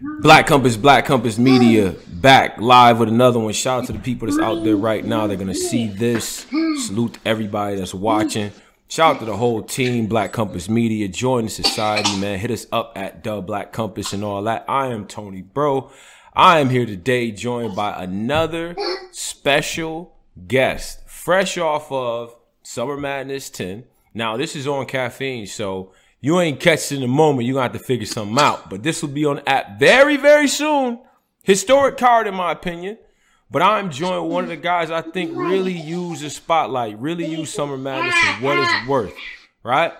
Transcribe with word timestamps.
Black 0.00 0.46
Compass, 0.46 0.76
Black 0.76 1.06
Compass 1.06 1.38
Media, 1.38 1.94
back 2.08 2.60
live 2.60 2.98
with 2.98 3.08
another 3.08 3.38
one. 3.38 3.52
Shout 3.54 3.82
out 3.82 3.86
to 3.86 3.92
the 3.94 3.98
people 3.98 4.28
that's 4.28 4.38
out 4.38 4.62
there 4.62 4.76
right 4.76 5.02
now. 5.02 5.26
They're 5.26 5.38
gonna 5.38 5.54
see 5.54 5.88
this. 5.88 6.46
Salute 6.84 7.18
everybody 7.24 7.76
that's 7.76 7.94
watching. 7.94 8.52
Shout 8.88 9.16
out 9.16 9.18
to 9.20 9.24
the 9.24 9.36
whole 9.36 9.62
team, 9.62 10.06
Black 10.06 10.32
Compass 10.32 10.68
Media. 10.68 11.08
Join 11.08 11.44
the 11.44 11.50
society, 11.50 12.14
man. 12.20 12.38
Hit 12.38 12.50
us 12.50 12.66
up 12.70 12.92
at 12.94 13.22
Dub 13.22 13.46
Black 13.46 13.72
Compass 13.72 14.12
and 14.12 14.22
all 14.22 14.42
that. 14.42 14.66
I 14.68 14.88
am 14.88 15.06
Tony 15.06 15.40
Bro. 15.40 15.90
I 16.34 16.60
am 16.60 16.68
here 16.68 16.84
today, 16.84 17.30
joined 17.30 17.74
by 17.74 18.02
another 18.02 18.76
special 19.12 20.14
guest, 20.46 21.08
fresh 21.08 21.56
off 21.56 21.90
of 21.90 22.36
Summer 22.62 22.98
Madness 22.98 23.48
10. 23.48 23.84
Now, 24.12 24.36
this 24.36 24.54
is 24.54 24.66
on 24.66 24.84
caffeine, 24.84 25.46
so 25.46 25.92
you 26.26 26.40
ain't 26.40 26.58
catching 26.58 27.02
the 27.02 27.06
moment. 27.06 27.46
You're 27.46 27.54
gonna 27.54 27.72
have 27.72 27.72
to 27.74 27.78
figure 27.78 28.04
something 28.04 28.36
out. 28.36 28.68
But 28.68 28.82
this 28.82 29.00
will 29.00 29.10
be 29.10 29.24
on 29.26 29.36
the 29.36 29.48
app 29.48 29.78
very, 29.78 30.16
very 30.16 30.48
soon. 30.48 30.98
Historic 31.44 31.96
card, 31.98 32.26
in 32.26 32.34
my 32.34 32.50
opinion. 32.50 32.98
But 33.48 33.62
I'm 33.62 33.92
joined 33.92 34.28
one 34.28 34.42
of 34.42 34.50
the 34.50 34.56
guys 34.56 34.90
I 34.90 35.02
think 35.02 35.36
really 35.36 35.72
use 35.72 36.22
the 36.22 36.30
spotlight, 36.30 36.98
really 36.98 37.26
use 37.26 37.54
Summer 37.54 37.76
Madness 37.76 38.12
for 38.12 38.44
what 38.44 38.58
it's 38.58 38.88
worth, 38.88 39.14
right? 39.62 39.92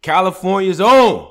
California's 0.00 0.80
own 0.80 1.28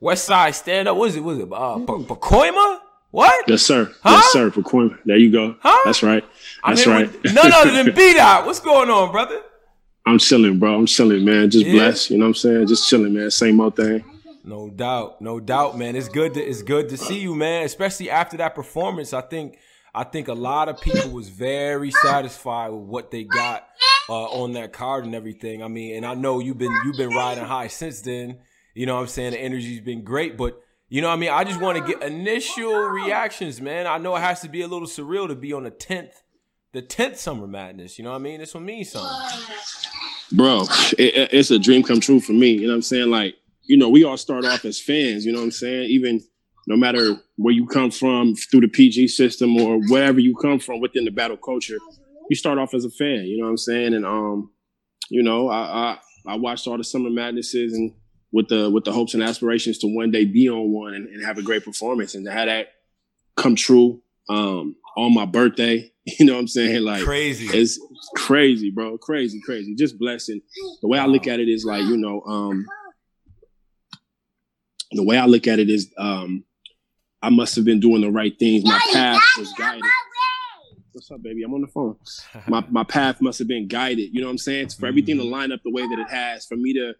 West 0.00 0.26
Side 0.26 0.54
stand 0.54 0.86
up. 0.86 0.98
What 0.98 1.08
is 1.08 1.16
it? 1.16 1.24
Was 1.24 1.38
it 1.38 1.44
uh, 1.50 1.78
Pacoima? 1.78 2.78
What? 3.10 3.48
Yes, 3.48 3.62
sir. 3.62 3.90
Huh? 4.02 4.10
Yes, 4.10 4.32
sir. 4.32 4.50
Pacoima. 4.50 4.98
There 5.06 5.16
you 5.16 5.32
go. 5.32 5.56
Huh? 5.60 5.80
That's 5.86 6.02
right. 6.02 6.24
That's 6.66 6.86
right. 6.86 7.10
with 7.22 7.32
None 7.32 7.50
other 7.50 7.70
than 7.70 7.94
B 7.94 8.12
Dot. 8.12 8.44
What's 8.44 8.60
going 8.60 8.90
on, 8.90 9.10
brother? 9.12 9.40
I'm 10.04 10.18
chilling, 10.18 10.58
bro. 10.58 10.74
I'm 10.74 10.86
chilling, 10.86 11.24
man. 11.24 11.50
Just 11.50 11.66
Yeah. 11.66 11.72
blessed. 11.72 12.10
You 12.10 12.18
know 12.18 12.24
what 12.24 12.28
I'm 12.28 12.34
saying? 12.34 12.66
Just 12.66 12.88
chilling, 12.88 13.14
man. 13.14 13.30
Same 13.30 13.60
old 13.60 13.76
thing. 13.76 14.04
No 14.44 14.68
doubt, 14.68 15.20
no 15.20 15.38
doubt, 15.38 15.78
man. 15.78 15.94
It's 15.94 16.08
good 16.08 16.34
to 16.34 16.42
it's 16.42 16.62
good 16.62 16.88
to 16.88 16.96
see 16.96 17.18
you, 17.20 17.34
man. 17.34 17.64
Especially 17.64 18.10
after 18.10 18.36
that 18.38 18.54
performance, 18.56 19.12
I 19.12 19.20
think 19.20 19.58
I 19.94 20.02
think 20.04 20.26
a 20.26 20.34
lot 20.34 20.68
of 20.68 20.80
people 20.80 21.10
was 21.10 21.28
very 21.28 21.92
satisfied 21.92 22.70
with 22.70 22.82
what 22.82 23.10
they 23.12 23.22
got 23.22 23.68
uh, 24.08 24.24
on 24.24 24.52
that 24.54 24.72
card 24.72 25.04
and 25.04 25.14
everything. 25.14 25.62
I 25.62 25.68
mean, 25.68 25.94
and 25.94 26.04
I 26.04 26.14
know 26.14 26.40
you've 26.40 26.58
been 26.58 26.76
you've 26.84 26.96
been 26.96 27.10
riding 27.10 27.44
high 27.44 27.68
since 27.68 28.00
then. 28.00 28.38
You 28.74 28.86
know 28.86 28.96
what 28.96 29.02
I'm 29.02 29.06
saying? 29.08 29.32
The 29.32 29.40
energy's 29.40 29.80
been 29.80 30.02
great, 30.02 30.36
but 30.36 30.58
you 30.88 31.02
know 31.02 31.08
what 31.08 31.14
I 31.14 31.18
mean? 31.18 31.30
I 31.30 31.44
just 31.44 31.60
want 31.60 31.78
to 31.78 31.86
get 31.86 32.02
initial 32.02 32.72
reactions, 32.72 33.60
man. 33.60 33.86
I 33.86 33.98
know 33.98 34.16
it 34.16 34.20
has 34.20 34.40
to 34.40 34.48
be 34.48 34.62
a 34.62 34.66
little 34.66 34.88
surreal 34.88 35.28
to 35.28 35.36
be 35.36 35.52
on 35.52 35.62
the 35.62 35.70
10th 35.70 36.21
the 36.72 36.82
10th 36.82 37.16
Summer 37.16 37.46
Madness, 37.46 37.98
you 37.98 38.04
know 38.04 38.10
what 38.10 38.16
I 38.16 38.20
mean? 38.20 38.40
This 38.40 38.54
one 38.54 38.64
means 38.64 38.90
something. 38.90 39.44
Bro, 40.32 40.64
it- 40.98 41.28
it's 41.32 41.50
a 41.50 41.58
dream 41.58 41.82
come 41.82 42.00
true 42.00 42.20
for 42.20 42.32
me. 42.32 42.52
You 42.52 42.62
know 42.62 42.68
what 42.68 42.76
I'm 42.76 42.82
saying? 42.82 43.10
Like, 43.10 43.36
you 43.64 43.76
know, 43.76 43.88
we 43.90 44.04
all 44.04 44.16
start 44.16 44.44
off 44.44 44.64
as 44.64 44.80
fans, 44.80 45.24
you 45.26 45.32
know 45.32 45.38
what 45.38 45.44
I'm 45.44 45.50
saying? 45.50 45.90
Even 45.90 46.20
no 46.66 46.76
matter 46.76 47.20
where 47.36 47.52
you 47.52 47.66
come 47.66 47.90
from 47.90 48.34
through 48.34 48.62
the 48.62 48.68
PG 48.68 49.08
system 49.08 49.56
or 49.58 49.78
wherever 49.88 50.18
you 50.20 50.34
come 50.36 50.58
from 50.58 50.80
within 50.80 51.04
the 51.04 51.10
battle 51.10 51.36
culture, 51.36 51.78
you 52.30 52.36
start 52.36 52.58
off 52.58 52.72
as 52.72 52.84
a 52.84 52.90
fan, 52.90 53.24
you 53.26 53.36
know 53.38 53.44
what 53.44 53.50
I'm 53.50 53.56
saying? 53.58 53.94
And 53.94 54.06
um, 54.06 54.50
you 55.10 55.22
know, 55.22 55.48
I 55.48 55.98
I, 56.26 56.32
I 56.32 56.34
watched 56.36 56.66
all 56.66 56.78
the 56.78 56.84
summer 56.84 57.10
madnesses 57.10 57.74
and 57.74 57.92
with 58.32 58.48
the 58.48 58.70
with 58.70 58.84
the 58.84 58.92
hopes 58.92 59.12
and 59.14 59.22
aspirations 59.22 59.78
to 59.78 59.86
one 59.88 60.10
day 60.10 60.24
be 60.24 60.48
on 60.48 60.70
one 60.72 60.94
and, 60.94 61.06
and 61.08 61.22
have 61.24 61.36
a 61.36 61.42
great 61.42 61.64
performance 61.64 62.14
and 62.14 62.24
to 62.24 62.32
have 62.32 62.46
that 62.46 62.68
come 63.36 63.54
true 63.56 64.00
um 64.30 64.74
on 64.96 65.12
my 65.12 65.26
birthday. 65.26 65.91
You 66.18 66.26
know 66.26 66.32
what 66.34 66.40
I'm 66.40 66.48
saying? 66.48 66.82
Like 66.82 67.04
Crazy. 67.04 67.46
it's 67.56 67.78
crazy, 68.16 68.70
bro. 68.70 68.98
Crazy, 68.98 69.40
crazy. 69.40 69.74
Just 69.76 69.98
blessing. 69.98 70.40
The 70.80 70.88
way 70.88 70.98
I 70.98 71.06
look 71.06 71.28
at 71.28 71.38
it 71.38 71.48
is 71.48 71.64
like, 71.64 71.84
you 71.84 71.96
know, 71.96 72.22
um, 72.22 72.66
the 74.90 75.04
way 75.04 75.16
I 75.16 75.26
look 75.26 75.46
at 75.46 75.58
it 75.58 75.70
is 75.70 75.92
um, 75.98 76.44
I 77.22 77.30
must 77.30 77.54
have 77.56 77.64
been 77.64 77.80
doing 77.80 78.00
the 78.00 78.10
right 78.10 78.36
things. 78.38 78.64
My 78.64 78.80
path 78.92 79.22
was 79.38 79.52
guided. 79.52 79.84
What's 80.92 81.10
up, 81.10 81.22
baby? 81.22 81.42
I'm 81.42 81.54
on 81.54 81.62
the 81.62 81.68
phone. 81.68 81.96
My 82.48 82.62
my 82.68 82.84
path 82.84 83.22
must 83.22 83.38
have 83.38 83.48
been 83.48 83.66
guided. 83.66 84.10
You 84.12 84.20
know 84.20 84.26
what 84.26 84.32
I'm 84.32 84.38
saying? 84.38 84.70
For 84.70 84.86
everything 84.86 85.16
to 85.18 85.24
line 85.24 85.50
up 85.50 85.60
the 85.64 85.70
way 85.70 85.82
that 85.86 85.98
it 85.98 86.10
has, 86.10 86.44
for 86.44 86.56
me 86.56 86.74
to 86.74 86.92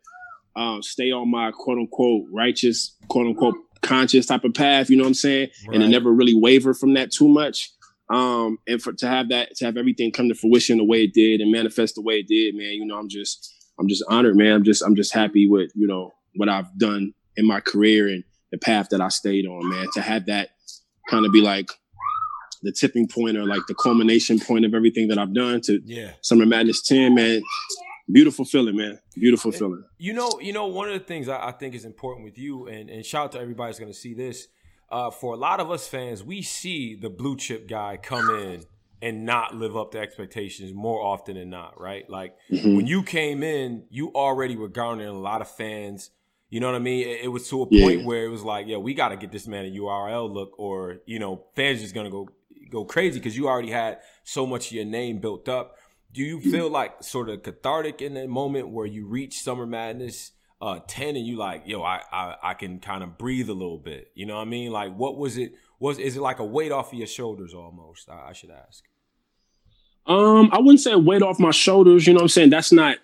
um, 0.57 0.83
stay 0.83 1.11
on 1.11 1.31
my 1.31 1.51
quote 1.51 1.77
unquote 1.79 2.25
righteous, 2.33 2.97
quote 3.09 3.27
unquote 3.27 3.57
conscious 3.83 4.27
type 4.27 4.45
of 4.45 4.55
path. 4.55 4.89
You 4.89 4.97
know 4.97 5.03
what 5.03 5.09
I'm 5.09 5.15
saying? 5.15 5.49
And 5.67 5.83
to 5.83 5.89
never 5.89 6.11
really 6.11 6.35
waver 6.35 6.73
from 6.73 6.95
that 6.95 7.11
too 7.11 7.29
much. 7.29 7.71
Um, 8.13 8.59
and 8.67 8.83
for 8.83 8.93
to 8.93 9.07
have 9.09 9.31
that, 9.31 9.57
to 9.57 9.65
have 9.65 9.77
everything 9.77 10.13
come 10.13 10.29
to 10.29 10.35
fruition 10.35 10.79
the 10.79 10.85
way 10.85 11.05
it 11.05 11.15
did 11.15 11.41
and 11.41 11.51
manifest 11.51 11.95
the 11.95 12.03
way 12.03 12.17
it 12.17 12.29
did, 12.29 12.55
man. 12.55 12.73
You 12.73 12.87
know, 12.87 12.99
I'm 12.99 13.09
just, 13.09 13.55
I'm 13.79 13.89
just 13.89 14.05
honored, 14.09 14.37
man. 14.37 14.53
I'm 14.53 14.65
just, 14.65 14.83
I'm 14.83 14.95
just 14.95 15.15
happy 15.15 15.49
with 15.49 15.71
you 15.75 15.87
know 15.87 16.13
what 16.37 16.49
I've 16.49 16.77
done 16.79 17.15
in 17.37 17.47
my 17.47 17.61
career 17.61 18.09
and 18.09 18.25
the 18.51 18.59
path 18.59 18.91
that 18.91 19.01
I 19.01 19.09
stayed 19.09 19.47
on, 19.47 19.69
man. 19.69 19.87
To 19.95 20.03
have 20.03 20.27
that 20.27 20.51
kind 21.09 21.25
of 21.25 21.33
be 21.33 21.41
like 21.41 21.69
the 22.63 22.73
tipping 22.73 23.09
point 23.09 23.37
or 23.37 23.45
like 23.45 23.63
the 23.67 23.75
culmination 23.75 24.39
point 24.39 24.65
of 24.65 24.75
everything 24.75 25.09
that 25.09 25.19
I've 25.19 25.35
done 25.35 25.61
to 25.63 25.81
Yeah. 25.85 26.13
Summer 26.21 26.47
Madness 26.47 26.83
10, 26.83 27.15
man. 27.15 27.43
Beautiful 28.11 28.45
feeling, 28.45 28.77
man. 28.77 28.99
Beautiful 29.15 29.53
feeling. 29.53 29.85
You 29.99 30.13
know, 30.13 30.39
you 30.41 30.53
know, 30.53 30.67
one 30.67 30.89
of 30.89 30.95
the 30.95 31.05
things 31.05 31.29
I, 31.29 31.49
I 31.49 31.53
think 31.53 31.75
is 31.75 31.85
important 31.85 32.25
with 32.25 32.37
you, 32.37 32.67
and, 32.67 32.91
and 32.91 33.07
shout 33.07 33.27
out 33.27 33.33
to 33.33 33.41
everybody 33.41 33.71
who's 33.71 33.79
going 33.79 33.93
to 33.93 33.99
see 33.99 34.15
this. 34.15 34.49
Uh, 34.93 35.11
for 35.11 35.33
a 35.33 35.37
lot 35.39 35.59
of 35.59 35.71
us 35.71 35.89
fans, 35.89 36.23
we 36.23 36.43
see 36.43 36.95
the 36.95 37.09
blue 37.09 37.35
chip 37.35 37.67
guy 37.67 37.97
come 37.97 38.29
in 38.29 38.63
and 39.01 39.25
not 39.25 39.55
live 39.55 39.75
up 39.75 39.91
to 39.93 39.99
expectations 39.99 40.75
more 40.75 41.01
often 41.01 41.35
than 41.37 41.49
not, 41.49 41.81
right? 41.81 42.09
Like 42.11 42.37
Mhm. 42.51 42.77
when 42.77 42.87
you 42.87 43.03
came 43.03 43.43
in, 43.43 43.87
you 43.89 44.13
already 44.15 44.55
were 44.55 44.69
garnering 44.69 45.09
a 45.09 45.19
lot 45.19 45.41
of 45.41 45.51
fans. 45.51 46.11
You 46.51 46.61
know 46.61 46.67
what 46.67 46.77
I 46.77 46.81
mean? 46.81 47.09
It, 47.09 47.23
it 47.23 47.29
was 47.29 47.49
to 47.49 47.63
a 47.63 47.67
Yeah. 47.71 47.83
point 47.83 48.05
where 48.05 48.27
it 48.27 48.29
was 48.29 48.43
like, 48.45 48.67
yeah, 48.67 48.77
we 48.77 48.93
got 48.93 49.09
to 49.09 49.17
get 49.17 49.33
this 49.33 49.47
man 49.49 49.65
a 49.65 49.69
URL 49.71 50.29
look, 50.29 50.53
or 50.59 50.99
you 51.07 51.19
know, 51.19 51.47
fans 51.57 51.81
just 51.81 51.95
gonna 51.95 52.11
go 52.11 52.29
go 52.69 52.85
crazy 52.85 53.19
because 53.19 53.37
you 53.37 53.49
already 53.49 53.71
had 53.71 53.99
so 54.25 54.47
much 54.47 54.67
of 54.67 54.73
your 54.73 54.85
name 54.85 55.19
built 55.19 55.49
up. 55.49 55.77
Do 56.13 56.23
you 56.23 56.39
feel 56.41 56.69
like 56.69 57.03
sort 57.03 57.31
of 57.31 57.43
cathartic 57.43 58.03
in 58.03 58.13
that 58.15 58.29
moment 58.29 58.69
where 58.69 58.87
you 58.87 59.07
reach 59.07 59.41
Summer 59.41 59.67
Madness 59.67 60.33
uh, 60.63 60.79
ten 60.87 61.17
and 61.17 61.27
you 61.27 61.37
like, 61.37 61.65
yo, 61.67 61.83
I 61.83 62.01
I, 62.13 62.37
I 62.43 62.55
can 62.55 62.79
kind 62.79 63.03
of 63.03 63.19
breathe 63.19 63.51
a 63.51 63.53
little 63.53 63.79
bit. 63.79 64.13
You 64.15 64.25
know 64.27 64.37
what 64.37 64.43
I 64.43 64.47
mean? 64.47 64.71
Like, 64.73 64.95
what 64.97 65.19
was 65.19 65.37
it? 65.37 65.53
Was 65.81 65.99
is 65.99 66.17
it 66.17 66.21
like 66.23 66.39
a 66.39 66.45
weight 66.45 66.71
off 66.73 66.93
of 66.93 66.99
your 66.99 67.09
shoulders 67.09 67.53
almost? 67.53 68.09
I, 68.09 68.29
I 68.31 68.33
should 68.33 68.51
ask. 68.51 68.85
Um, 70.07 70.49
I 70.53 70.59
wouldn't 70.59 70.81
say 70.81 70.95
weight 70.95 71.23
off 71.23 71.39
my 71.39 71.51
shoulders. 71.51 72.07
You 72.07 72.13
know 72.13 72.19
what 72.19 72.23
I'm 72.23 72.29
saying? 72.29 72.51
That's 72.51 72.73
not, 72.73 72.97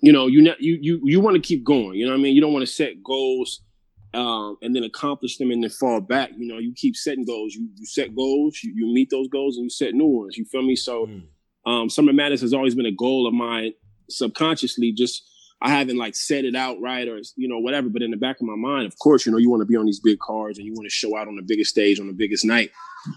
you 0.00 0.12
know, 0.12 0.26
you 0.26 0.42
ne- 0.42 0.56
you 0.58 0.78
you 0.80 1.00
you 1.04 1.20
want 1.20 1.34
to 1.36 1.40
keep 1.40 1.64
going. 1.64 1.94
You 1.94 2.06
know 2.06 2.12
what 2.12 2.18
I 2.18 2.22
mean? 2.22 2.34
You 2.34 2.40
don't 2.40 2.52
want 2.52 2.66
to 2.66 2.72
set 2.72 3.02
goals, 3.02 3.60
um, 4.14 4.56
and 4.62 4.74
then 4.74 4.82
accomplish 4.84 5.38
them 5.38 5.50
and 5.50 5.62
then 5.62 5.70
fall 5.70 6.00
back. 6.00 6.30
You 6.36 6.46
know, 6.48 6.58
you 6.58 6.72
keep 6.74 6.96
setting 6.96 7.24
goals. 7.24 7.54
You 7.54 7.68
you 7.76 7.86
set 7.86 8.14
goals. 8.14 8.58
You, 8.62 8.72
you 8.74 8.92
meet 8.92 9.10
those 9.10 9.28
goals 9.28 9.56
and 9.56 9.64
you 9.64 9.70
set 9.70 9.94
new 9.94 10.06
ones. 10.06 10.36
You 10.36 10.44
feel 10.44 10.62
me? 10.62 10.76
So, 10.76 11.06
Mm. 11.06 11.22
um, 11.64 11.90
Summer 11.90 12.12
Madness 12.12 12.40
has 12.40 12.52
always 12.54 12.74
been 12.74 12.86
a 12.86 12.92
goal 12.92 13.26
of 13.28 13.34
mine 13.34 13.72
subconsciously. 14.08 14.92
Just 14.92 15.22
I 15.62 15.70
haven't 15.70 15.96
like 15.96 16.14
said 16.14 16.44
it 16.44 16.54
out 16.54 16.76
right 16.80 17.08
or 17.08 17.18
you 17.36 17.48
know 17.48 17.58
whatever, 17.58 17.88
but 17.88 18.02
in 18.02 18.10
the 18.10 18.16
back 18.16 18.36
of 18.40 18.46
my 18.46 18.56
mind, 18.56 18.86
of 18.86 18.98
course, 18.98 19.24
you 19.26 19.32
know, 19.32 19.38
you 19.38 19.48
want 19.50 19.62
to 19.62 19.66
be 19.66 19.76
on 19.76 19.86
these 19.86 20.00
big 20.00 20.18
cards 20.20 20.58
and 20.58 20.66
you 20.66 20.72
want 20.74 20.84
to 20.86 20.90
show 20.90 21.16
out 21.16 21.28
on 21.28 21.36
the 21.36 21.42
biggest 21.42 21.70
stage 21.70 21.98
on 21.98 22.06
the 22.06 22.12
biggest 22.12 22.44
night. 22.44 22.70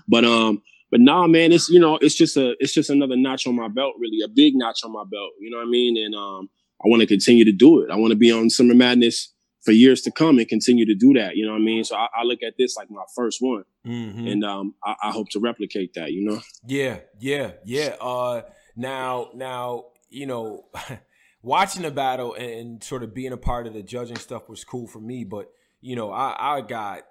But 0.08 0.24
um, 0.26 0.62
but 0.92 1.02
nah, 1.02 1.28
man, 1.28 1.52
it's 1.52 1.70
you 1.70 1.80
know, 1.80 1.98
it's 1.98 2.16
just 2.16 2.38
a 2.38 2.56
it's 2.60 2.74
just 2.74 2.90
another 2.90 3.18
notch 3.18 3.46
on 3.48 3.56
my 3.56 3.68
belt, 3.68 3.96
really, 4.00 4.20
a 4.24 4.28
big 4.30 4.54
notch 4.56 4.80
on 4.84 4.92
my 4.94 5.04
belt. 5.12 5.32
You 5.40 5.50
know 5.52 5.58
what 5.58 5.68
I 5.68 5.70
mean? 5.70 5.98
And 5.98 6.16
um, 6.16 6.50
I 6.84 6.88
want 6.88 7.02
to 7.02 7.08
continue 7.08 7.44
to 7.46 7.52
do 7.52 7.82
it. 7.82 7.92
I 7.92 7.96
want 7.98 8.12
to 8.12 8.18
be 8.18 8.32
on 8.32 8.50
Summer 8.50 8.74
Madness 8.74 9.34
for 9.66 9.74
years 9.74 10.02
to 10.04 10.12
come 10.12 10.40
and 10.40 10.48
continue 10.48 10.86
to 10.86 10.96
do 10.96 11.12
that. 11.16 11.36
You 11.36 11.46
know 11.46 11.52
what 11.52 11.58
I 11.62 11.66
mean? 11.66 11.84
So 11.84 11.98
I, 11.98 12.08
I 12.16 12.24
look 12.24 12.40
at 12.42 12.54
this 12.58 12.78
like 12.78 12.90
my 12.90 13.04
first 13.16 13.40
one, 13.42 13.66
Mhm. 13.86 14.32
and 14.32 14.46
um, 14.46 14.76
I, 14.86 14.96
I 15.04 15.12
hope 15.12 15.28
to 15.32 15.40
replicate 15.42 15.94
that. 15.96 16.14
You 16.14 16.24
know? 16.24 16.40
Yeah, 16.66 17.00
yeah, 17.20 17.52
yeah. 17.66 17.96
Uh, 18.00 18.44
now, 18.78 19.30
now, 19.36 19.88
you 20.10 20.26
know, 20.26 20.66
watching 21.42 21.82
the 21.84 21.92
battle 21.92 22.34
and 22.34 22.84
sort 22.84 23.04
of 23.04 23.14
being 23.14 23.32
a 23.32 23.38
part 23.38 23.68
of 23.68 23.74
the 23.74 23.84
judging 23.84 24.18
stuff 24.18 24.50
was 24.50 24.64
cool 24.64 24.88
for 24.88 25.00
me. 25.00 25.24
But 25.24 25.50
you 25.82 25.96
know, 25.96 26.12
I, 26.12 26.58
I 26.58 26.62
got, 26.62 27.04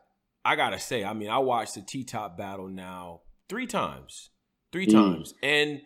I 0.45 0.57
gotta 0.57 0.79
say, 0.79 1.05
I 1.05 1.13
mean, 1.15 1.31
I 1.31 1.39
watched 1.39 1.75
the 1.75 1.81
T 1.83 2.05
Top 2.05 2.37
battle 2.37 2.69
now 2.69 3.21
three 3.49 3.67
times, 3.67 4.31
three 4.73 4.87
Mm. 4.87 4.93
times, 4.93 5.35
and 5.43 5.81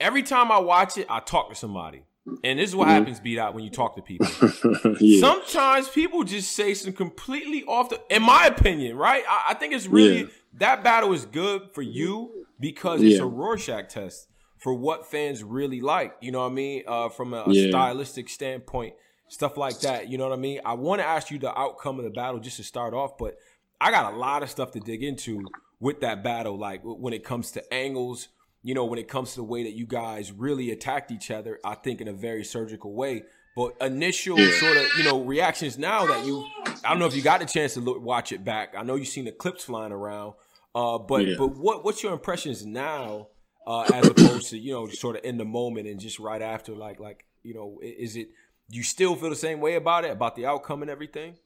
every 0.00 0.22
time 0.22 0.50
I 0.50 0.58
watch 0.58 0.96
it, 0.98 1.06
I 1.10 1.20
talk 1.20 1.50
to 1.50 1.54
somebody. 1.54 2.04
And 2.44 2.58
this 2.60 2.70
is 2.70 2.76
what 2.76 2.86
Mhm. 2.86 2.90
happens, 2.92 3.18
beat 3.20 3.36
out 3.38 3.52
when 3.52 3.64
you 3.64 3.70
talk 3.70 3.96
to 3.96 4.02
people. 4.02 4.28
yeah. 5.00 5.20
Sometimes 5.20 5.88
people 5.88 6.22
just 6.22 6.52
say 6.52 6.72
some 6.72 6.92
completely 6.92 7.64
off 7.64 7.88
the. 7.88 8.00
In 8.10 8.22
my 8.22 8.46
opinion, 8.46 8.96
right? 8.96 9.24
I, 9.28 9.46
I 9.50 9.54
think 9.54 9.74
it's 9.74 9.88
really 9.88 10.20
Yeah. 10.20 10.26
that 10.54 10.84
battle 10.84 11.12
is 11.12 11.24
good 11.26 11.70
for 11.74 11.82
you 11.82 12.46
because 12.60 13.02
it's 13.02 13.16
Yeah. 13.16 13.22
a 13.24 13.26
Rorschach 13.26 13.88
test 13.88 14.28
for 14.62 14.72
what 14.74 15.06
fans 15.10 15.42
really 15.42 15.80
like. 15.80 16.14
You 16.20 16.30
know 16.32 16.40
what 16.40 16.52
I 16.52 16.54
mean? 16.54 16.82
Uh, 16.86 17.08
from 17.08 17.34
a, 17.34 17.44
a 17.46 17.52
Yeah. 17.52 17.70
stylistic 17.70 18.28
standpoint, 18.28 18.94
stuff 19.28 19.56
like 19.56 19.80
that. 19.80 20.08
You 20.08 20.18
know 20.18 20.28
what 20.28 20.32
I 20.38 20.40
mean? 20.40 20.60
I 20.64 20.74
want 20.74 21.00
to 21.00 21.06
ask 21.06 21.30
you 21.30 21.38
the 21.38 21.56
outcome 21.58 21.98
of 21.98 22.04
the 22.04 22.10
battle 22.10 22.38
just 22.40 22.58
to 22.58 22.62
start 22.64 22.94
off, 22.94 23.18
but 23.18 23.36
I 23.80 23.90
got 23.90 24.14
a 24.14 24.16
lot 24.16 24.42
of 24.42 24.50
stuff 24.50 24.70
to 24.72 24.80
dig 24.80 25.02
into 25.02 25.44
with 25.80 26.00
that 26.02 26.22
battle. 26.22 26.56
Like 26.56 26.80
when 26.84 27.12
it 27.12 27.24
comes 27.24 27.50
to 27.52 27.74
angles, 27.74 28.28
you 28.62 28.74
know, 28.74 28.84
when 28.84 29.00
it 29.00 29.08
comes 29.08 29.30
to 29.30 29.36
the 29.36 29.44
way 29.44 29.64
that 29.64 29.72
you 29.72 29.86
guys 29.86 30.30
really 30.30 30.70
attacked 30.70 31.10
each 31.10 31.32
other, 31.32 31.58
I 31.64 31.74
think 31.74 32.00
in 32.00 32.06
a 32.06 32.12
very 32.12 32.44
surgical 32.44 32.94
way. 32.94 33.24
But 33.56 33.74
initial 33.80 34.38
Yeah. 34.38 34.58
sort 34.60 34.76
of, 34.76 34.86
you 34.96 35.02
know, 35.04 35.20
reactions 35.24 35.76
now 35.76 36.06
that 36.06 36.24
you 36.24 36.46
I 36.84 36.90
don't 36.90 37.00
know 37.00 37.06
if 37.06 37.14
you 37.16 37.22
got 37.22 37.42
a 37.42 37.46
chance 37.46 37.74
to 37.74 37.80
look, 37.80 38.00
watch 38.00 38.30
it 38.32 38.44
back. 38.44 38.74
I 38.76 38.82
know 38.84 38.94
you've 38.94 39.08
seen 39.08 39.24
the 39.24 39.32
clips 39.32 39.64
flying 39.64 39.92
around, 39.92 40.34
uh, 40.74 40.98
but 40.98 41.26
yeah. 41.26 41.34
but 41.36 41.56
what 41.56 41.84
what's 41.84 42.02
your 42.02 42.12
impressions 42.12 42.64
now, 42.64 43.28
uh, 43.66 43.82
as 43.94 44.06
opposed 44.06 44.50
to 44.50 44.58
you 44.58 44.72
know 44.72 44.88
sort 44.88 45.16
of 45.16 45.24
in 45.24 45.38
the 45.38 45.44
moment 45.44 45.88
and 45.88 46.00
just 46.00 46.18
right 46.18 46.42
after? 46.42 46.74
Like 46.74 47.00
like 47.00 47.24
you 47.42 47.54
know, 47.54 47.78
is 47.82 48.16
it 48.16 48.30
you 48.68 48.82
still 48.82 49.16
feel 49.16 49.30
the 49.30 49.36
same 49.36 49.60
way 49.60 49.74
about 49.74 50.04
it 50.04 50.10
about 50.10 50.36
the 50.36 50.46
outcome 50.46 50.82
and 50.82 50.90
everything? 50.90 51.36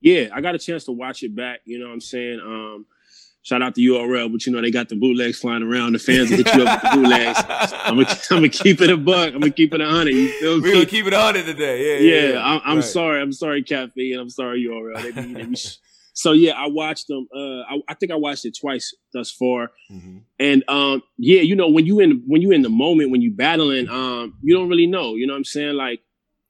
Yeah, 0.00 0.28
I 0.32 0.40
got 0.40 0.54
a 0.54 0.58
chance 0.58 0.84
to 0.84 0.92
watch 0.92 1.22
it 1.22 1.34
back. 1.34 1.60
You 1.64 1.78
know 1.78 1.86
what 1.86 1.94
I'm 1.94 2.00
saying? 2.00 2.40
Um, 2.40 2.86
Shout 3.46 3.62
out 3.62 3.76
to 3.76 3.80
URL, 3.80 4.32
but 4.32 4.44
you 4.44 4.52
know 4.52 4.60
they 4.60 4.72
got 4.72 4.88
the 4.88 4.96
bootlegs 4.96 5.38
flying 5.38 5.62
around. 5.62 5.92
The 5.92 6.00
fans 6.00 6.30
will 6.30 6.38
hit 6.38 6.52
you 6.52 6.64
up 6.64 6.82
with 6.82 6.90
the 6.90 6.96
bootlegs. 6.96 7.38
I'm 7.84 7.94
gonna, 7.94 8.08
I'm 8.10 8.36
gonna 8.38 8.48
keep 8.48 8.80
it 8.80 8.90
a 8.90 8.96
buck. 8.96 9.28
I'm 9.34 9.38
gonna 9.38 9.52
keep 9.52 9.72
it 9.72 9.80
a 9.80 9.88
hundred. 9.88 10.14
You 10.14 10.32
feel 10.40 10.60
We're 10.60 10.72
gonna 10.72 10.86
keep 10.86 11.06
it 11.06 11.12
a 11.12 11.20
hundred 11.20 11.46
today. 11.46 12.02
Yeah, 12.02 12.10
yeah. 12.10 12.32
yeah 12.32 12.44
I'm, 12.44 12.60
I'm 12.64 12.76
right. 12.78 12.84
sorry. 12.84 13.22
I'm 13.22 13.32
sorry, 13.32 13.62
Cafe, 13.62 14.10
and 14.10 14.20
I'm 14.20 14.30
sorry, 14.30 14.64
URL. 14.64 15.00
They 15.00 15.12
be, 15.12 15.32
they 15.34 15.44
be 15.44 15.54
so 16.16 16.32
yeah, 16.32 16.52
I 16.52 16.68
watched 16.68 17.08
them. 17.08 17.28
Uh, 17.30 17.60
I, 17.60 17.80
I, 17.88 17.94
think 17.94 18.10
I 18.10 18.14
watched 18.14 18.46
it 18.46 18.56
twice 18.58 18.94
thus 19.12 19.30
far, 19.30 19.70
mm-hmm. 19.92 20.20
and 20.38 20.64
um, 20.66 21.02
yeah, 21.18 21.42
you 21.42 21.54
know 21.54 21.68
when 21.68 21.84
you 21.84 22.00
in 22.00 22.22
when 22.26 22.40
you 22.40 22.52
in 22.52 22.62
the 22.62 22.70
moment 22.70 23.10
when 23.10 23.20
you 23.20 23.32
battling, 23.32 23.86
um, 23.90 24.34
you 24.42 24.56
don't 24.56 24.70
really 24.70 24.86
know. 24.86 25.14
You 25.14 25.26
know 25.26 25.34
what 25.34 25.38
I'm 25.38 25.44
saying? 25.44 25.74
Like 25.74 26.00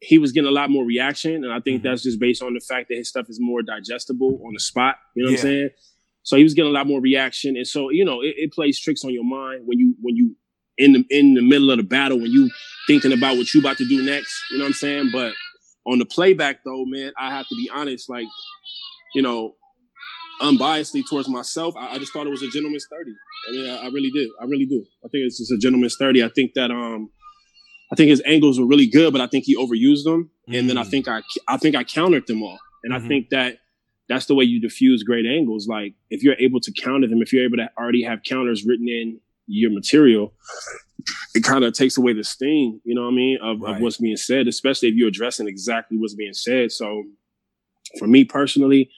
he 0.00 0.18
was 0.18 0.30
getting 0.30 0.48
a 0.48 0.52
lot 0.52 0.70
more 0.70 0.84
reaction, 0.84 1.42
and 1.42 1.52
I 1.52 1.58
think 1.58 1.78
mm-hmm. 1.78 1.88
that's 1.88 2.04
just 2.04 2.20
based 2.20 2.44
on 2.44 2.54
the 2.54 2.60
fact 2.60 2.90
that 2.90 2.96
his 2.96 3.08
stuff 3.08 3.26
is 3.28 3.40
more 3.40 3.60
digestible 3.60 4.40
on 4.46 4.52
the 4.54 4.60
spot. 4.60 4.98
You 5.16 5.24
know 5.24 5.30
yeah. 5.30 5.34
what 5.34 5.40
I'm 5.40 5.50
saying? 5.50 5.70
So 6.22 6.36
he 6.36 6.44
was 6.44 6.54
getting 6.54 6.70
a 6.70 6.74
lot 6.74 6.86
more 6.86 7.00
reaction, 7.00 7.56
and 7.56 7.66
so 7.66 7.90
you 7.90 8.04
know 8.04 8.20
it, 8.20 8.34
it, 8.36 8.52
plays 8.52 8.78
tricks 8.78 9.04
on 9.04 9.12
your 9.12 9.24
mind 9.24 9.62
when 9.66 9.80
you 9.80 9.96
when 10.00 10.14
you 10.14 10.36
in 10.78 10.92
the 10.92 11.04
in 11.10 11.34
the 11.34 11.42
middle 11.42 11.72
of 11.72 11.78
the 11.78 11.82
battle 11.82 12.20
when 12.20 12.30
you 12.30 12.50
thinking 12.86 13.12
about 13.12 13.36
what 13.36 13.52
you 13.52 13.58
about 13.58 13.78
to 13.78 13.88
do 13.88 14.00
next. 14.00 14.32
You 14.52 14.58
know 14.58 14.64
what 14.64 14.68
I'm 14.68 14.74
saying? 14.74 15.10
But 15.12 15.32
on 15.86 15.98
the 15.98 16.06
playback 16.06 16.62
though, 16.64 16.84
man, 16.84 17.12
I 17.18 17.30
have 17.30 17.48
to 17.48 17.56
be 17.56 17.68
honest. 17.74 18.08
Like 18.08 18.26
you 19.14 19.22
know, 19.22 19.54
unbiasedly 20.40 21.02
towards 21.08 21.28
myself, 21.28 21.74
I, 21.76 21.94
I 21.94 21.98
just 21.98 22.12
thought 22.12 22.26
it 22.26 22.30
was 22.30 22.42
a 22.42 22.48
gentleman's 22.48 22.86
thirty. 22.90 23.12
I 23.48 23.52
mean, 23.52 23.70
I, 23.70 23.76
I 23.84 23.86
really 23.88 24.10
did. 24.10 24.28
I 24.40 24.44
really 24.44 24.66
do. 24.66 24.84
I 25.04 25.08
think 25.08 25.24
it's 25.26 25.38
just 25.38 25.52
a 25.52 25.58
gentleman's 25.58 25.96
thirty. 25.98 26.22
I 26.22 26.28
think 26.28 26.54
that 26.54 26.70
um. 26.70 27.10
I 27.92 27.94
think 27.94 28.10
his 28.10 28.20
angles 28.26 28.58
were 28.58 28.66
really 28.66 28.88
good, 28.88 29.12
but 29.12 29.20
I 29.20 29.28
think 29.28 29.44
he 29.44 29.56
overused 29.56 30.02
them, 30.02 30.28
and 30.48 30.64
mm. 30.64 30.66
then 30.66 30.76
I 30.76 30.82
mm. 30.82 30.90
think 30.90 31.06
I 31.06 31.22
I 31.46 31.56
think 31.56 31.76
I 31.76 31.84
countered 31.84 32.26
them 32.26 32.42
all, 32.42 32.58
and 32.82 32.92
mm-hmm. 32.92 33.04
I 33.04 33.08
think 33.08 33.28
that 33.30 33.58
that's 34.08 34.26
the 34.26 34.34
way 34.34 34.44
you 34.44 34.60
diffuse 34.60 35.02
great 35.02 35.26
angles. 35.26 35.66
Like 35.66 35.94
if 36.10 36.22
you're 36.22 36.36
able 36.38 36.60
to 36.60 36.72
counter 36.72 37.06
them, 37.06 37.22
if 37.22 37.32
you're 37.32 37.44
able 37.44 37.58
to 37.58 37.70
already 37.78 38.02
have 38.02 38.22
counters 38.24 38.64
written 38.66 38.88
in 38.88 39.20
your 39.46 39.70
material, 39.70 40.32
it 41.34 41.44
kind 41.44 41.64
of 41.64 41.72
takes 41.72 41.96
away 41.96 42.12
the 42.12 42.24
sting, 42.24 42.80
you 42.84 42.94
know 42.94 43.02
what 43.02 43.12
I 43.12 43.14
mean, 43.14 43.38
of, 43.42 43.60
right. 43.60 43.76
of, 43.76 43.82
what's 43.82 43.98
being 43.98 44.16
said, 44.16 44.48
especially 44.48 44.88
if 44.88 44.94
you're 44.94 45.08
addressing 45.08 45.48
exactly 45.48 45.98
what's 45.98 46.14
being 46.14 46.32
said. 46.32 46.72
So 46.72 47.04
for 47.98 48.06
me 48.06 48.24
personally, 48.24 48.90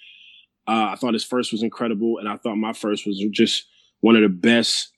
uh, 0.67 0.91
I 0.93 0.97
thought 0.97 1.15
his 1.15 1.25
first 1.25 1.53
was 1.53 1.63
incredible, 1.63 2.19
and 2.19 2.29
I 2.29 2.37
thought 2.37 2.57
my 2.57 2.73
first 2.73 3.07
was 3.07 3.25
just 3.31 3.67
one 4.01 4.17
of 4.17 4.23
the 4.23 4.29
best 4.29 4.93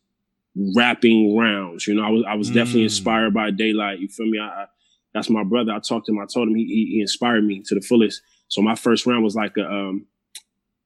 rapping 0.77 1.37
rounds. 1.37 1.87
You 1.87 1.95
know, 1.95 2.05
I 2.05 2.11
was 2.11 2.25
I 2.27 2.35
was 2.35 2.51
mm. 2.51 2.55
definitely 2.55 2.85
inspired 2.85 3.33
by 3.33 3.51
Daylyt. 3.51 4.01
You 4.01 4.09
feel 4.09 4.27
me? 4.27 4.39
I, 4.39 4.47
I, 4.47 4.67
that's 5.15 5.31
my 5.31 5.45
brother. 5.45 5.73
I 5.73 5.79
talked 5.81 6.07
to 6.07 6.13
him. 6.13 6.21
I 6.21 6.27
told 6.33 6.49
him 6.49 6.55
he, 6.55 6.65
he, 6.65 6.95
he 6.95 7.01
inspired 7.01 7.45
me 7.45 7.63
to 7.67 7.75
the 7.75 7.81
fullest. 7.81 8.23
So 8.49 8.63
my 8.63 8.75
first 8.75 9.07
round 9.07 9.25
was 9.25 9.35
like 9.35 9.57
a, 9.57 9.65
um, 9.65 10.07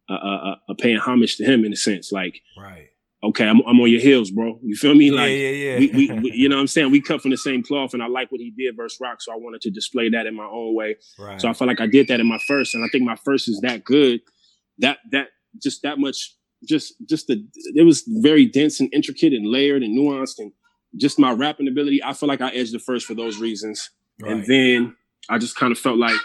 a, 0.09 0.15
a, 0.15 0.61
a 0.71 0.75
paying 0.75 0.97
homage 0.97 1.37
to 1.37 1.45
him 1.45 1.65
in 1.65 1.73
a 1.73 1.77
sense, 1.77 2.11
like, 2.13 2.41
right. 2.59 2.89
Okay, 3.25 3.49
I'm, 3.49 3.61
I'm 3.67 3.81
on 3.81 3.91
your 3.91 4.01
heels, 4.01 4.31
bro. 4.31 4.59
You 4.63 4.77
feel 4.77 4.95
me? 4.95 5.11
Like, 5.11 5.31
yeah, 5.31 5.37
yeah, 5.37 5.51
yeah. 5.51 5.79
we, 5.79 5.91
we, 6.09 6.21
we, 6.21 6.33
you 6.33 6.49
know 6.49 6.57
what 6.57 6.63
I'm 6.63 6.67
saying? 6.67 6.91
We 6.91 7.01
cut 7.01 7.23
from 7.23 7.31
the 7.31 7.39
same 7.39 7.63
cloth, 7.63 7.95
and 7.95 8.03
I 8.03 8.07
like 8.07 8.31
what 8.31 8.41
he 8.41 8.51
did 8.51 8.77
versus 8.77 8.99
Rock, 9.01 9.23
so 9.23 9.33
I 9.33 9.37
wanted 9.37 9.63
to 9.63 9.71
display 9.71 10.11
that 10.11 10.27
in 10.27 10.35
my 10.35 10.45
own 10.45 10.75
way. 10.75 10.97
Right. 11.19 11.41
So 11.41 11.49
I 11.49 11.55
felt 11.55 11.69
like 11.69 11.81
I 11.81 11.87
did 11.87 12.09
that 12.09 12.21
in 12.21 12.29
my 12.29 12.39
first, 12.47 12.75
and 12.75 12.85
I 12.85 12.89
think 12.93 13.05
my 13.05 13.17
first 13.17 13.49
is 13.49 13.61
that 13.63 13.85
good, 13.85 14.21
that 14.79 14.99
that 15.11 15.29
just 15.63 15.83
that 15.83 15.99
much, 15.99 16.35
just 16.69 16.95
just 17.09 17.27
the 17.29 17.47
it 17.75 17.85
was 17.85 18.05
very 18.07 18.47
dense 18.47 18.81
and 18.81 18.93
intricate 18.93 19.33
and 19.33 19.47
layered 19.47 19.83
and 19.83 19.97
nuanced, 19.97 20.39
and 20.39 20.53
just 20.97 21.19
my 21.19 21.33
rapping 21.33 21.69
ability. 21.69 22.03
I 22.05 22.13
feel 22.13 22.29
like 22.29 22.41
I 22.41 22.51
edged 22.51 22.75
the 22.75 22.79
first 22.79 23.07
for 23.07 23.15
those 23.15 23.39
reasons, 23.39 23.91
right. 24.21 24.33
and 24.33 24.47
then 24.47 24.97
I 25.31 25.39
just 25.39 25.57
kind 25.57 25.73
of 25.73 25.79
felt 25.79 25.99
like 25.99 26.21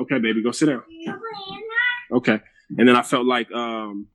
Okay, 0.00 0.18
baby, 0.18 0.42
go 0.42 0.50
sit 0.50 0.66
down. 0.66 0.82
Okay. 2.12 2.40
And 2.76 2.88
then 2.88 2.96
I 2.96 3.02
felt 3.02 3.26
like 3.26 3.50
um, 3.52 4.06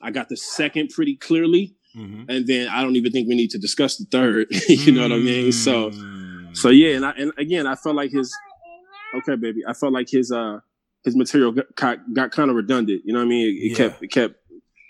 I 0.00 0.10
got 0.10 0.28
the 0.28 0.36
second 0.36 0.90
pretty 0.90 1.16
clearly. 1.16 1.74
Mm-hmm. 1.96 2.24
And 2.28 2.46
then 2.46 2.68
I 2.68 2.82
don't 2.82 2.96
even 2.96 3.12
think 3.12 3.28
we 3.28 3.36
need 3.36 3.50
to 3.50 3.58
discuss 3.58 3.96
the 3.96 4.04
third. 4.10 4.48
you 4.68 4.92
know 4.92 5.02
what 5.02 5.12
I 5.12 5.18
mean? 5.18 5.52
So, 5.52 5.92
so 6.52 6.68
yeah. 6.68 6.96
And 6.96 7.06
I, 7.06 7.10
and 7.12 7.32
again, 7.38 7.66
I 7.66 7.76
felt 7.76 7.94
like 7.94 8.10
his, 8.10 8.34
okay, 9.16 9.36
baby, 9.36 9.60
I 9.66 9.74
felt 9.74 9.92
like 9.92 10.08
his, 10.10 10.32
uh, 10.32 10.58
his 11.04 11.14
material 11.14 11.52
got, 11.76 11.98
got 12.12 12.32
kind 12.32 12.50
of 12.50 12.56
redundant. 12.56 13.02
You 13.04 13.12
know 13.12 13.20
what 13.20 13.26
I 13.26 13.28
mean? 13.28 13.48
It, 13.48 13.50
it 13.50 13.70
yeah. 13.70 13.76
kept, 13.76 14.02
it 14.02 14.08
kept, 14.08 14.34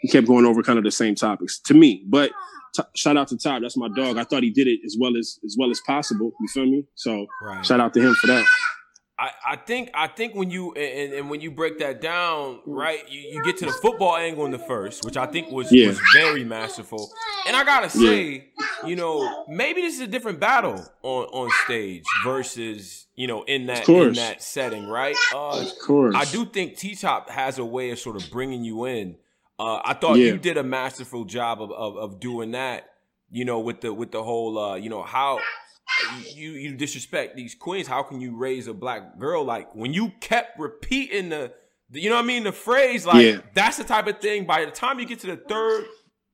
he 0.01 0.09
kept 0.09 0.27
going 0.27 0.47
over 0.47 0.63
kind 0.63 0.79
of 0.79 0.85
the 0.85 0.91
same 0.91 1.15
topics 1.15 1.59
to 1.61 1.75
me, 1.75 2.05
but 2.09 2.31
t- 2.75 2.83
shout 2.95 3.17
out 3.17 3.29
to 3.29 3.39
Todd. 3.39 3.63
That's 3.63 3.77
my 3.77 3.89
dog. 3.89 4.19
I 4.19 4.25
thought 4.25 4.43
he 4.43 4.51
did 4.51 4.67
it 4.67 4.81
as 4.85 4.97
well 4.99 5.17
as, 5.17 5.39
as 5.45 5.57
well 5.59 5.71
as 5.71 5.81
possible. 5.87 6.33
You 6.41 6.49
feel 6.49 6.67
me? 6.67 6.85
So 6.95 7.27
right. 7.43 7.65
shout 7.65 7.81
out 7.81 7.95
to 7.95 8.01
him 8.01 8.15
for 8.15 8.27
that. 8.29 8.47
I, 9.17 9.31
I 9.47 9.57
think 9.57 9.91
I 9.95 10.09
think 10.09 10.35
when 10.35 10.51
you 10.51 10.73
and, 10.73 11.13
and 11.13 11.31
when 11.31 11.41
you 11.41 11.53
break 11.53 11.79
that 11.79 12.01
down, 12.01 12.59
right, 12.67 13.09
you, 13.09 13.21
you 13.21 13.45
get 13.45 13.57
to 13.59 13.67
the 13.67 13.73
football 13.73 14.17
angle 14.17 14.45
in 14.45 14.51
the 14.51 14.59
first, 14.59 15.05
which 15.05 15.17
I 15.17 15.27
think 15.27 15.53
was, 15.53 15.71
yeah. 15.71 15.87
was 15.87 16.01
very 16.13 16.43
masterful. 16.43 17.13
And 17.47 17.55
I 17.55 17.63
gotta 17.63 17.89
say, 17.89 18.51
yeah. 18.59 18.89
you 18.89 18.97
know, 18.97 19.45
maybe 19.49 19.83
this 19.83 19.95
is 19.95 20.01
a 20.01 20.09
different 20.09 20.41
battle 20.41 20.85
on, 21.03 21.25
on 21.27 21.51
stage 21.65 22.03
versus, 22.25 23.07
you 23.15 23.29
know, 23.29 23.45
in 23.45 23.67
that 23.67 23.89
in 23.89 24.15
that 24.15 24.43
setting, 24.43 24.89
right? 24.89 25.17
Uh, 25.33 25.61
of 25.61 25.79
course. 25.79 26.17
I 26.17 26.25
do 26.25 26.45
think 26.45 26.77
T 26.77 26.97
Top 26.97 27.31
has 27.31 27.59
a 27.59 27.65
way 27.65 27.91
of 27.91 28.01
sort 28.01 28.17
of 28.17 28.29
bringing 28.33 28.65
you 28.65 28.85
in. 28.85 29.17
Uh, 29.61 29.81
I 29.85 29.95
thought 29.95 30.17
yeah. 30.17 30.33
you 30.33 30.39
did 30.39 30.57
a 30.57 30.65
masterful 30.65 31.25
job 31.25 31.63
of, 31.63 31.71
of, 31.71 31.97
of 31.97 32.19
doing 32.19 32.51
that, 32.51 32.91
you 33.31 33.45
know, 33.45 33.61
with 33.61 33.81
the 33.81 33.95
with 33.95 34.11
the 34.11 34.25
whole 34.25 34.59
uh, 34.59 34.75
you 34.75 34.91
know, 34.91 35.05
how 35.05 35.39
you 36.35 36.53
you 36.53 36.77
disrespect 36.77 37.37
these 37.37 37.55
queens. 37.55 37.87
How 37.87 38.03
can 38.03 38.21
you 38.21 38.37
raise 38.37 38.67
a 38.67 38.75
black 38.75 39.19
girl? 39.19 39.45
Like 39.45 39.75
when 39.75 39.93
you 39.93 40.13
kept 40.21 40.59
repeating 40.59 41.29
the, 41.29 41.53
the 41.91 42.01
you 42.01 42.09
know 42.11 42.17
what 42.17 42.25
I 42.25 42.27
mean, 42.27 42.45
the 42.45 42.53
phrase. 42.53 43.07
Like 43.07 43.25
yeah. 43.25 43.41
that's 43.55 43.77
the 43.77 43.85
type 43.85 44.07
of 44.07 44.21
thing. 44.21 44.47
By 44.47 44.65
the 44.65 44.71
time 44.71 44.99
you 44.99 45.07
get 45.07 45.21
to 45.21 45.29
the 45.29 45.37
third, 45.37 45.85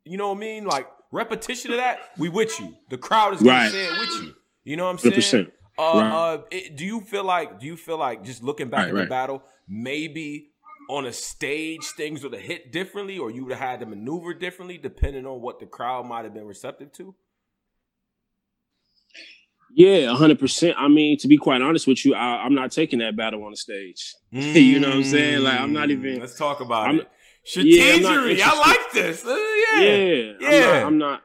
you 0.05 0.17
know 0.17 0.29
what 0.29 0.37
I 0.37 0.41
mean, 0.41 0.65
like 0.65 0.87
repetition 1.13 1.73
of 1.73 1.79
that, 1.79 2.01
we 2.19 2.29
with 2.29 2.59
you. 2.61 2.77
The 2.89 2.99
crowd 2.99 3.35
is 3.35 3.41
gonna 3.41 3.53
right. 3.53 3.71
say 3.71 3.87
it 3.87 3.99
with 3.99 4.23
you. 4.23 4.35
You 4.65 4.77
know 4.77 4.85
what 4.85 4.91
I'm 4.91 4.99
saying? 4.99 5.47
100%. 5.47 5.53
Uh, 5.79 5.83
right. 5.83 6.13
uh, 6.13 6.43
it, 6.51 6.77
do 6.77 6.85
you 6.85 7.01
feel 7.01 7.25
like? 7.25 7.59
Do 7.59 7.67
you 7.67 7.77
feel 7.77 7.99
like 7.99 8.25
just 8.25 8.43
looking 8.43 8.69
back 8.69 8.87
right, 8.87 8.95
at 8.95 9.05
the 9.05 9.07
battle, 9.07 9.43
maybe 9.67 10.51
on 10.91 11.07
a 11.07 11.13
stage 11.13 11.85
things 11.97 12.23
would 12.23 12.33
have 12.33 12.43
hit 12.43 12.73
differently, 12.73 13.19
or 13.19 13.31
you 13.31 13.45
would 13.45 13.53
have 13.53 13.71
had 13.71 13.81
to 13.81 13.87
maneuver 13.87 14.35
differently, 14.35 14.77
depending 14.77 15.25
on 15.25 15.41
what 15.41 15.59
the 15.59 15.67
crowd 15.67 16.07
might 16.07 16.25
have 16.25 16.35
been 16.35 16.47
receptive 16.47 16.93
to? 16.93 17.15
Yeah, 19.75 20.15
hundred 20.15 20.39
percent. 20.39 20.77
I 20.79 20.89
mean, 20.89 21.17
to 21.19 21.29
be 21.29 21.37
quite 21.37 21.63
honest 21.63 21.87
with 21.87 22.05
you, 22.05 22.15
I, 22.15 22.45
am 22.45 22.55
not 22.55 22.73
taking 22.73 22.99
that 22.99 23.17
battle 23.17 23.45
on 23.45 23.53
the 23.53 23.57
stage. 23.57 24.15
Mm. 24.33 24.55
you 24.63 24.81
know 24.81 24.89
what 24.89 24.97
I'm 24.97 25.05
saying? 25.05 25.43
Like, 25.43 25.61
I'm 25.61 25.73
not 25.73 25.91
even. 25.91 26.21
Let's 26.21 26.37
talk 26.37 26.61
about 26.61 26.89
I'm, 26.89 27.01
it. 27.01 27.11
Strategery. 27.47 28.37
Yeah, 28.37 28.51
I 28.53 28.59
like 28.59 28.93
this. 28.93 29.25
Uh, 29.25 29.37
yeah, 29.79 29.81
yeah. 29.81 30.33
yeah. 30.41 30.49
I'm, 30.49 30.63
not, 30.63 30.87
I'm 30.87 30.99
not. 30.99 31.23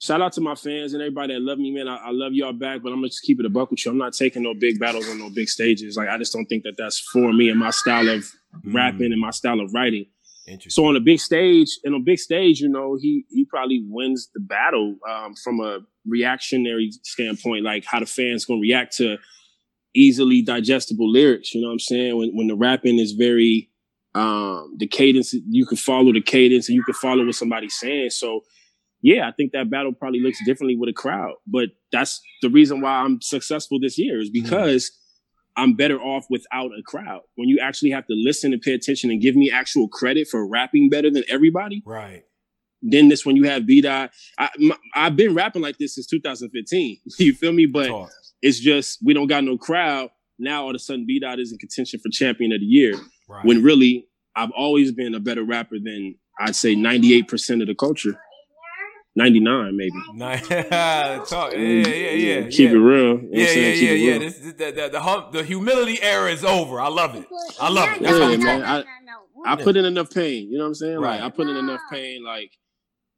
Shout 0.00 0.20
out 0.20 0.32
to 0.34 0.40
my 0.40 0.54
fans 0.54 0.92
and 0.92 1.02
everybody 1.02 1.34
that 1.34 1.40
love 1.40 1.58
me, 1.58 1.72
man. 1.72 1.88
I, 1.88 1.96
I, 1.96 2.10
love 2.10 2.32
y'all 2.32 2.52
back, 2.52 2.82
but 2.82 2.90
I'm 2.90 2.96
gonna 2.96 3.08
just 3.08 3.22
keep 3.22 3.40
it 3.40 3.46
a 3.46 3.48
buck 3.48 3.70
with 3.70 3.84
you. 3.84 3.90
I'm 3.90 3.98
not 3.98 4.12
taking 4.12 4.42
no 4.42 4.54
big 4.54 4.78
battles 4.78 5.08
on 5.08 5.18
no 5.18 5.30
big 5.30 5.48
stages. 5.48 5.96
Like, 5.96 6.08
I 6.08 6.18
just 6.18 6.32
don't 6.32 6.46
think 6.46 6.62
that 6.64 6.76
that's 6.76 7.00
for 7.00 7.32
me 7.32 7.48
and 7.48 7.58
my 7.58 7.70
style 7.70 8.08
of 8.08 8.20
mm. 8.20 8.74
rapping 8.74 9.12
and 9.12 9.20
my 9.20 9.30
style 9.30 9.60
of 9.60 9.74
writing. 9.74 10.06
So 10.68 10.84
on 10.86 10.96
a 10.96 11.00
big 11.00 11.20
stage, 11.20 11.78
and 11.84 11.94
on 11.94 12.00
a 12.00 12.04
big 12.04 12.18
stage, 12.18 12.60
you 12.60 12.68
know, 12.68 12.96
he 13.00 13.24
he 13.30 13.44
probably 13.44 13.84
wins 13.86 14.28
the 14.34 14.40
battle 14.40 14.96
um, 15.08 15.34
from 15.34 15.60
a 15.60 15.80
reactionary 16.06 16.90
standpoint, 17.02 17.64
like 17.64 17.84
how 17.84 18.00
the 18.00 18.06
fans 18.06 18.44
gonna 18.44 18.60
react 18.60 18.96
to 18.96 19.18
easily 19.94 20.42
digestible 20.42 21.10
lyrics. 21.10 21.54
You 21.54 21.60
know 21.60 21.68
what 21.68 21.74
I'm 21.74 21.78
saying? 21.80 22.16
When 22.16 22.30
when 22.34 22.46
the 22.48 22.56
rapping 22.56 22.98
is 22.98 23.12
very 23.12 23.70
um 24.14 24.74
the 24.78 24.86
cadence, 24.86 25.34
you 25.48 25.66
can 25.66 25.76
follow 25.76 26.12
the 26.12 26.22
cadence 26.22 26.68
and 26.68 26.76
you 26.76 26.82
can 26.82 26.94
follow 26.94 27.24
what 27.24 27.34
somebody's 27.34 27.78
saying. 27.78 28.10
So 28.10 28.42
yeah, 29.02 29.28
I 29.28 29.32
think 29.32 29.52
that 29.52 29.70
battle 29.70 29.92
probably 29.92 30.20
looks 30.20 30.44
differently 30.44 30.76
with 30.76 30.88
a 30.88 30.92
crowd. 30.92 31.34
But 31.46 31.70
that's 31.92 32.20
the 32.42 32.50
reason 32.50 32.80
why 32.80 32.90
I'm 32.90 33.20
successful 33.20 33.78
this 33.80 33.98
year 33.98 34.20
is 34.20 34.30
mm-hmm. 34.30 34.42
because 34.42 34.90
mm-hmm. 34.90 35.07
I'm 35.58 35.74
better 35.74 36.00
off 36.00 36.26
without 36.30 36.70
a 36.70 36.82
crowd. 36.86 37.22
When 37.34 37.48
you 37.48 37.58
actually 37.60 37.90
have 37.90 38.06
to 38.06 38.14
listen 38.14 38.52
and 38.52 38.62
pay 38.62 38.74
attention 38.74 39.10
and 39.10 39.20
give 39.20 39.34
me 39.34 39.50
actual 39.50 39.88
credit 39.88 40.28
for 40.28 40.46
rapping 40.46 40.88
better 40.88 41.10
than 41.10 41.24
everybody. 41.28 41.82
Right. 41.84 42.22
Then 42.80 43.08
this 43.08 43.26
when 43.26 43.34
you 43.34 43.42
have 43.44 43.66
B 43.66 43.80
Dot. 43.80 44.12
I, 44.38 44.50
have 44.94 45.16
been 45.16 45.34
rapping 45.34 45.60
like 45.60 45.78
this 45.78 45.96
since 45.96 46.06
2015. 46.06 46.98
you 47.18 47.34
feel 47.34 47.52
me? 47.52 47.66
But 47.66 47.88
Talk. 47.88 48.10
it's 48.40 48.60
just 48.60 49.00
we 49.04 49.14
don't 49.14 49.26
got 49.26 49.42
no 49.42 49.58
crowd. 49.58 50.10
Now 50.38 50.62
all 50.62 50.70
of 50.70 50.76
a 50.76 50.78
sudden 50.78 51.04
B 51.04 51.18
Dot 51.18 51.40
is 51.40 51.50
in 51.50 51.58
contention 51.58 51.98
for 51.98 52.08
champion 52.10 52.52
of 52.52 52.60
the 52.60 52.66
year. 52.66 52.94
Right. 53.28 53.44
When 53.44 53.64
really 53.64 54.06
I've 54.36 54.52
always 54.52 54.92
been 54.92 55.14
a 55.14 55.20
better 55.20 55.42
rapper 55.42 55.78
than 55.82 56.14
I'd 56.38 56.54
say 56.54 56.76
98% 56.76 57.60
of 57.60 57.66
the 57.66 57.74
culture. 57.74 58.20
99 59.18 59.76
maybe. 59.76 59.90
Talk, 61.26 61.52
yeah, 61.52 61.58
yeah, 61.58 61.86
yeah. 61.86 62.38
yeah. 62.38 62.48
Keep 62.48 62.58
yeah. 62.58 62.76
it 62.76 62.78
real. 62.78 63.04
You 63.04 63.14
know 63.14 63.28
Yeah, 63.32 63.50
yeah, 63.50 63.72
yeah, 63.72 63.90
yeah. 63.90 64.10
real. 64.12 64.20
This, 64.20 64.38
the, 64.38 64.52
the, 64.52 64.88
the, 64.92 65.00
hum, 65.00 65.24
the 65.32 65.42
humility 65.42 66.00
era 66.00 66.30
is 66.30 66.44
over. 66.44 66.80
I 66.80 66.88
love 66.88 67.16
it. 67.16 67.26
I 67.60 67.68
love 67.68 67.88
it. 67.96 68.02
Yeah, 68.02 68.36
man. 68.36 68.62
I, 68.64 68.84
I 69.44 69.56
put 69.56 69.76
in 69.76 69.84
enough 69.84 70.10
pain. 70.10 70.48
You 70.50 70.58
know 70.58 70.64
what 70.64 70.68
I'm 70.68 70.74
saying? 70.74 70.98
Right. 70.98 71.20
Like 71.20 71.32
I 71.32 71.34
put 71.34 71.48
in 71.48 71.56
enough 71.56 71.80
pain. 71.90 72.24
Like, 72.24 72.52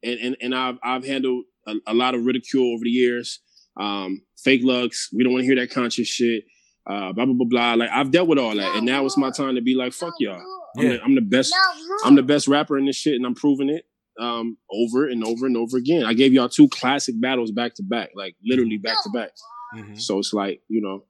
and 0.03 0.19
and, 0.19 0.37
and 0.41 0.55
I've 0.55 0.77
I've 0.83 1.05
handled 1.05 1.45
a, 1.67 1.75
a 1.87 1.93
lot 1.93 2.15
of 2.15 2.25
ridicule 2.25 2.73
over 2.73 2.83
the 2.83 2.89
years. 2.89 3.39
Um, 3.79 4.21
fake 4.43 4.61
looks. 4.63 5.09
We 5.13 5.23
don't 5.23 5.33
want 5.33 5.43
to 5.43 5.45
hear 5.45 5.55
that 5.55 5.71
conscious 5.71 6.07
shit. 6.07 6.43
Uh, 6.89 7.13
blah 7.13 7.25
blah 7.25 7.35
blah 7.35 7.47
blah. 7.47 7.73
Like 7.75 7.89
I've 7.91 8.11
dealt 8.11 8.27
with 8.27 8.39
all 8.39 8.55
that, 8.55 8.75
and 8.75 8.85
now 8.85 9.05
it's 9.05 9.17
my 9.17 9.29
time 9.29 9.55
to 9.55 9.61
be 9.61 9.75
like, 9.75 9.93
fuck 9.93 10.13
y'all. 10.19 10.41
I'm, 10.77 10.83
Yeah. 10.83 10.89
the, 10.93 11.03
I'm 11.03 11.15
the 11.15 11.21
best. 11.21 11.53
I'm 12.03 12.15
the 12.15 12.23
best 12.23 12.47
rapper 12.47 12.77
in 12.77 12.85
this 12.85 12.95
shit, 12.95 13.13
and 13.15 13.25
I'm 13.25 13.35
proving 13.35 13.69
it 13.69 13.85
um, 14.21 14.57
over 14.71 15.07
and 15.07 15.23
over 15.25 15.45
and 15.45 15.57
over 15.57 15.77
again. 15.77 16.05
I 16.05 16.13
gave 16.13 16.31
y'all 16.33 16.49
two 16.49 16.69
classic 16.69 17.19
battles 17.19 17.51
back 17.51 17.73
to 17.75 17.83
back, 17.83 18.09
like 18.15 18.35
literally 18.45 18.77
back 18.77 18.97
to 19.03 19.09
back. 19.09 19.31
Mhm. 19.75 19.99
So 19.99 20.19
it's 20.19 20.33
like 20.33 20.61
you 20.69 20.81
know, 20.81 21.03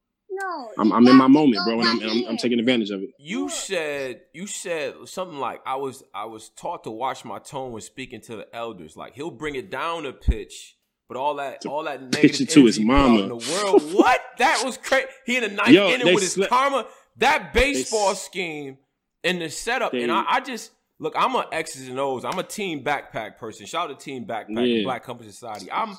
I'm, 0.77 0.91
I'm 0.91 1.08
in 1.08 1.15
my 1.15 1.27
moment, 1.27 1.63
bro, 1.65 1.80
and 1.80 1.88
I'm, 1.88 2.01
and 2.01 2.12
I'm 2.12 2.25
I'm 2.30 2.38
taking 2.38 2.60
advantage 2.60 2.89
of 2.91 3.01
it. 3.01 3.10
You 3.20 3.50
said 3.50 4.22
you 4.34 4.48
said 4.48 4.96
something 5.06 5.38
like 5.38 5.62
I 5.65 5.75
was 5.75 6.03
I 6.13 6.25
was 6.25 6.50
taught 6.50 6.84
to 6.86 6.91
watch 6.91 7.25
my 7.25 7.39
tone 7.39 7.72
when 7.74 7.82
speaking 7.82 8.22
to 8.22 8.38
the 8.38 8.56
elders. 8.56 8.96
Like 8.98 9.13
he'll 9.15 9.32
bring 9.32 9.56
it 9.56 9.70
down 9.70 10.06
a 10.06 10.13
pitch, 10.13 10.77
but 11.08 11.18
all 11.18 11.36
that 11.36 11.65
all 11.65 11.84
that 11.84 12.12
pitch 12.12 12.24
negative 12.39 12.48
it 12.48 12.51
to 12.53 12.65
his 12.65 12.77
energy 12.80 12.88
put 12.88 12.96
out 12.96 13.08
mama. 13.10 13.24
in 13.24 13.30
the 13.30 13.36
world. 13.36 13.82
what? 13.94 14.22
That 14.38 14.62
was 14.63 14.77
crazy. 14.77 15.08
He 15.25 15.38
in 15.38 15.44
the 15.44 15.50
ninth 15.50 15.70
Yo, 15.70 15.89
inning 15.89 16.13
with 16.13 16.24
his 16.24 16.34
slept- 16.34 16.50
karma. 16.51 16.88
That 17.18 17.53
baseball 17.53 18.12
s- 18.12 18.24
scheme 18.24 18.77
and 19.24 19.41
the 19.41 19.50
setup, 19.50 19.91
They- 19.91 20.03
and 20.03 20.12
I, 20.12 20.24
I 20.27 20.39
just 20.39 20.72
look. 21.01 21.13
I'm 21.17 21.36
a 21.36 21.46
X's 21.51 21.89
and 21.89 22.00
O's. 22.00 22.24
I'm 22.24 22.39
a 22.39 22.43
team 22.43 22.84
backpack 22.84 23.38
person. 23.38 23.65
Shout 23.65 23.89
out 23.91 24.00
to 24.00 24.03
Team 24.05 24.25
Backpack, 24.25 24.77
Yeah. 24.77 24.84
Black 24.84 25.03
Company 25.03 25.29
Society. 25.31 25.70
I'm 25.72 25.98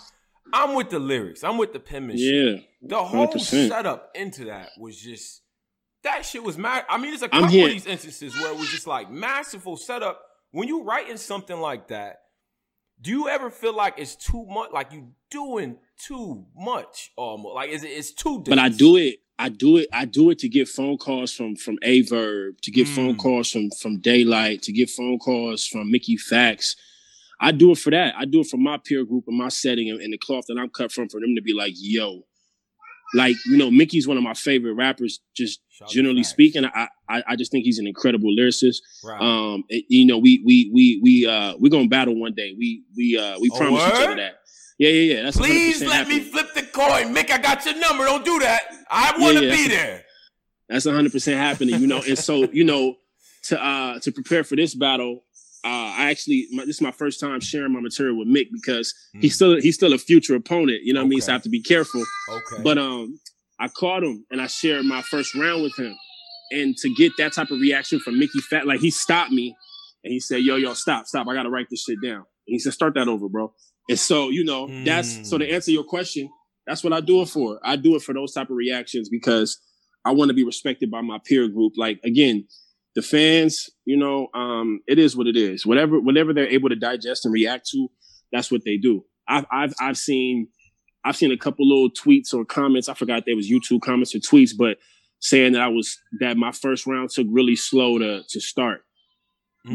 I'm 0.53 0.75
with 0.75 0.89
the 0.91 0.99
lyrics. 0.99 1.45
I'm 1.45 1.59
with 1.59 1.73
the 1.73 1.81
penmanship. 1.81 2.65
Yeah, 2.83 2.89
The 2.89 3.03
whole 3.05 3.29
100%. 3.29 3.69
setup 3.69 4.11
into 4.15 4.47
that 4.47 4.71
was 4.79 4.99
just 5.01 5.43
that 6.03 6.25
shit 6.27 6.43
was 6.43 6.57
mad. 6.59 6.85
I 6.89 6.97
mean, 6.99 7.11
there's 7.13 7.23
a 7.23 7.29
couple 7.29 7.45
of 7.47 7.51
these 7.71 7.87
instances 7.87 8.35
where 8.41 8.53
it 8.53 8.59
was 8.59 8.69
just 8.69 8.87
like 8.87 9.11
masterful 9.11 9.77
setup. 9.77 10.21
When 10.51 10.67
you 10.69 10.83
writing 10.83 11.17
something 11.17 11.59
like 11.61 11.89
that, 11.89 12.23
do 13.01 13.11
you 13.11 13.29
ever 13.29 13.51
feel 13.51 13.75
like 13.75 13.95
it's 13.99 14.17
too 14.17 14.45
much? 14.49 14.71
Like 14.73 14.93
you 14.93 15.13
doing 15.31 15.79
too 15.97 16.45
much, 16.57 17.13
almost 17.17 17.55
like 17.55 17.71
is 17.71 17.85
it? 17.85 17.89
It's 17.89 18.13
too. 18.13 18.41
but 18.47 18.59
I 18.59 18.69
do 18.69 18.97
it. 18.97 19.21
I 19.39 19.49
do 19.49 19.79
it. 19.79 19.89
I 19.93 20.05
do 20.05 20.31
it 20.31 20.39
to 20.41 20.49
get 20.49 20.69
phone 20.69 20.99
calls 20.99 21.33
from 21.33 21.57
from 21.57 21.79
Aye 21.85 22.05
Verb, 22.09 22.61
to 22.63 22.71
get 22.71 22.87
phone 22.89 23.15
Mm. 23.15 23.19
calls 23.19 23.51
from 23.51 23.71
from 23.81 24.01
Daylyt, 24.01 24.63
to 24.63 24.73
get 24.73 24.91
phone 24.91 25.19
calls 25.19 25.67
from 25.67 25.91
Mickey 25.91 26.17
Factz. 26.17 26.77
I 27.41 27.51
do 27.51 27.73
it 27.73 27.79
for 27.79 27.91
that. 27.91 28.15
I 28.17 28.25
do 28.25 28.41
it 28.41 28.47
for 28.47 28.57
my 28.57 28.77
peer 28.79 29.05
group 29.05 29.25
and 29.27 29.37
my 29.37 29.49
setting 29.49 29.91
and, 29.91 30.01
and 30.01 30.13
the 30.13 30.19
cloth 30.19 30.45
that 30.47 30.59
I'm 30.59 30.69
cut 30.71 30.93
from, 30.93 31.09
for 31.09 31.21
them 31.21 31.35
to 31.35 31.43
be 31.43 31.53
like, 31.55 31.73
"Yo." 31.77 32.25
Like 33.15 33.37
you 33.47 33.59
know, 33.59 33.71
Mickey's 33.71 34.09
one 34.09 34.17
of 34.17 34.23
my 34.23 34.33
favorite 34.33 34.73
rappers. 34.75 35.21
Just 35.37 35.61
Shout 35.71 35.91
generally 35.91 36.23
speaking, 36.23 36.65
I, 36.65 36.89
I 37.11 37.23
I 37.29 37.37
just 37.37 37.51
think 37.53 37.65
he's 37.65 37.79
an 37.79 37.87
incredible 37.87 38.31
lyricist. 38.35 38.77
Right. 39.05 39.21
Um, 39.21 39.65
it- 39.69 39.85
you 39.89 40.07
know, 40.07 40.17
we 40.19 40.41
we 40.47 40.71
we 40.73 41.01
we 41.03 41.27
uh 41.27 41.55
we're 41.59 41.69
gonna 41.69 41.89
battle 41.89 42.15
one 42.19 42.33
day. 42.33 42.55
We 42.57 42.85
we 42.97 43.19
uh 43.19 43.39
we 43.39 43.51
Oh, 43.53 43.57
promise 43.59 43.83
each 43.87 43.93
other 44.05 44.15
that. 44.17 44.35
Yeah, 44.83 44.89
yeah, 44.91 45.15
yeah. 45.15 45.23
That's 45.23 45.37
Please 45.37 45.81
100% 45.81 45.87
let 45.87 46.09
me 46.09 46.19
flip 46.19 46.55
the 46.55 46.63
coin, 46.65 47.15
Mick. 47.15 47.31
I 47.31 47.39
got 47.39 47.65
your 47.65 47.79
number. 47.79 48.05
Don't 48.05 48.25
do 48.25 48.41
that. 48.41 48.63
I 48.91 49.15
want 49.17 49.39
to 49.39 49.45
Yeah, 49.45 49.51
yeah. 49.53 49.57
be 49.57 49.69
there. 49.69 50.05
That's 50.69 50.87
100 50.87 51.13
percent 51.13 51.39
happening. 51.39 51.81
You 51.81 51.87
know, 51.87 52.03
and 52.03 52.19
so 52.19 52.51
you 52.53 52.65
know 52.65 52.97
to 53.45 53.65
uh 53.65 54.01
to 54.01 54.11
prepare 54.11 54.43
for 54.43 54.57
this 54.57 54.75
battle. 54.75 55.23
Uh, 55.65 55.95
I 55.97 56.11
actually, 56.11 56.49
my, 56.51 56.65
this 56.65 56.75
is 56.75 56.81
my 56.81 56.91
first 56.91 57.21
time 57.21 57.39
sharing 57.39 57.73
my 57.73 57.79
material 57.79 58.19
with 58.19 58.27
Mick 58.27 58.49
because 58.53 58.93
he's 59.21 59.37
still 59.37 59.61
he's 59.61 59.77
still 59.77 59.93
a 59.93 59.99
future 59.99 60.35
opponent. 60.35 60.81
You 60.83 60.95
know 60.95 61.01
what 61.03 61.07
I 61.07 61.11
mean? 61.11 61.21
So 61.21 61.31
I 61.31 61.35
have 61.35 61.43
to 61.43 61.49
be 61.49 61.63
careful. 61.63 62.03
Okay. 62.29 62.63
But 62.65 62.79
um, 62.79 63.21
I 63.61 63.69
caught 63.69 64.03
him 64.03 64.27
and 64.33 64.41
I 64.43 64.49
shared 64.49 64.85
my 64.85 65.03
first 65.03 65.33
round 65.37 65.63
with 65.63 65.79
him, 65.79 65.95
and 66.51 66.77
to 66.79 66.93
get 66.99 67.13
that 67.19 67.33
type 67.35 67.53
of 67.53 67.61
reaction 67.61 68.01
from 68.01 68.19
Mickey 68.19 68.41
Factz, 68.51 68.65
like 68.65 68.81
he 68.81 68.91
stopped 68.91 69.31
me 69.31 69.55
and 70.03 70.13
he 70.13 70.19
said, 70.19 70.41
"Yo, 70.41 70.57
yo, 70.57 70.75
stop, 70.75 71.07
stop! 71.07 71.29
I 71.29 71.35
gotta 71.35 71.51
write 71.51 71.69
this 71.71 71.85
shit 71.85 71.99
down." 72.03 72.17
And 72.17 72.25
he 72.47 72.59
said, 72.59 72.73
"Start 72.73 72.95
that 72.95 73.07
over, 73.07 73.29
bro." 73.29 73.53
And 73.89 73.99
so 73.99 74.31
you 74.31 74.45
know, 74.45 74.75
that's 74.85 75.21
so 75.29 75.39
to 75.39 75.45
Mm. 75.47 75.53
answer 75.55 75.71
your 75.73 75.85
question, 75.85 76.31
that's 76.67 76.85
what 76.85 76.93
I 76.93 77.01
do 77.01 77.23
it 77.23 77.29
for. 77.29 77.59
I 77.65 77.77
do 77.77 77.97
it 77.97 78.03
for 78.03 78.15
those 78.15 78.33
type 78.33 78.51
of 78.51 78.57
reactions 78.57 79.09
because 79.09 79.59
I 80.05 80.13
want 80.13 80.29
to 80.31 80.35
be 80.35 80.45
respected 80.45 80.91
by 80.91 81.01
my 81.01 81.19
peer 81.25 81.49
group. 81.49 81.75
Like 81.77 82.01
again, 82.05 82.47
the 82.95 83.03
fans, 83.03 83.71
you 83.85 83.97
know, 83.97 84.29
um, 84.35 84.81
it 84.87 84.99
is 84.99 85.17
what 85.17 85.27
it 85.27 85.37
is. 85.37 85.65
Whatever, 85.67 85.99
whatever 86.01 86.33
they're 86.33 86.49
able 86.49 86.69
to 86.69 86.77
digest 86.77 87.25
and 87.25 87.33
react 87.33 87.69
to, 87.71 87.89
that's 88.33 88.51
what 88.51 88.65
they 88.65 88.77
do. 88.77 89.05
I've 89.29 89.47
I've 89.53 89.75
I've 89.81 89.99
seen 89.99 90.49
I've 91.05 91.17
seen 91.17 91.33
a 91.33 91.37
couple 91.37 91.67
little 91.69 91.91
tweets 91.91 92.33
or 92.33 92.45
comments. 92.45 92.89
I 92.89 92.95
forgot 92.95 93.25
there 93.27 93.35
was 93.37 93.51
YouTube 93.51 93.81
comments 93.83 94.15
or 94.15 94.19
tweets, 94.19 94.53
but 94.57 94.79
saying 95.21 95.53
that 95.53 95.63
I 95.63 95.69
was 95.69 95.99
that 96.21 96.37
my 96.37 96.53
first 96.53 96.87
round 96.87 97.11
took 97.11 97.27
really 97.31 97.57
slow 97.57 97.99
to 97.99 98.23
to 98.29 98.41
start. 98.41 98.85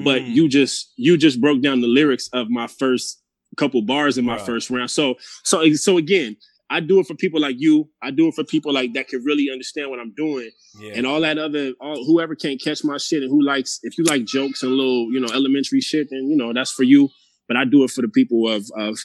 But 0.03 0.23
Mm. 0.23 0.35
you 0.35 0.47
just 0.49 0.93
you 0.97 1.17
just 1.17 1.41
broke 1.41 1.61
down 1.61 1.81
the 1.81 1.87
lyrics 1.87 2.29
of 2.33 2.49
my 2.49 2.67
first 2.67 3.21
couple 3.57 3.81
bars 3.81 4.17
in 4.17 4.25
my 4.25 4.37
Right. 4.37 4.45
first 4.45 4.69
round. 4.69 4.89
So 4.91 5.15
so 5.43 5.55
so 5.73 5.97
again, 5.97 6.37
I 6.69 6.79
do 6.81 6.99
it 6.99 7.07
for 7.07 7.15
people 7.15 7.39
like 7.39 7.55
you. 7.59 7.89
I 8.01 8.11
do 8.11 8.27
it 8.27 8.33
for 8.35 8.43
people 8.43 8.73
like 8.73 8.93
that 8.93 9.07
can 9.07 9.23
really 9.23 9.49
understand 9.49 9.89
what 9.89 9.99
I'm 9.99 10.13
doing 10.15 10.49
yeah. 10.79 10.93
and 10.95 11.07
all 11.07 11.21
that 11.21 11.37
other 11.37 11.71
all 11.79 12.03
whoever 12.05 12.35
can't 12.35 12.61
catch 12.61 12.83
my 12.83 12.97
shit 12.97 13.23
and 13.23 13.31
who 13.31 13.41
likes 13.43 13.79
if 13.83 13.97
you 13.97 14.03
like 14.03 14.25
jokes 14.25 14.63
and 14.63 14.71
little 14.73 15.11
you 15.13 15.19
know 15.19 15.29
elementary 15.33 15.81
shit 15.81 16.07
then 16.11 16.29
you 16.29 16.35
know 16.35 16.51
that's 16.53 16.71
for 16.71 16.83
you 16.83 17.09
but 17.47 17.55
i 17.57 17.63
do 17.63 17.83
it 17.85 17.89
for 17.91 18.01
the 18.01 18.09
people 18.09 18.47
of 18.49 18.69
of 18.77 18.97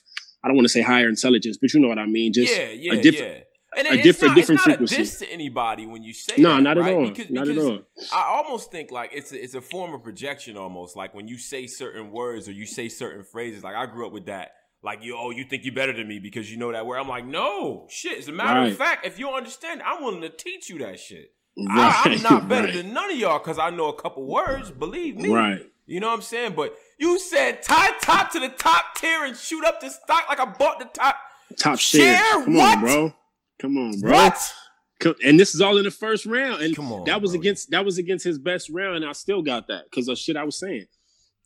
i 0.42 0.49
don't 0.49 0.56
want 0.56 0.64
to 0.64 0.68
say 0.76 0.82
higher 0.82 1.09
intelligence 1.09 1.56
but 1.61 1.73
you 1.73 1.78
know 1.80 1.87
what 1.88 1.99
i 2.00 2.04
mean 2.06 2.32
just 2.32 2.52
yeah, 2.56 2.68
yeah, 2.71 3.00
different- 3.00 3.37
yeah. 3.37 3.44
And 3.76 3.87
a 3.88 3.93
it's 3.95 4.02
different- 4.02 4.31
not, 4.33 4.37
different 4.37 4.59
it's 4.61 4.67
not 4.67 4.73
frequency. 4.79 4.95
a 4.95 4.99
diss 4.99 5.19
to 5.21 5.31
anybody 5.33 5.87
when 5.87 6.02
you 6.02 6.12
say 6.12 6.35
no 6.38 6.55
that, 6.57 6.62
not 6.62 6.79
at 6.79 6.83
right? 6.85 6.95
all 6.95 7.09
Because- 7.09 7.31
not 7.31 7.49
at 7.49 7.57
all 7.59 7.81
I 8.12 8.23
almost 8.25 8.71
think 8.71 8.91
like 8.91 9.11
it's 9.14 9.33
a, 9.33 9.43
it's 9.43 9.55
a 9.55 9.61
form 9.61 9.95
of 9.95 10.02
projection 10.02 10.57
almost 10.57 10.97
like 10.97 11.14
when 11.14 11.26
you 11.29 11.38
say 11.38 11.67
certain 11.67 12.11
words 12.11 12.49
or 12.49 12.52
you 12.52 12.67
say 12.67 12.88
certain 12.88 13.25
phrases. 13.25 13.62
Like 13.64 13.75
I 13.76 13.87
grew 13.87 14.07
up 14.07 14.12
with 14.12 14.26
that. 14.26 14.52
Like 14.85 15.02
you, 15.05 15.17
oh, 15.17 15.31
you 15.31 15.45
think 15.45 15.64
you're 15.64 15.75
better 15.75 15.93
than 15.93 16.09
me 16.09 16.19
because 16.19 16.50
you 16.50 16.57
know 16.59 16.73
that 16.73 16.85
word. 16.85 16.99
I'm 16.99 17.09
like, 17.09 17.25
no, 17.25 17.87
shit. 17.88 18.19
As 18.19 18.26
a 18.29 18.33
matter 18.33 18.61
Right. 18.61 18.73
of 18.73 18.76
fact, 18.76 19.07
if 19.07 19.17
you 19.19 19.26
don't 19.26 19.37
understand, 19.37 19.81
I'm 19.81 20.02
willing 20.02 20.23
to 20.23 20.29
teach 20.29 20.69
you 20.69 20.79
that 20.81 20.99
shit. 20.99 21.33
I, 21.71 22.02
Right, 22.05 22.17
I'm 22.17 22.23
not 22.23 22.49
better 22.49 22.64
right, 22.67 22.75
than 22.75 22.93
none 22.93 23.11
of 23.11 23.17
y'all 23.17 23.38
because 23.38 23.59
I 23.61 23.71
know 23.71 23.88
a 23.88 23.95
couple 23.95 24.26
words. 24.26 24.71
Believe 24.73 25.17
me. 25.19 25.29
right 25.29 25.61
You 25.87 26.00
know 26.00 26.09
what 26.09 26.14
I'm 26.14 26.23
saying? 26.23 26.55
But 26.57 26.75
you 26.99 27.19
said 27.21 27.62
tie 27.62 27.93
top 28.00 28.33
to 28.33 28.41
the 28.41 28.49
top 28.49 28.97
tier 28.97 29.25
and 29.25 29.37
shoot 29.37 29.64
up 29.64 29.81
the 29.81 29.88
stock 29.91 30.29
like 30.29 30.41
I 30.41 30.47
bought 30.47 30.79
the 30.81 30.87
top. 30.87 31.17
top 31.59 31.79
share 31.79 32.17
Share? 32.17 32.45
come 32.45 32.55
What? 32.55 32.76
on 32.79 32.81
bro 32.83 33.14
come 33.62 33.76
on 33.78 33.99
bro 34.00 34.11
What? 34.12 34.54
And 35.25 35.38
this 35.40 35.52
is 35.54 35.61
all 35.61 35.78
in 35.78 35.85
the 35.85 35.90
first 35.90 36.26
round 36.26 36.62
and 36.62 36.78
on, 36.78 37.04
that 37.07 37.21
was 37.21 37.33
bro. 37.33 37.40
against 37.40 37.71
that 37.71 37.85
was 37.85 37.99
against 37.99 38.25
his 38.25 38.38
best 38.38 38.69
round 38.71 38.97
and 38.97 39.04
i 39.04 39.12
still 39.12 39.42
got 39.42 39.66
that 39.69 39.85
because 39.90 40.07
of 40.09 40.16
shit 40.19 40.37
i 40.37 40.45
was 40.45 40.57
saying 40.59 40.87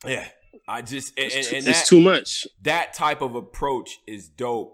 Yeah. 0.05 0.27
I 0.69 0.83
just 0.83 1.19
and, 1.19 1.31
it's, 1.33 1.51
too, 1.51 1.57
and 1.57 1.69
it's 1.69 1.89
too 1.89 2.01
much 2.01 2.47
that 2.63 2.93
type 2.95 3.21
of 3.23 3.35
approach 3.35 3.99
is 4.07 4.29
dope. 4.29 4.73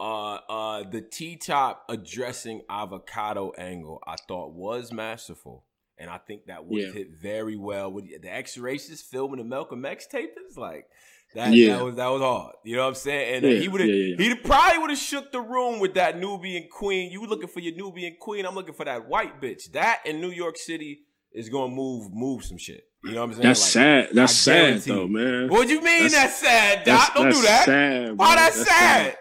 Uh 0.00 0.34
uh 0.48 0.82
the 0.90 1.00
T 1.00 1.36
top 1.36 1.84
addressing 1.88 2.62
avocado 2.70 3.52
angle 3.58 4.00
I 4.06 4.16
thought 4.28 4.52
was 4.54 4.92
masterful. 4.92 5.64
And 5.98 6.08
I 6.10 6.18
think 6.18 6.46
that 6.46 6.64
would 6.66 6.80
Yeah. 6.82 6.90
hit 6.92 7.08
very 7.20 7.56
well 7.56 7.92
with 7.92 8.06
the 8.22 8.32
X 8.32 8.56
races 8.58 9.02
filming 9.02 9.38
the 9.38 9.44
Malcolm 9.44 9.84
X 9.84 10.06
tape 10.06 10.34
is 10.48 10.56
like 10.56 10.86
that, 11.34 11.52
Yeah. 11.52 11.76
that 11.76 11.84
was 11.84 11.96
that 11.96 12.06
was 12.08 12.20
hard. 12.22 12.54
You 12.64 12.76
know 12.76 12.82
what 12.82 12.88
I'm 12.88 12.94
saying? 12.94 13.34
And 13.36 13.44
uh, 13.44 13.48
Yeah, 13.48 13.60
he 13.60 13.68
would 13.68 13.80
have 13.80 13.90
yeah, 13.90 14.16
he 14.18 14.34
probably 14.36 14.78
would 14.78 14.90
have 14.90 14.98
shook 14.98 15.32
the 15.32 15.40
room 15.40 15.80
with 15.80 15.94
that 15.94 16.18
Nubian 16.18 16.68
queen. 16.70 17.10
You 17.12 17.26
looking 17.26 17.48
for 17.48 17.60
your 17.60 17.74
Nubian 17.74 18.16
queen? 18.20 18.46
I'm 18.46 18.54
looking 18.54 18.74
for 18.74 18.84
that 18.84 19.08
white 19.08 19.40
bitch. 19.40 19.70
That 19.72 20.00
in 20.06 20.20
New 20.20 20.30
York 20.30 20.56
City 20.56 21.00
is 21.32 21.48
gonna 21.48 21.74
move 21.74 22.12
move 22.12 22.44
some 22.44 22.58
shit. 22.58 22.84
You 23.04 23.12
know 23.12 23.20
what 23.20 23.24
I'm 23.26 23.32
saying? 23.34 23.42
that's 23.42 23.60
Like, 23.60 23.68
sad 23.70 24.08
that's 24.14 24.32
sad 24.34 24.80
though 24.80 25.06
man 25.06 25.48
What 25.48 25.66
do 25.66 25.74
you 25.74 25.82
mean 25.82 26.04
That's- 26.04 26.12
that's, 26.12 26.36
sad, 26.40 26.78
Doc? 26.84 26.86
That's- 26.86 27.14
Don't 27.14 27.32
do 27.32 27.42
that. 27.46 27.64
sad, 27.66 28.16
Why 28.18 28.34
that's, 28.36 28.66
sad? 28.66 29.16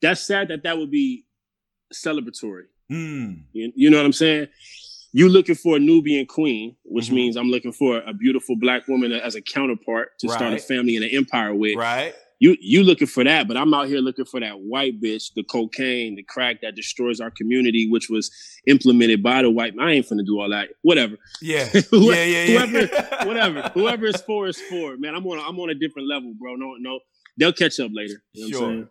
that's 0.00 0.20
sad 0.26 0.48
that 0.48 0.62
that 0.62 0.78
would 0.78 0.90
be 0.90 1.26
celebratory. 1.92 2.64
Hmm. 2.88 3.32
You, 3.52 3.72
you 3.74 3.90
know 3.90 3.98
what 3.98 4.06
I'm 4.06 4.12
saying? 4.12 4.46
You 5.18 5.30
looking 5.30 5.54
for 5.54 5.76
a 5.76 5.80
Nubian 5.80 6.26
queen, 6.26 6.76
which 6.84 7.06
Mhm. 7.08 7.12
means 7.14 7.36
I'm 7.36 7.50
looking 7.50 7.72
for 7.72 8.02
a 8.06 8.12
beautiful 8.12 8.54
black 8.54 8.86
woman 8.86 9.12
as 9.12 9.34
a 9.34 9.40
counterpart 9.40 10.18
to 10.20 10.28
start 10.28 10.52
a 10.52 10.58
family 10.58 10.94
and 10.96 11.04
an 11.06 11.10
empire 11.10 11.54
with. 11.54 11.74
Right? 11.76 12.12
You 12.38 12.54
you 12.60 12.82
looking 12.84 13.06
for 13.06 13.24
that, 13.24 13.48
but 13.48 13.56
I'm 13.56 13.72
out 13.72 13.88
here 13.88 14.00
looking 14.00 14.26
for 14.26 14.40
that 14.40 14.60
white 14.60 15.00
bitch, 15.00 15.32
the 15.34 15.42
cocaine, 15.42 16.16
the 16.16 16.22
crack 16.22 16.60
that 16.60 16.74
destroys 16.76 17.18
our 17.18 17.30
community, 17.30 17.88
which 17.88 18.10
was 18.10 18.30
implemented 18.66 19.22
by 19.22 19.40
the 19.40 19.48
white. 19.50 19.72
I 19.80 19.92
ain't 19.92 20.06
finna 20.06 20.26
do 20.26 20.38
all 20.38 20.50
that. 20.50 20.68
Whatever. 20.82 21.16
Yeah. 21.40 21.64
Who- 21.90 22.12
yeah, 22.12 22.24
yeah, 22.26 22.44
yeah. 22.44 22.66
whoever- 22.66 22.86
Whatever. 23.26 23.62
Whoever 23.72 24.04
is 24.06 24.20
for 24.20 24.48
is 24.48 24.60
for. 24.68 24.98
Man, 24.98 25.14
I'm 25.14 25.26
on. 25.26 25.38
a- 25.38 25.48
I'm 25.48 25.58
on 25.58 25.70
a 25.70 25.74
different 25.74 26.08
level, 26.08 26.34
bro. 26.38 26.56
No, 26.56 26.74
no. 26.78 27.00
They'll 27.38 27.54
catch 27.54 27.80
up 27.80 27.90
later. 27.94 28.22
You 28.34 28.50
know 28.50 28.60
what 28.60 28.68
I'm 28.68 28.76
Sure. 28.80 28.90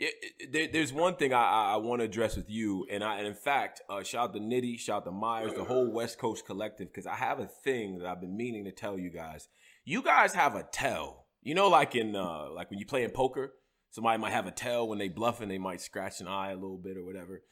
Yeah, 0.00 0.08
there, 0.50 0.66
there's 0.66 0.94
one 0.94 1.16
thing 1.16 1.34
I, 1.34 1.42
I, 1.42 1.72
I 1.74 1.76
want 1.76 2.00
to 2.00 2.06
address 2.06 2.34
with 2.34 2.48
you, 2.48 2.86
and 2.90 3.04
I 3.04 3.18
and 3.18 3.26
in 3.26 3.34
fact, 3.34 3.82
uh, 3.90 4.02
shout 4.02 4.30
out 4.30 4.34
to 4.34 4.40
Nitty, 4.40 4.78
shout 4.78 5.02
out 5.02 5.04
to 5.04 5.10
Myers, 5.10 5.52
the 5.52 5.62
whole 5.62 5.92
West 5.92 6.18
Coast 6.18 6.46
collective, 6.46 6.88
because 6.88 7.06
I 7.06 7.16
have 7.16 7.38
a 7.38 7.46
thing 7.46 7.98
that 7.98 8.06
I've 8.08 8.22
been 8.22 8.34
meaning 8.34 8.64
to 8.64 8.72
tell 8.72 8.98
you 8.98 9.10
guys. 9.10 9.48
You 9.84 10.00
guys 10.02 10.32
have 10.32 10.54
a 10.54 10.62
tell, 10.62 11.26
you 11.42 11.54
know, 11.54 11.68
like 11.68 11.94
in 11.94 12.16
uh, 12.16 12.50
like 12.50 12.70
when 12.70 12.78
you 12.78 12.86
play 12.86 13.04
in 13.04 13.10
poker, 13.10 13.52
somebody 13.90 14.18
might 14.18 14.32
have 14.32 14.46
a 14.46 14.50
tell 14.50 14.88
when 14.88 14.98
they 14.98 15.08
bluffing, 15.08 15.50
they 15.50 15.58
might 15.58 15.82
scratch 15.82 16.22
an 16.22 16.28
eye 16.28 16.52
a 16.52 16.54
little 16.54 16.78
bit 16.78 16.96
or 16.96 17.04
whatever. 17.04 17.42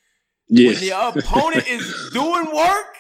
Yeah. 0.49 0.71
When 0.71 0.81
the 0.81 0.91
opponent 0.91 1.69
is 1.69 2.11
doing 2.15 2.47
work, 2.47 2.95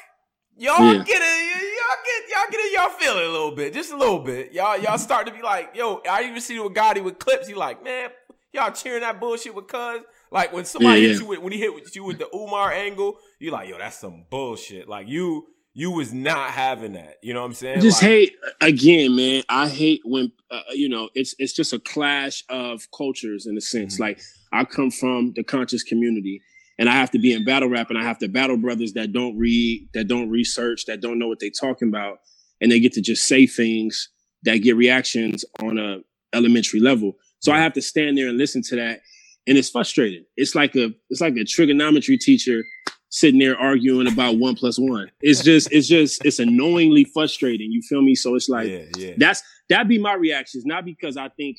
y'all 0.59 0.93
yeah. 0.93 1.03
get 1.05 1.23
it, 1.23 1.79
y'all 1.79 1.97
get 2.05 2.37
y'all 2.37 2.51
get 2.51 2.61
it, 2.61 2.73
y'all 2.77 2.91
feel 2.91 3.17
it 3.17 3.25
a 3.25 3.33
little 3.33 3.57
bit, 3.57 3.73
just 3.73 3.93
a 3.93 3.97
little 3.97 4.19
bit. 4.19 4.53
Y'all 4.53 4.77
y'all 4.77 4.99
start 4.99 5.27
to 5.27 5.33
be 5.33 5.41
like, 5.41 5.75
yo, 5.75 6.03
I 6.07 6.25
even 6.25 6.43
see 6.43 6.61
with 6.61 6.75
Gotti 6.75 7.03
with 7.03 7.19
clips. 7.19 7.49
He 7.49 7.55
like, 7.55 7.83
man, 7.83 8.11
y'all 8.53 8.73
cheering 8.73 9.03
that 9.03 9.21
bullshit 9.21 9.55
with 9.55 9.67
Cuz. 9.67 10.03
Like 10.31 10.53
when 10.53 10.65
somebody 10.65 11.01
yeah, 11.01 11.09
hits 11.09 11.21
you 11.21 11.27
with 11.27 11.39
when 11.41 11.53
he 11.53 11.59
hit 11.59 11.75
with 11.75 11.95
you 11.95 12.05
with 12.05 12.19
the 12.19 12.29
Umar 12.35 12.73
angle, 12.73 13.19
you 13.39 13.51
like, 13.51 13.69
yo, 13.69 13.79
that's 13.79 13.99
some 13.99 14.25
bullshit. 14.31 14.89
Like 14.89 15.09
you 15.09 15.47
you 15.75 15.91
was 15.91 16.13
not 16.13 16.51
having 16.51 16.95
that. 16.95 17.19
You 17.23 17.35
know 17.35 17.41
what 17.41 17.47
I'm 17.47 17.55
saying? 17.55 17.81
Just 17.81 18.03
like, 18.03 18.11
hate 18.11 18.37
again, 18.61 19.15
man. 19.15 19.43
I 19.49 19.69
hate 19.69 20.01
when 20.05 20.33
uh, 20.51 20.61
you 20.73 20.89
know 20.89 21.09
it's 21.15 21.35
it's 21.39 21.53
just 21.53 21.73
a 21.73 21.79
clash 21.79 22.45
of 22.49 22.89
cultures 22.97 23.47
in 23.47 23.57
a 23.57 23.61
sense. 23.61 23.95
Mm-hmm. 23.95 24.03
Like 24.03 24.21
I 24.53 24.65
come 24.65 24.91
from 24.91 25.35
the 25.37 25.45
conscious 25.45 25.83
community, 25.83 26.43
and 26.79 26.89
I 26.89 26.93
have 26.93 27.11
to 27.13 27.19
be 27.19 27.33
in 27.33 27.45
battle 27.45 27.69
rap, 27.69 27.91
and 27.91 27.99
I 27.99 28.03
have 28.03 28.19
to 28.19 28.29
battle 28.29 28.57
brothers 28.57 28.95
that 28.95 29.13
don't 29.13 29.39
read, 29.39 29.89
that 29.95 30.09
don't 30.09 30.31
research, 30.31 30.87
that 30.87 31.01
don't 31.01 31.19
know 31.19 31.29
what 31.29 31.39
they're 31.41 31.51
talking 31.51 31.89
about, 31.89 32.19
and 32.61 32.73
they 32.73 32.81
get 32.81 32.93
to 32.95 33.01
just 33.01 33.25
say 33.25 33.47
things 33.47 34.09
that 34.43 34.59
get 34.59 34.77
reactions 34.77 35.45
on 35.61 35.79
a 35.79 35.99
elementary 36.35 36.81
level. 36.81 37.15
So 37.41 37.53
I 37.53 37.59
have 37.59 37.73
to 37.75 37.83
stand 37.83 38.19
there 38.19 38.29
and 38.29 38.37
listen 38.37 38.63
to 38.63 38.77
that, 38.77 39.01
and 39.47 39.57
it's 39.57 39.71
frustrating. 39.71 40.25
It's 40.37 40.55
like 40.55 40.75
a 40.77 40.93
it's 41.11 41.21
like 41.21 41.37
a 41.37 41.45
trigonometry 41.45 42.19
teacher 42.19 42.63
sitting 43.11 43.41
there 43.41 43.59
arguing 43.59 44.07
about 44.07 44.39
one 44.39 44.55
plus 44.55 44.79
one. 44.79 45.11
It's 45.23 45.43
just, 45.43 45.73
it's 45.73 45.89
just, 45.89 46.23
it's 46.25 46.39
annoyingly 46.39 47.05
frustrating. 47.05 47.73
You 47.73 47.81
feel 47.83 48.03
me? 48.03 48.15
So 48.15 48.35
it's 48.35 48.49
like 48.49 48.69
yeah, 48.69 48.85
yeah. 48.97 49.15
that's 49.17 49.43
that'd 49.69 49.89
be 49.89 49.99
my 49.99 50.15
reactions, 50.15 50.65
not 50.67 50.85
because 50.85 51.17
I 51.17 51.29
think 51.31 51.57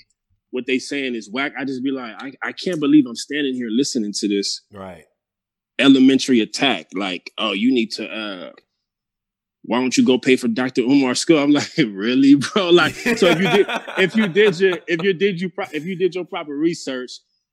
what 0.51 0.65
they 0.65 0.79
saying 0.79 1.15
is 1.15 1.29
whack. 1.31 1.53
I 1.57 1.65
just 1.65 1.83
be 1.83 1.91
like, 1.91 2.15
I, 2.17 2.33
I 2.43 2.51
can't 2.51 2.79
believe 2.79 3.05
I'm 3.07 3.15
standing 3.15 3.53
here 3.53 3.69
listening 3.69 4.13
to 4.19 4.27
this 4.27 4.61
right 4.73 5.05
elementary 5.79 6.41
attack. 6.41 6.87
Like, 6.93 7.31
oh, 7.37 7.53
you 7.53 7.73
need 7.73 7.91
to 7.91 8.07
uh 8.07 8.51
why 9.63 9.79
don't 9.79 9.95
you 9.97 10.05
go 10.05 10.17
pay 10.17 10.35
for 10.35 10.47
Dr. 10.47 10.81
Umar 10.81 11.15
school? 11.15 11.37
I'm 11.37 11.51
like, 11.51 11.69
really, 11.77 12.35
bro? 12.35 12.69
Like, 12.79 12.93
so 12.93 13.27
if 13.27 13.39
you 13.39 13.49
did, 13.49 13.67
if 13.97 14.15
you 14.15 14.27
did 14.27 14.59
your, 14.59 14.79
if 14.87 15.03
you 15.03 15.13
did 15.13 15.41
you, 15.41 15.51
if 15.73 15.85
you 15.85 15.95
did 15.95 16.15
your 16.15 16.25
proper 16.25 16.55
research, 16.55 17.11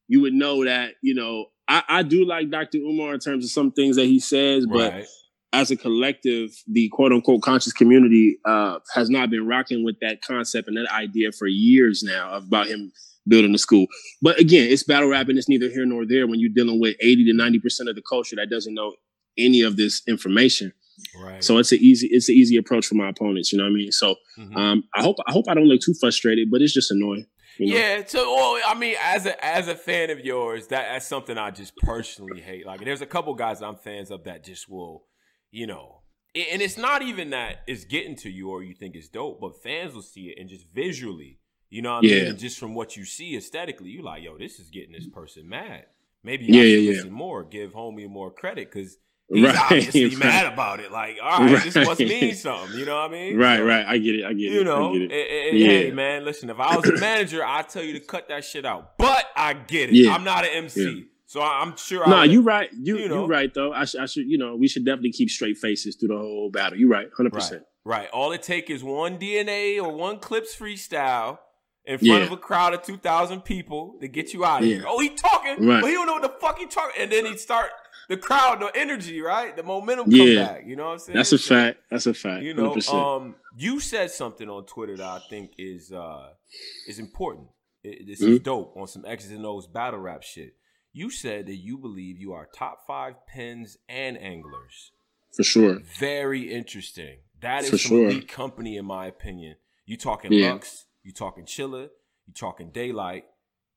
you 0.09 0.21
would 0.21 0.35
know 0.35 0.65
that, 0.65 0.93
you 1.03 1.15
know, 1.15 1.47
I, 1.69 1.83
I 1.89 2.03
do 2.03 2.25
like 2.25 2.51
Dr. 2.51 2.79
Umar 2.79 3.15
in 3.15 3.21
terms 3.21 3.45
of 3.45 3.51
some 3.51 3.73
things 3.73 3.97
that 3.97 4.07
he 4.07 4.21
says, 4.21 4.67
but 4.67 4.93
right. 4.93 5.07
as 5.53 5.71
a 5.71 5.77
collective, 5.77 6.51
the 6.69 6.89
quote 6.91 7.13
unquote 7.13 7.43
conscious 7.43 7.73
community 7.73 8.39
uh, 8.45 8.79
has 8.95 9.11
not 9.11 9.31
been 9.31 9.47
rocking 9.47 9.85
with 9.85 9.97
that 10.01 10.23
concept 10.23 10.69
and 10.69 10.77
that 10.77 10.93
idea 10.93 11.33
for 11.33 11.49
years 11.49 12.05
now 12.05 12.35
about 12.35 12.69
him 12.69 12.93
building 13.29 13.55
a 13.55 13.59
school. 13.59 13.87
But 14.23 14.39
again, 14.39 14.69
it's 14.71 14.85
battle 14.85 15.09
rap 15.09 15.29
and 15.29 15.37
it's 15.37 15.49
neither 15.49 15.69
here 15.69 15.87
nor 15.87 16.07
there 16.07 16.29
when 16.29 16.39
you're 16.39 16.53
dealing 16.55 16.81
with 16.81 16.97
80 17.01 17.25
to 17.25 17.33
90% 17.33 17.89
of 17.89 17.97
the 17.97 18.03
culture 18.09 18.37
that 18.37 18.49
doesn't 18.49 18.75
know 18.75 18.95
any 19.37 19.63
of 19.63 19.77
this 19.77 20.03
information. 20.07 20.73
Right. 21.19 21.43
So 21.43 21.59
it's 21.59 21.73
an 21.73 21.79
easy 21.81 22.09
it's 22.11 22.29
an 22.29 22.35
easy 22.35 22.57
approach 22.57 22.87
for 22.87 22.95
my 22.95 23.09
opponents. 23.09 23.53
You 23.53 23.59
know 23.59 23.65
what 23.65 23.71
I 23.71 23.75
mean? 23.75 23.93
So 23.93 24.17
mm-hmm. 24.39 24.57
um, 24.57 24.85
I 24.95 25.03
hope 25.03 25.17
I 25.27 25.33
hope 25.33 25.47
I 25.49 25.55
don't 25.55 25.67
look 25.67 25.81
too 25.81 25.95
frustrated, 26.01 26.51
but 26.51 26.63
it's 26.63 26.75
just 26.75 26.91
annoying. 26.91 27.27
You 27.59 27.73
know? 27.73 27.79
Yeah, 27.79 28.03
so 28.07 28.35
well, 28.35 28.61
I 28.67 28.75
mean, 28.75 28.97
as 29.01 29.27
a 29.27 29.45
as 29.45 29.69
a 29.69 29.75
fan 29.75 30.11
of 30.11 30.21
yours, 30.21 30.67
that 30.69 30.89
that's 30.93 31.07
something 31.07 31.39
I 31.39 31.51
just 31.51 31.75
personally 31.79 32.41
hate. 32.41 32.67
Like, 32.67 32.85
there's 32.85 33.01
a 33.01 33.07
couple 33.07 33.35
guys 33.35 33.63
I'm 33.63 33.77
fans 33.77 34.11
of 34.11 34.25
that 34.25 34.45
just 34.45 34.69
will, 34.69 35.05
you 35.51 35.67
know, 35.67 36.03
and 36.35 36.61
it's 36.61 36.77
not 36.77 37.03
even 37.03 37.31
that 37.31 37.63
it's 37.67 37.85
getting 37.85 38.17
to 38.17 38.31
you 38.31 38.51
or 38.51 38.63
you 38.63 38.75
think 38.75 38.95
it's 38.95 39.09
dope, 39.09 39.41
but 39.41 39.63
fans 39.63 39.95
will 39.95 40.03
see 40.03 40.29
it 40.29 40.39
and 40.39 40.51
just 40.51 40.67
visually, 40.75 41.39
you 41.71 41.81
know, 41.81 41.95
what 41.95 42.05
I 42.05 42.09
yeah. 42.09 42.17
mean, 42.17 42.27
and 42.31 42.39
just 42.39 42.59
from 42.59 42.75
what 42.75 42.97
you 42.97 43.05
see 43.05 43.37
aesthetically, 43.37 43.89
you 43.89 44.03
like, 44.03 44.23
yo, 44.23 44.37
this 44.37 44.59
is 44.59 44.69
getting 44.69 44.93
this 44.93 45.09
person 45.09 45.49
mad. 45.49 45.87
Maybe 46.23 46.45
yeah, 46.47 46.61
I 46.61 46.65
should 46.65 46.83
yeah, 46.83 46.91
listen 46.91 47.13
more, 47.13 47.45
give 47.45 47.73
homie 47.73 48.09
more 48.09 48.31
credit 48.31 48.71
because 48.71 48.99
he's 49.33 49.45
right, 49.45 49.57
obviously 49.71 50.07
right. 50.07 50.19
mad 50.19 50.53
about 50.53 50.81
it. 50.81 50.93
Like, 50.93 51.19
all 51.23 51.41
right, 51.41 51.55
right, 51.55 51.65
this 51.65 51.75
must 51.75 52.01
mean 52.01 52.35
something. 52.35 52.79
You 52.79 52.87
know 52.87 52.97
what 52.97 53.11
I 53.11 53.13
mean? 53.13 53.37
Right, 53.37 53.59
so, 53.59 53.65
right. 53.65 53.87
I 53.87 53.99
get 53.99 54.15
it. 54.15 54.25
I 54.25 54.33
get 54.33 54.53
it. 54.53 54.55
You 54.55 54.65
know, 54.65 54.95
it. 54.95 55.03
And, 55.03 55.59
yeah. 55.59 55.67
hey, 55.67 55.91
man, 55.91 56.25
listen. 56.25 56.51
If 56.51 56.61
I 56.61 56.77
was 56.77 56.89
a 56.89 56.97
manager, 57.01 57.45
I'd 57.45 57.69
tell 57.69 57.83
you 57.83 57.93
to 57.95 58.01
cut 58.01 58.29
that 58.29 58.45
shit 58.45 58.65
out. 58.65 58.99
But 58.99 59.25
I 59.37 59.55
get 59.55 59.91
it. 59.91 59.97
Yeah. 59.97 60.15
I'm 60.15 60.25
not 60.25 60.45
an 60.45 60.51
MC. 60.53 60.91
Yeah. 60.91 61.05
So 61.27 61.43
I'm 61.43 61.77
sure. 61.77 62.07
No, 62.07 62.17
nah, 62.17 62.23
you 62.23 62.41
right. 62.43 62.71
You 62.73 62.99
you, 62.99 63.09
know, 63.09 63.23
you 63.23 63.27
right 63.27 63.53
though. 63.53 63.73
I, 63.73 63.85
sh- 63.85 63.97
I 63.97 64.07
should. 64.07 64.27
You 64.27 64.39
know, 64.39 64.55
we 64.57 64.69
should 64.69 64.85
definitely 64.85 65.13
keep 65.13 65.29
straight 65.29 65.59
faces 65.59 65.97
through 65.97 66.09
the 66.09 66.17
whole 66.17 66.51
battle. 66.51 66.79
You 66.79 66.89
right, 66.89 67.09
hundred 67.17 67.33
percent. 67.33 67.65
Right. 67.85 68.09
All 68.11 68.33
it 68.33 68.43
take 68.43 68.71
is 68.71 68.83
one 68.83 69.19
DNA 69.19 69.83
or 69.83 69.93
one 69.93 70.19
clips 70.19 70.57
freestyle 70.57 71.39
in 71.85 71.99
front 71.99 72.21
yeah. 72.21 72.27
of 72.27 72.33
a 72.33 72.37
crowd 72.37 72.75
of 72.75 72.83
two 72.83 72.97
thousand 72.97 73.43
people 73.43 73.97
to 74.01 74.09
get 74.09 74.33
you 74.35 74.45
out 74.45 74.63
of 74.63 74.69
yeah. 74.69 74.77
here. 74.77 74.85
Oh, 74.89 75.01
he 75.01 75.11
talking, 75.11 75.67
right. 75.67 75.81
but 75.81 75.89
he 75.89 75.95
don't 75.95 76.07
know 76.07 76.15
what 76.15 76.23
the 76.23 76.35
fuck 76.41 76.59
he 76.59 76.67
talking, 76.67 77.01
and 77.01 77.11
then 77.11 77.27
he 77.27 77.37
start 77.37 77.71
the 78.09 78.17
crowd, 78.17 78.61
the 78.61 78.71
energy, 78.75 79.21
right? 79.21 79.57
The 79.57 79.63
momentum 79.63 80.11
come 80.11 80.21
yeah. 80.21 80.47
back. 80.47 80.67
You 80.67 80.77
know 80.77 80.87
what 80.87 80.93
I'm 80.93 80.99
saying? 80.99 81.17
That's 81.17 81.33
a 81.33 81.39
fact. 81.39 81.79
That's 81.91 82.07
a 82.07 82.15
fact. 82.15 82.43
You 82.43 82.55
know, 82.55 82.75
100%. 82.75 82.93
um, 82.95 83.35
you 83.57 83.81
said 83.81 84.11
something 84.11 84.49
on 84.49 84.65
Twitter 84.67 84.97
that 84.97 85.07
I 85.07 85.21
think 85.29 85.53
is 85.59 85.93
uh 85.93 86.31
is 86.89 86.99
important. 86.99 87.49
It, 87.83 88.07
this 88.07 88.23
mm-hmm. 88.23 88.35
is 88.35 88.41
dope 88.41 88.77
on 88.77 88.87
some 88.87 89.05
X's 89.07 89.31
and 89.31 89.45
O's 89.47 89.67
battle 89.67 90.01
rap 90.01 90.23
shit. 90.23 90.55
You 90.93 91.11
said 91.11 91.47
that 91.47 91.57
you 91.57 91.77
believe 91.77 92.19
you 92.19 92.33
are 92.33 92.49
top 92.55 92.87
five 92.87 93.27
pins 93.27 93.77
and 93.89 94.17
anglers. 94.19 94.93
For 95.35 95.43
sure. 95.43 95.81
Very 95.99 96.53
interesting. 96.53 97.19
That 97.43 97.65
is 97.65 97.71
For 97.71 97.79
some 97.79 97.89
sure. 97.89 98.09
elite 98.09 98.29
company, 98.29 98.77
in 98.77 98.87
my 98.87 99.07
opinion. 99.07 99.57
You 99.85 99.97
talking 99.97 100.33
yeah. 100.33 100.53
Lux, 100.53 100.87
you 101.05 101.13
talking 101.13 101.45
Chilla, 101.45 101.91
you 102.27 102.33
talking 102.35 102.71
Daylyt, 102.71 103.23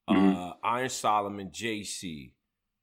mm-hmm. 0.09 0.35
uh, 0.35 0.53
Iron 0.63 0.89
Solomon, 0.89 1.49
JC, 1.49 2.31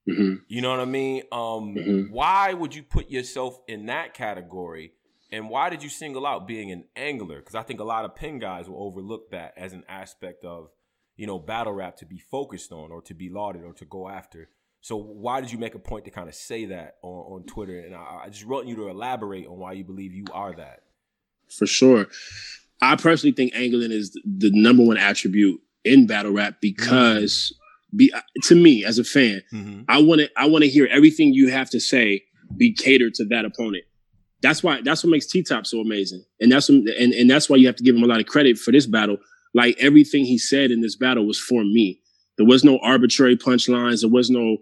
Mm-hmm. 0.07 0.35
You 0.47 0.61
know 0.61 0.71
what 0.71 0.79
I 0.79 0.85
mean? 0.85 1.23
Um, 1.31 1.75
mm-hmm. 1.75 2.13
Why 2.13 2.53
would 2.53 2.73
you 2.73 2.83
put 2.83 3.09
yourself 3.09 3.59
in 3.67 3.87
that 3.87 4.13
category? 4.13 4.93
And 5.31 5.49
why 5.49 5.69
did 5.69 5.83
you 5.83 5.89
single 5.89 6.25
out 6.25 6.47
being 6.47 6.71
an 6.71 6.85
angler? 6.95 7.39
Because 7.39 7.55
I 7.55 7.63
think 7.63 7.81
a 7.81 7.83
lot 7.83 8.05
of 8.05 8.15
pin 8.15 8.39
guys 8.39 8.69
will 8.69 8.81
overlook 8.81 9.31
that 9.31 9.53
as 9.57 9.73
an 9.73 9.83
aspect 9.89 10.45
of, 10.45 10.69
you 11.17 11.27
know, 11.27 11.37
battle 11.37 11.73
rap 11.73 11.97
to 11.97 12.05
be 12.05 12.17
focused 12.17 12.71
on 12.71 12.91
or 12.91 13.01
to 13.01 13.13
be 13.13 13.29
lauded 13.29 13.63
or 13.63 13.73
to 13.73 13.85
go 13.85 14.07
after. 14.07 14.49
So 14.79 14.95
why 14.95 15.41
did 15.41 15.51
you 15.51 15.57
make 15.57 15.75
a 15.75 15.79
point 15.79 16.05
to 16.05 16.11
kind 16.11 16.29
of 16.29 16.35
say 16.35 16.67
that 16.67 16.95
on, 17.01 17.41
on 17.41 17.43
Twitter? 17.43 17.77
And 17.79 17.93
I, 17.93 18.21
I 18.25 18.29
just 18.29 18.45
want 18.45 18.67
you 18.67 18.77
to 18.77 18.87
elaborate 18.87 19.47
on 19.47 19.57
why 19.57 19.73
you 19.73 19.83
believe 19.83 20.13
you 20.13 20.25
are 20.31 20.55
that. 20.55 20.83
For 21.49 21.67
sure. 21.67 22.05
I 22.81 22.95
personally 22.95 23.33
think 23.33 23.53
angling 23.53 23.91
is 23.91 24.11
the 24.23 24.51
number 24.53 24.85
one 24.85 24.97
attribute 24.97 25.59
in 25.83 26.07
battle 26.07 26.31
rap 26.31 26.61
because 26.61 27.51
mm-hmm 27.53 27.66
be 27.95 28.11
uh, 28.13 28.21
to 28.43 28.55
me 28.55 28.83
as 28.83 28.99
a 28.99 29.03
fan, 29.03 29.41
mm-hmm. 29.53 29.81
I 29.87 30.01
want 30.01 30.21
to 30.21 30.29
I 30.37 30.47
want 30.47 30.63
to 30.63 30.69
hear 30.69 30.87
everything 30.87 31.33
you 31.33 31.49
have 31.49 31.69
to 31.71 31.79
say 31.79 32.23
be 32.57 32.73
catered 32.73 33.13
to 33.15 33.25
that 33.25 33.45
opponent. 33.45 33.83
That's 34.41 34.63
why 34.63 34.81
that's 34.81 35.03
what 35.03 35.11
makes 35.11 35.27
T 35.27 35.43
Top 35.43 35.65
so 35.65 35.79
amazing, 35.79 36.23
and 36.39 36.51
that's 36.51 36.69
what, 36.69 36.77
and 36.99 37.13
and 37.13 37.29
that's 37.29 37.49
why 37.49 37.57
you 37.57 37.67
have 37.67 37.75
to 37.77 37.83
give 37.83 37.95
him 37.95 38.03
a 38.03 38.07
lot 38.07 38.19
of 38.19 38.25
credit 38.25 38.57
for 38.57 38.71
this 38.71 38.85
battle. 38.85 39.17
Like 39.53 39.75
everything 39.79 40.25
he 40.25 40.37
said 40.37 40.71
in 40.71 40.81
this 40.81 40.95
battle 40.95 41.25
was 41.25 41.39
for 41.39 41.63
me. 41.63 42.01
There 42.37 42.45
was 42.45 42.63
no 42.63 42.77
arbitrary 42.83 43.35
punchlines. 43.35 44.01
There 44.01 44.09
was 44.11 44.29
no 44.29 44.57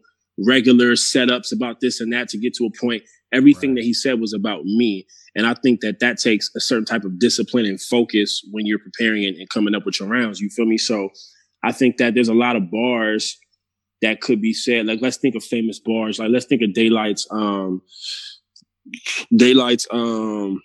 regular 0.46 0.94
setups 0.94 1.52
about 1.54 1.80
this 1.82 2.00
and 2.00 2.14
that 2.14 2.30
to 2.30 2.38
get 2.38 2.54
to 2.56 2.66
a 2.66 2.80
point. 2.80 3.04
Everything 3.34 3.72
right. 3.72 3.78
that 3.78 3.84
he 3.84 3.94
said 3.94 4.20
was 4.20 4.34
about 4.34 4.64
me. 4.64 5.06
And 5.36 5.46
I 5.46 5.54
think 5.54 5.82
that 5.82 6.00
that 6.00 6.18
takes 6.18 6.50
a 6.56 6.62
certain 6.62 6.86
type 6.86 7.04
of 7.04 7.20
discipline 7.20 7.66
and 7.66 7.82
focus 7.82 8.42
when 8.52 8.66
you're 8.66 8.80
preparing 8.80 9.26
and, 9.26 9.36
and 9.36 9.50
coming 9.50 9.76
up 9.76 9.86
with 9.86 10.00
your 10.00 10.08
rounds. 10.08 10.40
You 10.40 10.50
feel 10.50 10.66
me? 10.66 10.78
So 10.78 11.10
I 11.66 11.72
think 11.72 11.98
that 11.98 12.14
there's 12.14 12.30
a 12.30 12.34
lot 12.34 12.56
of 12.56 12.70
bars 12.70 13.38
that 14.02 14.22
could 14.22 14.40
be 14.40 14.54
said. 14.54 14.86
Like 14.86 15.02
let's 15.02 15.18
think 15.18 15.34
of 15.36 15.44
famous 15.44 15.80
bars. 15.80 16.20
Like 16.20 16.30
let's 16.30 16.46
think 16.46 16.62
of 16.62 16.70
Daylyt's 16.70 17.28
um 17.32 17.82
Daylyt's 19.34 19.88
um 19.92 20.62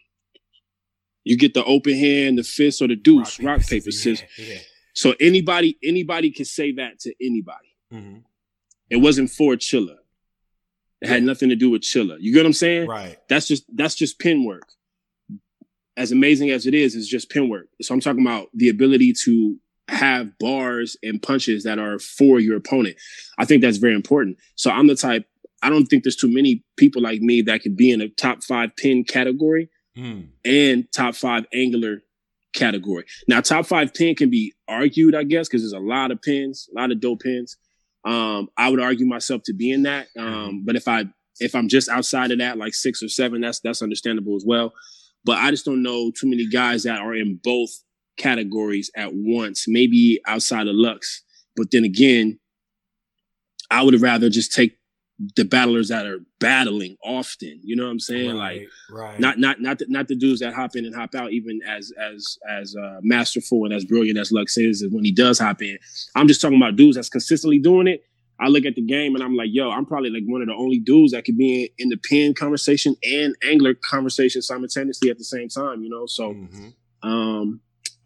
you 1.24 1.38
get 1.38 1.54
the 1.54 1.64
open 1.64 1.94
hand, 1.94 2.38
the 2.38 2.42
fist, 2.42 2.82
or 2.82 2.88
the 2.88 2.96
deuce, 2.96 3.40
rock, 3.40 3.58
rock 3.58 3.66
paper, 3.66 3.90
scissors. 3.90 4.22
Yeah, 4.38 4.54
yeah. 4.54 4.60
So 4.94 5.14
anybody, 5.20 5.78
anybody 5.82 6.30
can 6.30 6.44
say 6.44 6.72
that 6.72 6.98
to 7.00 7.14
anybody. 7.20 7.74
Mm-hmm. 7.92 8.18
It 8.90 8.96
wasn't 8.96 9.30
for 9.30 9.54
Chilla. 9.54 9.96
It 11.00 11.08
had 11.08 11.22
nothing 11.22 11.48
to 11.48 11.56
do 11.56 11.70
with 11.70 11.82
Chilla. 11.82 12.16
You 12.20 12.32
get 12.32 12.40
what 12.40 12.46
I'm 12.46 12.52
saying? 12.52 12.88
Right. 12.88 13.16
That's 13.28 13.48
just 13.48 13.64
that's 13.74 13.94
just 13.94 14.18
pin 14.18 14.44
work. 14.44 14.68
As 15.96 16.12
amazing 16.12 16.50
as 16.50 16.66
it 16.66 16.74
is, 16.74 16.94
it's 16.94 17.08
just 17.08 17.30
pin 17.30 17.48
work. 17.48 17.68
So 17.80 17.94
I'm 17.94 18.00
talking 18.00 18.22
about 18.22 18.48
the 18.52 18.68
ability 18.68 19.14
to 19.24 19.56
have 19.90 20.38
bars 20.38 20.96
and 21.03 21.22
punches 21.22 21.64
that 21.64 21.79
are 21.79 21.98
for 21.98 22.40
your 22.40 22.57
opponent. 22.57 22.96
I 23.38 23.44
think 23.44 23.62
that's 23.62 23.79
very 23.79 23.94
important. 23.94 24.38
So 24.55 24.70
I'm 24.70 24.87
the 24.87 24.94
type, 24.94 25.26
I 25.62 25.68
don't 25.68 25.87
think 25.87 26.05
there's 26.05 26.16
too 26.16 26.33
many 26.33 26.64
people 26.76 27.03
like 27.03 27.20
me 27.20 27.42
that 27.42 27.62
could 27.62 27.76
be 27.76 27.90
in 27.90 28.00
a 28.00 28.09
top 28.09 28.42
five 28.42 28.74
pin 28.76 29.05
category 29.05 29.68
mm. 29.96 30.29
and 30.44 30.87
top 30.92 31.14
five 31.14 31.44
angler 31.53 32.03
category. 32.55 33.05
Now, 33.29 33.40
top 33.40 33.66
five 33.66 33.92
pin 33.92 34.14
can 34.14 34.31
be 34.31 34.55
argued, 34.68 35.14
I 35.14 35.24
guess, 35.24 35.48
because 35.48 35.62
there's 35.62 35.72
a 35.72 35.79
lot 35.79 36.11
of 36.11 36.22
pins, 36.22 36.68
a 36.74 36.81
lot 36.81 36.90
of 36.90 37.00
dope 37.00 37.20
pins. 37.20 37.57
Um, 38.05 38.48
I 38.57 38.70
would 38.70 38.81
argue 38.81 39.07
myself 39.07 39.42
to 39.44 39.53
be 39.53 39.70
in 39.70 39.83
that. 39.83 40.07
Um, 40.18 40.64
but 40.64 40.76
if 40.76 40.88
I 40.88 41.05
if 41.38 41.55
I'm 41.55 41.68
just 41.68 41.88
outside 41.88 42.31
of 42.31 42.38
that, 42.38 42.59
like 42.59 42.74
six 42.74 43.03
or 43.03 43.09
seven, 43.09 43.40
that's 43.40 43.61
that's 43.61 43.83
understandable 43.83 44.37
as 44.37 44.44
well. 44.46 44.72
But 45.24 45.38
I 45.38 45.50
just 45.50 45.64
don't 45.66 45.83
know 45.83 46.11
too 46.11 46.29
many 46.29 46.46
guys 46.46 46.85
that 46.85 47.00
are 47.00 47.14
in 47.14 47.38
both 47.42 47.70
categories 48.20 48.90
at 48.96 49.11
once, 49.12 49.64
maybe 49.66 50.20
outside 50.26 50.68
of 50.68 50.74
Lux, 50.74 51.22
But 51.56 51.70
then 51.72 51.85
again, 51.85 52.38
I 53.70 53.83
would 53.83 54.00
rather 54.00 54.28
just 54.30 54.52
take 54.52 54.76
the 55.37 55.44
battlers 55.44 55.88
that 55.88 56.06
are 56.06 56.20
battling 56.38 56.96
often. 57.04 57.61
You 57.62 57.76
know 57.76 57.85
what 57.85 57.90
I'm 57.90 58.00
saying? 58.00 58.37
Right, 58.37 58.61
like 58.61 58.68
right. 58.90 59.20
not 59.20 59.38
not 59.38 59.61
not 59.61 59.78
the, 59.78 59.87
not 59.88 60.09
the 60.09 60.16
dudes 60.16 60.40
that 60.40 60.54
hop 60.54 60.76
in 60.76 60.87
and 60.87 60.94
hop 60.94 61.14
out, 61.14 61.33
even 61.33 61.61
as 61.66 61.92
as 62.00 62.38
as 62.48 62.74
uh, 62.74 63.00
masterful 63.02 63.64
and 63.64 63.74
as 63.74 63.85
brilliant 63.85 64.18
as 64.18 64.33
Lux 64.33 64.56
is 64.56 64.85
when 64.90 65.04
he 65.04 65.12
does 65.12 65.38
hop 65.38 65.61
in. 65.62 65.78
I'm 66.16 66.26
just 66.26 66.40
talking 66.40 66.56
about 66.56 66.76
dudes 66.76 66.96
that's 66.96 67.11
consistently 67.11 67.59
doing 67.59 67.87
it. 67.87 68.02
I 68.42 68.48
look 68.48 68.64
at 68.64 68.74
the 68.74 68.80
game 68.83 69.14
and 69.14 69.22
I'm 69.22 69.37
like, 69.37 69.50
yo, 69.52 69.70
I'm 69.70 69.85
probably 69.85 70.09
like 70.09 70.22
one 70.24 70.40
of 70.40 70.48
the 70.48 70.54
only 70.54 70.78
dudes 70.78 71.12
that 71.12 71.26
could 71.26 71.37
be 71.37 71.64
in, 71.64 71.68
in 71.85 71.88
the 71.90 71.98
pin 71.98 72.33
conversation 72.33 72.96
and 73.02 73.35
angler 73.46 73.74
conversation 73.74 74.40
simultaneously 74.40 75.11
at 75.11 75.18
the 75.18 75.24
same 75.24 75.48
time. 75.50 75.83
You 75.83 75.90
know, 75.90 76.06
so 76.06 76.33
Mhm. 76.33 76.72
um, 77.02 77.61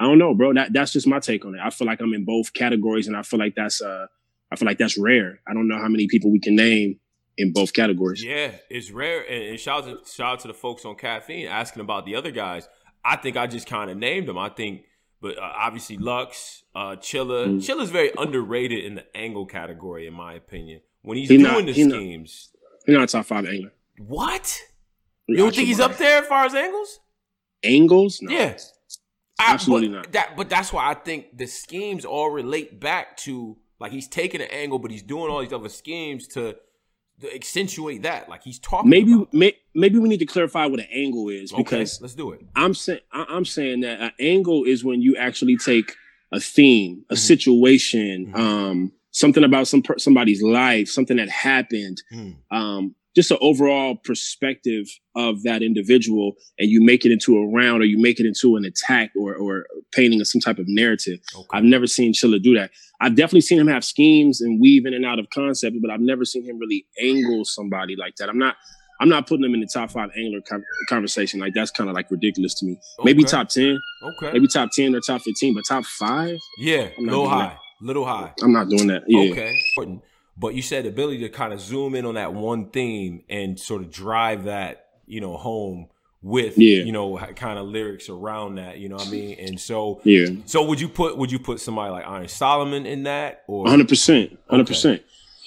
I 0.04 0.08
don't 0.08 0.18
know, 0.18 0.34
bro. 0.34 0.52
That 0.54 0.72
that's 0.72 0.92
just 0.92 1.06
my 1.06 1.18
take 1.18 1.44
on 1.44 1.54
it. 1.54 1.60
I 1.64 1.70
feel 1.70 1.86
like 1.86 2.00
I'm 2.00 2.12
in 2.14 2.24
both 2.24 2.52
categories, 2.52 3.06
and 3.06 3.16
I 3.16 3.22
feel 3.22 3.38
like 3.38 3.54
that's 3.54 3.80
uh, 3.80 4.06
I 4.52 4.56
feel 4.56 4.66
like 4.66 4.78
that's 4.78 4.98
rare. 4.98 5.40
I 5.48 5.54
don't 5.54 5.66
know 5.68 5.78
how 5.78 5.88
many 5.88 6.06
people 6.08 6.30
we 6.30 6.40
can 6.40 6.54
name 6.56 7.00
in 7.38 7.52
both 7.52 7.72
categories. 7.72 8.22
Yeah, 8.22 8.52
it's 8.70 8.90
rare. 8.90 9.22
And, 9.22 9.42
and 9.50 9.58
shout 9.60 9.88
out 9.88 10.04
to 10.04 10.10
shout 10.12 10.32
out 10.34 10.40
to 10.40 10.48
the 10.48 10.54
folks 10.54 10.84
on 10.84 10.96
caffeine 10.96 11.46
asking 11.46 11.80
about 11.80 12.04
the 12.06 12.14
other 12.16 12.30
guys. 12.30 12.68
I 13.04 13.16
think 13.16 13.36
I 13.36 13.46
just 13.46 13.66
kind 13.66 13.90
of 13.90 13.96
named 13.96 14.28
them. 14.28 14.38
I 14.38 14.48
think, 14.50 14.82
but 15.20 15.36
uh, 15.38 15.42
obviously 15.42 15.96
Lux, 15.96 16.64
uh, 16.74 16.96
Chilla. 16.96 17.46
Mm. 17.48 17.56
Chilla's 17.66 17.90
very 17.90 18.10
underrated 18.18 18.84
in 18.84 18.94
the 18.96 19.16
angle 19.16 19.46
category, 19.46 20.06
in 20.06 20.14
my 20.14 20.34
opinion. 20.34 20.80
When 21.02 21.18
he's 21.18 21.28
He 21.28 21.36
doing 21.38 21.50
not- 21.52 21.66
the 21.66 21.72
he 21.72 21.84
not- 21.84 21.94
schemes, 21.96 22.50
You're 22.86 22.98
not 23.00 23.08
top 23.10 23.26
five 23.26 23.44
angler. 23.46 23.72
what? 23.98 24.58
You 25.26 25.36
don't 25.36 25.54
think 25.54 25.68
he's 25.68 25.80
up 25.80 25.96
there 25.98 26.22
as 26.22 26.26
far 26.28 26.44
as 26.46 26.54
angles? 26.54 27.00
Angles? 27.62 28.20
No. 28.22 28.30
Yeah. 28.32 28.56
I- 29.38 29.52
Absolutely 29.54 29.88
but 29.88 29.94
not. 29.94 30.12
That, 30.12 30.36
but 30.36 30.48
that's 30.48 30.72
why 30.72 30.88
I 30.90 30.94
think 30.94 31.36
the 31.36 31.46
schemes 31.46 32.04
all 32.04 32.30
relate 32.30 32.78
back 32.80 33.16
to 33.18 33.56
like 33.80 33.92
he's 33.92 34.08
taking 34.08 34.40
an 34.40 34.48
angle, 34.50 34.78
but 34.78 34.90
he's 34.90 35.02
doing 35.02 35.30
all 35.30 35.40
these 35.40 35.52
other 35.52 35.68
schemes 35.68 36.26
to, 36.28 36.56
to 37.20 37.34
accentuate 37.34 38.02
that. 38.02 38.28
Like 38.28 38.42
he's 38.44 38.58
talking. 38.58 38.88
Maybe 38.90 39.26
may, 39.32 39.54
maybe 39.74 39.98
we 39.98 40.08
need 40.08 40.18
to 40.20 40.26
clarify 40.26 40.66
what 40.66 40.80
an 40.80 40.86
angle 40.92 41.28
is 41.28 41.52
Okay, 41.52 41.62
because 41.62 42.00
let's 42.00 42.14
do 42.14 42.30
it. 42.32 42.42
I'm 42.54 42.74
saying 42.74 43.00
I'm 43.12 43.44
saying 43.44 43.80
that 43.80 44.00
an 44.00 44.12
angle 44.20 44.64
is 44.64 44.84
when 44.84 45.02
you 45.02 45.16
actually 45.16 45.56
take 45.56 45.94
a 46.32 46.40
theme, 46.40 47.04
a 47.10 47.14
Mhm. 47.14 47.18
situation, 47.18 48.26
Mhm. 48.32 48.38
um, 48.38 48.92
something 49.14 49.42
about 49.44 49.66
some 49.68 49.82
somebody's 49.96 50.42
life, 50.42 50.88
something 50.88 51.16
that 51.16 51.30
happened, 51.30 52.02
Mm. 52.12 52.34
um, 52.50 52.94
just 53.16 53.30
an 53.30 53.38
overall 53.40 53.94
perspective 53.94 54.86
of 55.14 55.44
that 55.44 55.62
individual, 55.62 56.32
and 56.58 56.68
you 56.68 56.80
make 56.84 57.06
it 57.06 57.12
into 57.12 57.36
a 57.38 57.46
round, 57.46 57.80
or 57.80 57.86
you 57.86 57.96
make 57.96 58.18
it 58.18 58.26
into 58.26 58.56
an 58.56 58.64
attack, 58.64 59.10
or 59.16 59.34
or 59.36 59.66
painting 59.92 60.22
some 60.24 60.40
type 60.40 60.58
of 60.58 60.66
narrative. 60.66 61.20
Okay. 61.34 61.46
I've 61.52 61.62
never 61.64 61.86
seen 61.86 62.12
Chilla 62.12 62.42
do 62.42 62.54
that. 62.56 62.70
I've 63.00 63.14
definitely 63.14 63.42
seen 63.42 63.58
him 63.60 63.68
have 63.68 63.84
schemes 63.84 64.40
and 64.40 64.60
weave 64.60 64.84
in 64.84 64.94
and 64.94 65.04
out 65.06 65.18
of 65.20 65.26
concepts, 65.30 65.76
but 65.80 65.90
I've 65.92 66.00
never 66.00 66.24
seen 66.24 66.44
him 66.44 66.58
really 66.58 66.86
angle 67.00 67.44
somebody 67.44 67.94
like 67.96 68.16
that. 68.16 68.28
I'm 68.28 68.38
not. 68.38 68.56
I'm 69.00 69.08
not 69.08 69.26
putting 69.26 69.44
him 69.44 69.54
in 69.54 69.60
the 69.60 69.68
top 69.72 69.90
five 69.90 70.10
angler 70.16 70.40
conversation. 70.88 71.40
Like 71.40 71.52
that's 71.54 71.70
kind 71.72 71.90
of 71.90 71.94
like 71.94 72.10
ridiculous 72.10 72.54
to 72.60 72.66
me. 72.66 72.78
Maybe 73.04 73.24
top 73.24 73.48
ten, 73.48 73.78
Okay. 74.02 74.32
maybe 74.32 74.46
top 74.48 74.70
ten 74.72 74.94
or 74.94 75.00
top 75.00 75.20
fifteen, 75.22 75.52
but 75.54 75.64
top 75.68 75.84
five, 75.84 76.36
Yeah, 76.58 76.88
not 76.98 77.28
high, 77.28 77.56
little 77.84 78.04
high. 78.04 78.32
I'm 78.42 78.52
not 78.52 78.68
doing 78.68 78.86
that. 78.88 79.04
Yeah, 79.06 79.30
Okay. 79.32 79.58
Important. 79.76 80.02
But 80.36 80.54
you 80.54 80.62
said 80.62 80.84
the 80.84 80.88
ability 80.88 81.18
to 81.20 81.28
kind 81.28 81.52
of 81.52 81.60
zoom 81.60 81.94
in 81.94 82.04
on 82.06 82.14
that 82.14 82.34
one 82.34 82.70
theme 82.70 83.22
and 83.28 83.58
sort 83.58 83.82
of 83.82 83.90
drive 83.92 84.44
that, 84.44 84.86
you 85.06 85.20
know, 85.20 85.36
home 85.36 85.86
with, 86.22 86.58
Yeah. 86.58 86.82
you 86.82 86.90
know, 86.90 87.16
kind 87.36 87.56
of 87.58 87.66
lyrics 87.68 88.08
around 88.08 88.56
that. 88.56 88.78
You 88.78 88.88
know 88.88 88.96
what 88.96 89.06
I 89.06 89.10
mean? 89.10 89.36
And 89.38 89.60
so, 89.60 90.00
yeah, 90.02 90.26
so 90.46 90.64
would 90.66 90.80
you 90.80 90.88
put 90.88 91.16
would 91.18 91.30
you 91.30 91.38
put 91.38 91.60
somebody 91.60 91.92
like 91.92 92.04
Iron 92.06 92.26
Solomon 92.28 92.84
in 92.86 93.04
that 93.04 93.44
or? 93.46 93.68
hundred 93.68 93.88
percent, 93.88 94.36
hundred 94.50 94.66
percent. 94.66 95.02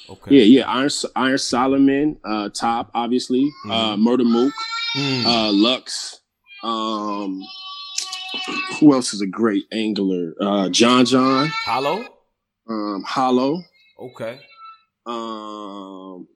Okay. 0.10 0.36
Yeah, 0.38 0.44
yeah. 0.44 0.70
Iron 0.72 0.90
Iron 1.18 1.38
Solomon, 1.38 2.18
uh, 2.24 2.48
top 2.50 2.92
obviously. 2.94 3.50
Uh, 3.70 3.96
Mhm. 3.96 4.00
Murder 4.00 4.24
Mook, 4.24 4.54
Mm. 4.96 5.26
uh, 5.26 5.52
Lux. 5.52 6.22
Um, 6.64 7.44
who 8.80 8.94
else 8.94 9.14
is 9.14 9.20
a 9.22 9.28
great 9.28 9.66
angler? 9.72 10.34
Uh, 10.40 10.70
John 10.70 11.04
John, 11.06 11.48
Hollow. 11.66 12.06
Um, 12.70 13.04
Hollow. 13.06 13.64
Okay. 14.00 14.40
Um, 15.06 16.28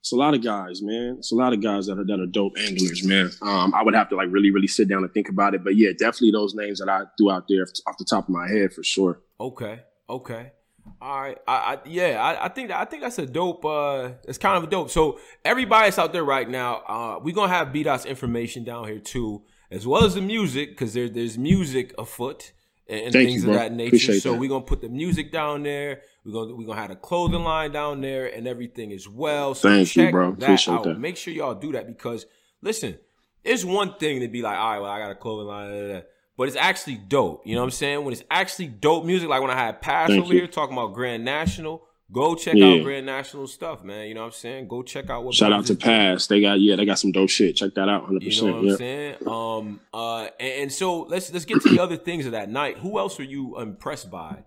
it's 0.00 0.12
a 0.12 0.16
lot 0.16 0.34
of 0.34 0.42
guys, 0.42 0.82
man. 0.82 1.16
It's 1.18 1.32
a 1.32 1.36
lot 1.36 1.52
of 1.52 1.62
guys 1.62 1.86
that 1.86 1.98
are 1.98 2.04
that 2.04 2.20
are 2.20 2.26
dope 2.26 2.54
anglers, 2.58 3.04
man. 3.04 3.30
Um, 3.40 3.72
I 3.74 3.82
would 3.82 3.94
have 3.94 4.08
to 4.10 4.16
like 4.16 4.28
really, 4.30 4.50
really 4.50 4.66
sit 4.66 4.88
down 4.88 5.04
and 5.04 5.12
think 5.12 5.28
about 5.28 5.54
it. 5.54 5.62
But 5.62 5.76
yeah, 5.76 5.90
definitely 5.96 6.32
those 6.32 6.54
names 6.54 6.80
that 6.80 6.88
I 6.88 7.02
threw 7.16 7.30
out 7.30 7.44
there 7.48 7.66
off 7.86 7.98
the 7.98 8.04
top 8.04 8.24
of 8.24 8.30
my 8.30 8.48
head 8.48 8.72
for 8.72 8.82
sure. 8.82 9.20
Okay. 9.40 9.80
Okay. 10.10 10.52
All 11.00 11.20
right. 11.20 11.38
I, 11.46 11.52
I 11.52 11.78
yeah, 11.86 12.20
I, 12.20 12.46
I 12.46 12.48
think 12.48 12.68
that 12.68 12.80
I 12.80 12.84
think 12.84 13.02
that's 13.02 13.18
a 13.18 13.26
dope 13.26 13.64
uh 13.64 14.10
it's 14.26 14.38
kind 14.38 14.56
of 14.56 14.64
a 14.64 14.66
dope. 14.66 14.90
So 14.90 15.20
everybody's 15.44 15.96
out 15.98 16.12
there 16.12 16.24
right 16.24 16.50
now, 16.50 16.82
uh 16.88 17.20
we're 17.22 17.34
gonna 17.34 17.52
have 17.52 17.72
B 17.72 17.84
Dot's 17.84 18.04
information 18.04 18.64
down 18.64 18.88
here 18.88 18.98
too, 18.98 19.44
as 19.70 19.86
well 19.86 20.04
as 20.04 20.14
the 20.14 20.20
music, 20.20 20.70
because 20.70 20.94
there, 20.94 21.08
there's 21.08 21.38
music 21.38 21.94
afoot 21.96 22.50
and, 22.88 23.00
and 23.00 23.12
things 23.12 23.44
you, 23.44 23.50
of 23.50 23.56
that 23.56 23.72
nature. 23.72 23.88
Appreciate 23.88 24.22
so 24.22 24.32
that. 24.32 24.38
we're 24.38 24.48
gonna 24.48 24.64
put 24.64 24.80
the 24.80 24.88
music 24.88 25.32
down 25.32 25.62
there. 25.62 26.02
We're 26.24 26.32
gonna 26.32 26.54
we're 26.54 26.66
gonna 26.66 26.80
have 26.80 26.90
a 26.90 26.96
clothing 26.96 27.42
line 27.42 27.72
down 27.72 28.00
there 28.00 28.26
and 28.26 28.46
everything 28.46 28.92
as 28.92 29.08
well. 29.08 29.54
So 29.54 29.68
Thank 29.68 29.94
you, 29.96 30.04
check 30.04 30.12
bro. 30.12 30.32
that 30.32 30.42
Appreciate 30.42 30.74
out. 30.74 30.84
that. 30.84 30.98
Make 30.98 31.16
sure 31.16 31.32
y'all 31.32 31.54
do 31.54 31.72
that 31.72 31.86
because 31.86 32.26
listen, 32.60 32.98
it's 33.44 33.64
one 33.64 33.94
thing 33.94 34.20
to 34.20 34.28
be 34.28 34.42
like, 34.42 34.56
all 34.56 34.70
right, 34.72 34.78
well, 34.78 34.90
I 34.90 34.98
got 34.98 35.10
a 35.10 35.14
clothing 35.14 35.48
line, 35.48 35.70
da, 35.70 35.80
da, 35.80 35.92
da. 35.94 36.00
but 36.36 36.48
it's 36.48 36.56
actually 36.56 36.96
dope. 36.96 37.46
You 37.46 37.54
know 37.54 37.60
what 37.60 37.66
I'm 37.66 37.70
saying? 37.72 38.04
When 38.04 38.12
it's 38.12 38.24
actually 38.30 38.68
dope 38.68 39.04
music, 39.04 39.28
like 39.28 39.40
when 39.40 39.50
I 39.50 39.58
had 39.58 39.80
Pass 39.80 40.08
Thank 40.08 40.24
over 40.24 40.32
you. 40.32 40.40
here 40.40 40.48
talking 40.48 40.76
about 40.76 40.94
Grand 40.94 41.24
National, 41.24 41.82
go 42.12 42.34
check 42.34 42.54
Yeah. 42.56 42.66
out 42.66 42.82
Grand 42.82 43.06
National 43.06 43.46
stuff, 43.46 43.82
man. 43.82 44.06
You 44.08 44.14
know 44.14 44.20
what 44.20 44.26
I'm 44.26 44.32
saying? 44.32 44.68
Go 44.68 44.82
check 44.82 45.08
out 45.10 45.24
what 45.24 45.34
Shout 45.34 45.52
out 45.52 45.66
to. 45.66 45.74
Pass. 45.74 46.26
They 46.26 46.40
got 46.40 46.60
yeah, 46.60 46.76
they 46.76 46.84
got 46.84 46.98
some 46.98 47.10
dope 47.12 47.30
shit. 47.30 47.56
Check 47.56 47.74
that 47.74 47.88
out, 47.88 48.04
hundred 48.04 48.22
You 48.24 48.42
know 48.42 48.52
what 48.52 48.62
percent. 48.62 48.64
I'm 48.64 48.66
Yeah. 48.68 48.76
saying? 48.76 49.16
Um, 49.26 49.80
uh, 49.94 50.28
and, 50.38 50.62
and 50.62 50.72
so 50.72 51.00
let's 51.02 51.32
let's 51.32 51.44
get 51.44 51.60
to 51.62 51.68
the 51.70 51.80
other 51.80 51.96
things 51.96 52.26
of 52.26 52.32
that 52.32 52.50
night. 52.50 52.78
Who 52.78 52.98
else 52.98 53.18
were 53.18 53.24
you 53.24 53.58
impressed 53.58 54.10
by 54.10 54.44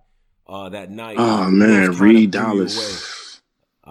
uh, 0.47 0.69
that 0.69 0.91
night? 0.91 1.15
Oh 1.19 1.49
man, 1.49 1.91
Reed 1.97 2.32
Dollaz. 2.32 3.39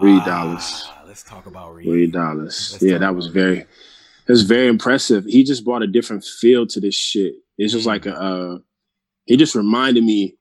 Reed 0.01 0.21
Ah, 0.25 0.43
Dollaz. 0.55 1.07
Let's 1.07 1.23
talk 1.23 1.45
about 1.45 1.73
Reed. 1.75 1.87
Reed 1.87 2.13
Dollaz. 2.13 2.73
Let's 2.73 2.81
Yeah, 2.81 2.97
that 2.97 3.15
was 3.15 3.27
very 3.27 3.59
it 3.59 4.31
was 4.31 4.43
very 4.43 4.67
impressive. 4.67 5.25
He 5.25 5.43
just 5.43 5.63
brought 5.63 5.83
a 5.83 5.87
different 5.87 6.23
feel 6.23 6.65
to 6.67 6.79
this 6.79 6.95
shit. 6.95 7.35
It's 7.57 7.71
just 7.73 7.85
Mm. 7.85 7.89
like 7.89 8.05
a 8.05 8.15
uh 8.15 8.57
he 9.25 9.37
just 9.37 9.55
reminded 9.55 10.03
me 10.03 10.35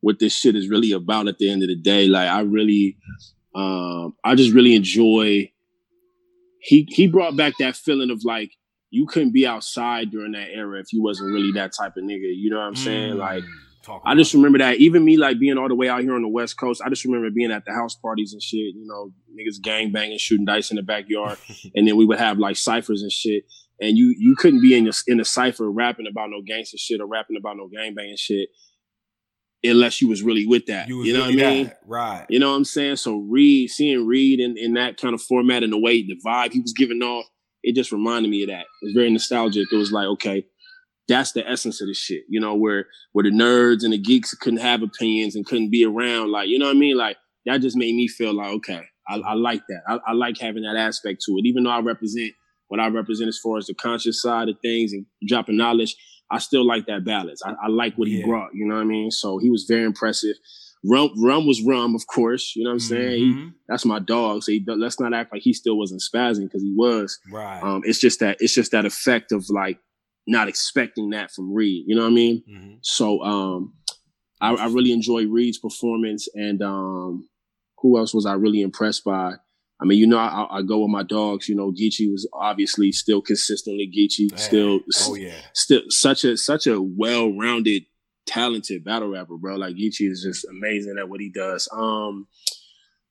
what 0.00 0.18
this 0.18 0.34
shit 0.34 0.56
is 0.56 0.68
really 0.68 0.92
about 0.92 1.28
at 1.28 1.38
the 1.38 1.50
end 1.50 1.62
of 1.62 1.68
the 1.68 1.76
day. 1.76 2.06
Like 2.08 2.28
I 2.28 2.40
really 2.40 2.96
um 3.54 4.14
I 4.24 4.34
just 4.34 4.52
really 4.52 4.74
enjoy 4.74 5.50
he 6.60 6.86
he 6.90 7.06
brought 7.06 7.36
back 7.36 7.54
that 7.58 7.76
feeling 7.76 8.10
of 8.10 8.22
like 8.24 8.52
you 8.90 9.06
couldn't 9.06 9.32
be 9.32 9.46
outside 9.46 10.10
during 10.10 10.32
that 10.32 10.48
era 10.50 10.80
if 10.80 10.92
you 10.92 11.02
wasn't 11.02 11.32
really 11.32 11.52
that 11.52 11.72
type 11.78 11.96
of 11.96 12.04
nigga. 12.04 12.32
You 12.34 12.50
know 12.50 12.58
what 12.58 12.66
I'm 12.66 12.76
saying? 12.76 13.14
Mm, 13.14 13.18
Like 13.18 13.44
I 14.04 14.14
just 14.14 14.34
remember 14.34 14.58
that 14.58 14.76
even 14.76 15.04
me 15.04 15.16
like 15.16 15.38
being 15.38 15.56
all 15.56 15.68
the 15.68 15.74
way 15.74 15.88
out 15.88 16.02
here 16.02 16.14
on 16.14 16.22
the 16.22 16.28
West 16.28 16.58
Coast, 16.58 16.82
I 16.84 16.88
just 16.90 17.04
remember 17.04 17.30
being 17.30 17.50
at 17.50 17.64
the 17.64 17.72
house 17.72 17.94
parties 17.94 18.32
and 18.32 18.42
shit, 18.42 18.74
you 18.74 18.84
know, 18.86 19.10
niggas 19.34 19.60
gang 19.62 19.90
banging, 19.90 20.18
shooting 20.18 20.44
dice 20.44 20.70
in 20.70 20.76
the 20.76 20.82
backyard. 20.82 21.38
and 21.74 21.88
then 21.88 21.96
we 21.96 22.04
would 22.04 22.18
have 22.18 22.38
like 22.38 22.56
ciphers 22.56 23.02
and 23.02 23.12
shit. 23.12 23.44
And 23.80 23.96
you 23.96 24.14
you 24.18 24.36
couldn't 24.36 24.60
be 24.60 24.76
in 24.76 24.84
your 24.84 24.92
in 25.06 25.18
a 25.20 25.24
cipher 25.24 25.70
rapping 25.70 26.06
about 26.06 26.28
no 26.30 26.42
gangster 26.46 26.76
shit 26.76 27.00
or 27.00 27.06
rapping 27.06 27.36
about 27.38 27.56
no 27.56 27.68
gang 27.68 27.94
banging 27.94 28.16
shit 28.18 28.50
unless 29.62 30.00
you 30.00 30.08
was 30.08 30.22
really 30.22 30.46
with 30.46 30.66
that. 30.66 30.88
You, 30.88 30.98
was 30.98 31.12
know 31.12 31.26
really 31.26 31.36
what 31.36 31.44
I 31.44 31.50
mean? 31.50 31.66
that, 31.66 31.78
right? 31.86 32.26
You 32.28 32.38
know 32.38 32.50
what 32.50 32.56
I'm 32.56 32.64
saying? 32.64 32.96
So 32.96 33.18
Reed, 33.18 33.70
seeing 33.70 34.06
Reed 34.06 34.40
in, 34.40 34.56
in 34.56 34.74
that 34.74 34.96
kind 34.96 35.14
of 35.14 35.22
format 35.22 35.62
and 35.62 35.72
the 35.72 35.78
way 35.78 36.02
the 36.02 36.18
vibe 36.24 36.52
he 36.52 36.60
was 36.60 36.72
giving 36.72 37.02
off, 37.02 37.26
it 37.62 37.74
just 37.74 37.92
reminded 37.92 38.30
me 38.30 38.42
of 38.42 38.48
that. 38.48 38.66
It 38.82 38.86
was 38.86 38.94
very 38.94 39.10
nostalgic. 39.10 39.66
It 39.70 39.76
was 39.76 39.92
like, 39.92 40.06
okay, 40.06 40.44
that's 41.08 41.32
the 41.32 41.46
essence 41.46 41.80
of 41.80 41.88
the 41.88 41.94
shit, 41.94 42.22
you 42.28 42.40
know, 42.40 42.54
where 42.54 42.86
where 43.12 43.24
the 43.24 43.30
nerds 43.30 43.82
and 43.82 43.92
the 43.92 43.98
geeks 43.98 44.34
couldn't 44.34 44.60
have 44.60 44.82
opinions 44.82 45.34
and 45.34 45.44
couldn't 45.44 45.70
be 45.70 45.84
around. 45.84 46.30
Like, 46.30 46.48
you 46.48 46.58
know 46.58 46.66
what 46.66 46.76
I 46.76 46.78
mean? 46.78 46.96
Like 46.96 47.16
that 47.46 47.60
just 47.60 47.76
made 47.76 47.94
me 47.94 48.08
feel 48.08 48.32
like, 48.32 48.52
okay, 48.52 48.82
I, 49.08 49.16
I 49.16 49.34
like 49.34 49.62
that. 49.68 49.82
I, 49.88 49.98
I 50.06 50.12
like 50.12 50.38
having 50.38 50.62
that 50.62 50.76
aspect 50.76 51.22
to 51.26 51.32
it. 51.32 51.46
Even 51.46 51.64
though 51.64 51.70
I 51.70 51.80
represent 51.80 52.32
what 52.68 52.80
I 52.80 52.88
represent 52.88 53.28
as 53.28 53.38
far 53.38 53.58
as 53.58 53.66
the 53.66 53.74
conscious 53.74 54.22
side 54.22 54.48
of 54.48 54.56
things 54.62 54.92
and 54.92 55.04
dropping 55.26 55.56
knowledge, 55.56 55.96
I 56.30 56.38
still 56.38 56.64
like 56.66 56.86
that 56.86 57.04
balance. 57.04 57.42
I, 57.44 57.54
I 57.62 57.68
like 57.68 57.96
what 57.96 58.08
he 58.08 58.22
brought, 58.26 58.54
you 58.54 58.66
know 58.66 58.76
what 58.76 58.82
I 58.82 58.84
mean? 58.84 59.10
So 59.10 59.38
he 59.38 59.50
was 59.50 59.64
very 59.68 59.84
impressive. 59.84 60.36
Rum, 60.84 61.10
rum 61.22 61.46
was 61.46 61.60
rum, 61.62 61.94
of 61.94 62.06
course. 62.06 62.54
You 62.56 62.64
know 62.64 62.70
what 62.70 62.74
I'm 62.74 62.80
saying? 62.80 63.18
He, 63.18 63.34
Mhm. 63.34 63.54
that's 63.68 63.84
my 63.84 63.98
dog. 63.98 64.42
So 64.42 64.52
he, 64.52 64.64
let's 64.66 64.98
not 65.00 65.12
act 65.12 65.32
like 65.32 65.42
he 65.42 65.52
still 65.52 65.76
wasn't 65.76 66.00
spazzing 66.02 66.44
because 66.44 66.62
he 66.62 66.72
was. 66.74 67.18
Right. 67.30 67.62
Um, 67.62 67.82
it's 67.84 67.98
just 67.98 68.20
that 68.20 68.38
it's 68.40 68.54
just 68.54 68.70
that 68.72 68.86
effect 68.86 69.32
of 69.32 69.44
like 69.50 69.78
not 70.26 70.48
expecting 70.48 71.10
that 71.10 71.30
from 71.32 71.52
Reed. 71.52 71.84
You 71.86 71.96
know 71.96 72.02
what 72.02 72.08
I 72.12 72.14
mean? 72.14 72.42
Mhm. 72.48 72.78
So 72.82 73.22
um, 73.22 73.74
I, 74.40 74.54
I 74.54 74.66
really 74.68 74.92
enjoy 74.92 75.26
Reed's 75.26 75.58
performance, 75.58 76.28
and 76.34 76.62
um, 76.62 77.28
who 77.78 77.98
else 77.98 78.14
was 78.14 78.24
I 78.24 78.34
really 78.34 78.62
impressed 78.62 79.04
by? 79.04 79.34
I 79.80 79.86
mean, 79.86 79.98
you 79.98 80.06
know, 80.06 80.18
I, 80.18 80.58
I 80.58 80.62
go 80.62 80.80
with 80.80 80.90
my 80.90 81.02
dogs. 81.02 81.48
You 81.48 81.54
know, 81.54 81.72
Geechee 81.72 82.10
was 82.10 82.28
obviously 82.32 82.92
still 82.92 83.22
consistently 83.22 83.90
Geechee, 83.90 84.38
still, 84.38 84.80
Oh 85.02 85.14
yeah. 85.14 85.32
still 85.54 85.82
such 85.88 86.24
a 86.24 86.36
such 86.36 86.66
a 86.66 86.80
well-rounded 86.80 87.84
talented 88.26 88.84
battle 88.84 89.10
rapper, 89.10 89.36
bro. 89.36 89.56
Like 89.56 89.76
Geechee 89.76 90.10
is 90.10 90.22
just 90.22 90.46
amazing 90.46 90.96
at 90.98 91.08
what 91.08 91.20
he 91.20 91.30
does. 91.30 91.68
Um, 91.72 92.26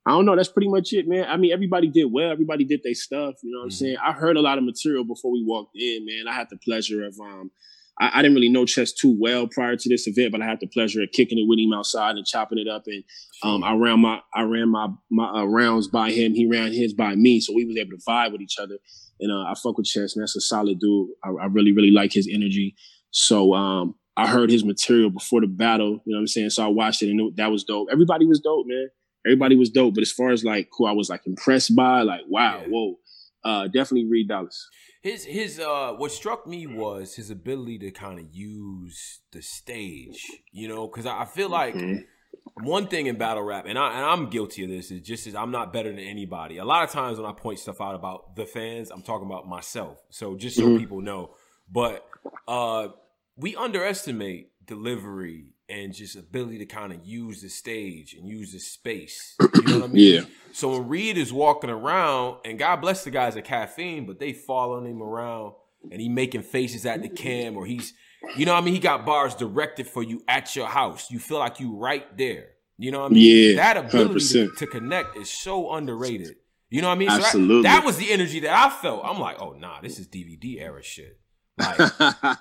I 0.06 0.12
don't 0.12 0.26
know. 0.26 0.36
That's 0.36 0.50
pretty 0.50 0.70
much 0.70 0.94
it, 0.94 1.08
man. 1.08 1.26
I 1.28 1.38
mean, 1.38 1.52
everybody 1.52 1.88
did 1.88 2.06
well. 2.06 2.32
Everybody 2.32 2.64
did 2.64 2.82
their 2.84 2.94
stuff. 2.94 3.36
You 3.44 3.52
know 3.52 3.60
what 3.60 3.62
mm-hmm. 3.62 3.66
I'm 3.66 3.72
saying? 3.72 3.98
I 4.04 4.12
heard 4.12 4.38
a 4.38 4.42
lot 4.42 4.58
of 4.58 4.64
material 4.64 5.04
before 5.04 5.32
we 5.32 5.44
walked 5.44 5.76
in, 5.76 6.06
man. 6.06 6.28
I 6.28 6.34
had 6.34 6.48
the 6.50 6.58
pleasure 6.58 7.06
of 7.06 7.20
um, 7.20 7.52
I, 8.00 8.20
I, 8.20 8.22
didn't 8.22 8.36
really 8.36 8.50
know 8.50 8.66
Chess 8.66 8.94
too 8.94 9.16
well 9.20 9.48
prior 9.48 9.76
to 9.76 9.90
this 9.90 10.08
event, 10.08 10.32
but 10.32 10.42
I 10.42 10.46
had 10.46 10.60
the 10.60 10.68
pleasure 10.68 11.02
of 11.04 11.12
kicking 11.12 11.38
it 11.38 11.48
with 11.48 11.60
him 11.60 11.74
outside 11.74 12.16
and 12.16 12.26
chopping 12.26 12.58
it 12.58 12.68
up. 12.68 12.84
And 12.88 13.04
um, 13.44 13.64
I 13.64 13.74
ran 13.74 14.00
my 14.00 14.22
I 14.34 14.44
ran 14.44 14.70
my 14.70 14.88
my 15.10 15.30
uh, 15.30 15.46
rounds 15.46 15.88
by 15.88 16.12
him. 16.12 16.34
He 16.34 16.48
ran 16.48 16.72
his 16.72 16.94
by 16.94 17.16
me, 17.16 17.40
so 17.40 17.54
we 17.54 17.66
was 17.66 17.78
able 17.78 17.92
to 17.92 18.04
vibe 18.08 18.32
with 18.32 18.42
each 18.42 18.58
other. 18.60 18.78
And 19.20 19.32
uh, 19.32 19.50
I 19.50 19.54
fuck 19.62 19.78
with 19.78 19.88
Chess, 19.88 20.16
man. 20.16 20.24
That's 20.24 20.36
a 20.36 20.42
solid 20.42 20.80
dude. 20.80 21.10
I, 21.24 21.30
I 21.30 21.46
really 21.48 21.74
really 21.74 21.92
like 21.92 22.14
his 22.14 22.30
energy. 22.32 22.76
So 23.12 23.54
um, 23.54 23.96
I 24.16 24.28
heard 24.28 24.50
his 24.50 24.64
material 24.64 25.10
before 25.10 25.42
the 25.42 25.48
battle. 25.48 26.02
You 26.06 26.14
know 26.14 26.18
what 26.18 26.22
I'm 26.22 26.28
saying? 26.28 26.50
So 26.52 26.64
I 26.64 26.68
watched 26.68 27.02
it, 27.02 27.10
and 27.10 27.20
it, 27.20 27.38
that 27.38 27.52
was 27.52 27.64
dope. 27.64 27.90
Everybody 27.92 28.26
was 28.26 28.40
dope, 28.40 28.66
man. 28.68 28.90
Everybody 29.26 29.56
was 29.56 29.70
dope. 29.70 29.96
But 29.96 30.02
as 30.02 30.12
far 30.12 30.32
as 30.32 30.44
like 30.44 30.70
who 30.78 30.86
I 30.86 30.92
was 30.92 31.10
like 31.10 31.26
impressed 31.26 31.76
by, 31.76 32.02
like 32.04 32.22
wow, 32.28 32.62
yeah. 32.62 32.68
whoa, 32.68 32.96
uh, 33.44 33.68
definitely 33.68 34.06
Reed 34.06 34.30
Dollaz 34.30 34.66
his 35.02 35.24
his 35.24 35.60
uh 35.60 35.94
what 35.96 36.12
struck 36.12 36.46
me 36.46 36.68
was 36.68 37.16
his 37.16 37.30
ability 37.30 37.78
to 37.80 37.92
kind 37.92 38.20
of 38.20 38.26
use 38.32 39.22
the 39.32 39.42
stage 39.42 40.26
you 40.52 40.68
know? 40.68 40.88
Because 40.88 41.06
i 41.06 41.26
feel 41.26 41.50
like 41.50 41.74
mm-hmm. 41.74 42.66
one 42.66 42.88
thing 42.88 43.06
in 43.06 43.18
battle 43.18 43.44
rap 43.44 43.66
and, 43.68 43.78
I, 43.78 43.96
and 43.96 44.06
i'm 44.06 44.30
guilty 44.30 44.64
of 44.64 44.70
this 44.70 44.92
is 44.92 45.02
just 45.02 45.26
as 45.28 45.36
i'm 45.36 45.52
not 45.52 45.72
better 45.72 45.90
than 45.90 46.00
anybody. 46.00 46.58
A 46.58 46.66
lot 46.66 46.84
of 46.84 46.92
times 46.92 47.18
when 47.18 47.30
i 47.30 47.34
point 47.34 47.60
stuff 47.60 47.80
out 47.80 47.96
about 47.96 48.36
the 48.36 48.46
fans 48.46 48.92
i'm 48.92 49.02
talking 49.02 49.26
about 49.26 49.48
myself. 49.48 50.00
So 50.10 50.36
just 50.36 50.58
so 50.58 50.64
mm-hmm. 50.64 50.78
people 50.78 51.02
know. 51.02 51.32
But 51.72 52.06
uh 52.48 52.90
we 53.38 53.56
underestimate 53.56 54.52
delivery 54.66 55.46
and 55.70 55.94
just 55.94 56.16
ability 56.16 56.58
to 56.60 56.66
kind 56.66 56.92
of 56.92 57.06
use 57.06 57.42
the 57.42 57.50
stage 57.50 58.14
and 58.14 58.28
use 58.28 58.52
the 58.52 58.60
space. 58.60 59.36
You 59.60 59.76
know 59.76 59.80
what 59.82 59.90
I 59.90 59.94
mean? 59.94 60.14
yeah. 60.16 60.22
So 60.54 60.72
when 60.72 60.88
Reed 60.88 61.18
is 61.18 61.34
walking 61.34 61.70
around, 61.70 62.38
and 62.46 62.58
God 62.58 62.78
bless 62.78 63.04
the 63.04 63.12
guys 63.12 63.36
at 63.36 63.44
Caffeine, 63.44 64.06
but 64.06 64.18
they 64.18 64.34
following 64.34 64.90
him 64.90 65.04
around 65.04 65.54
and 65.92 66.02
he 66.02 66.10
making 66.10 66.44
faces 66.44 66.86
at 66.86 67.02
the 67.02 67.10
cam, 67.10 67.56
or 67.58 67.66
he's, 67.66 67.94
you 68.36 68.46
know, 68.46 68.54
what 68.54 68.62
I 68.62 68.66
mean, 68.66 68.74
he 68.74 68.80
got 68.80 69.06
bars 69.06 69.36
directed 69.36 69.86
for 69.86 70.02
you 70.02 70.24
at 70.28 70.56
your 70.56 70.68
house. 70.68 71.12
You 71.12 71.20
feel 71.20 71.40
like 71.40 71.60
you 71.60 71.76
right 71.76 72.18
there. 72.18 72.48
You 72.78 72.92
know 72.92 73.02
what 73.02 73.12
I 73.12 73.14
mean? 73.14 73.50
Yeah, 73.52 73.56
that 73.58 73.78
ability 73.78 74.26
to, 74.30 74.52
to, 74.58 74.66
connect 74.66 75.18
is 75.18 75.30
so 75.30 75.74
underrated. 75.74 76.38
You 76.70 76.82
know 76.82 76.88
what 76.88 76.96
I 76.96 76.98
mean? 76.98 77.10
Absolutely. 77.10 77.58
So 77.58 77.62
that, 77.64 77.82
that 77.82 77.86
was 77.86 77.98
the 77.98 78.12
energy 78.12 78.40
that 78.40 78.54
I 78.54 78.70
felt. 78.70 79.02
I'm 79.04 79.20
like, 79.20 79.42
oh 79.42 79.52
nah, 79.52 79.82
this 79.82 80.00
is 80.00 80.08
DVD 80.08 80.62
era 80.62 80.82
shit. 80.82 81.20
Like, 81.60 81.80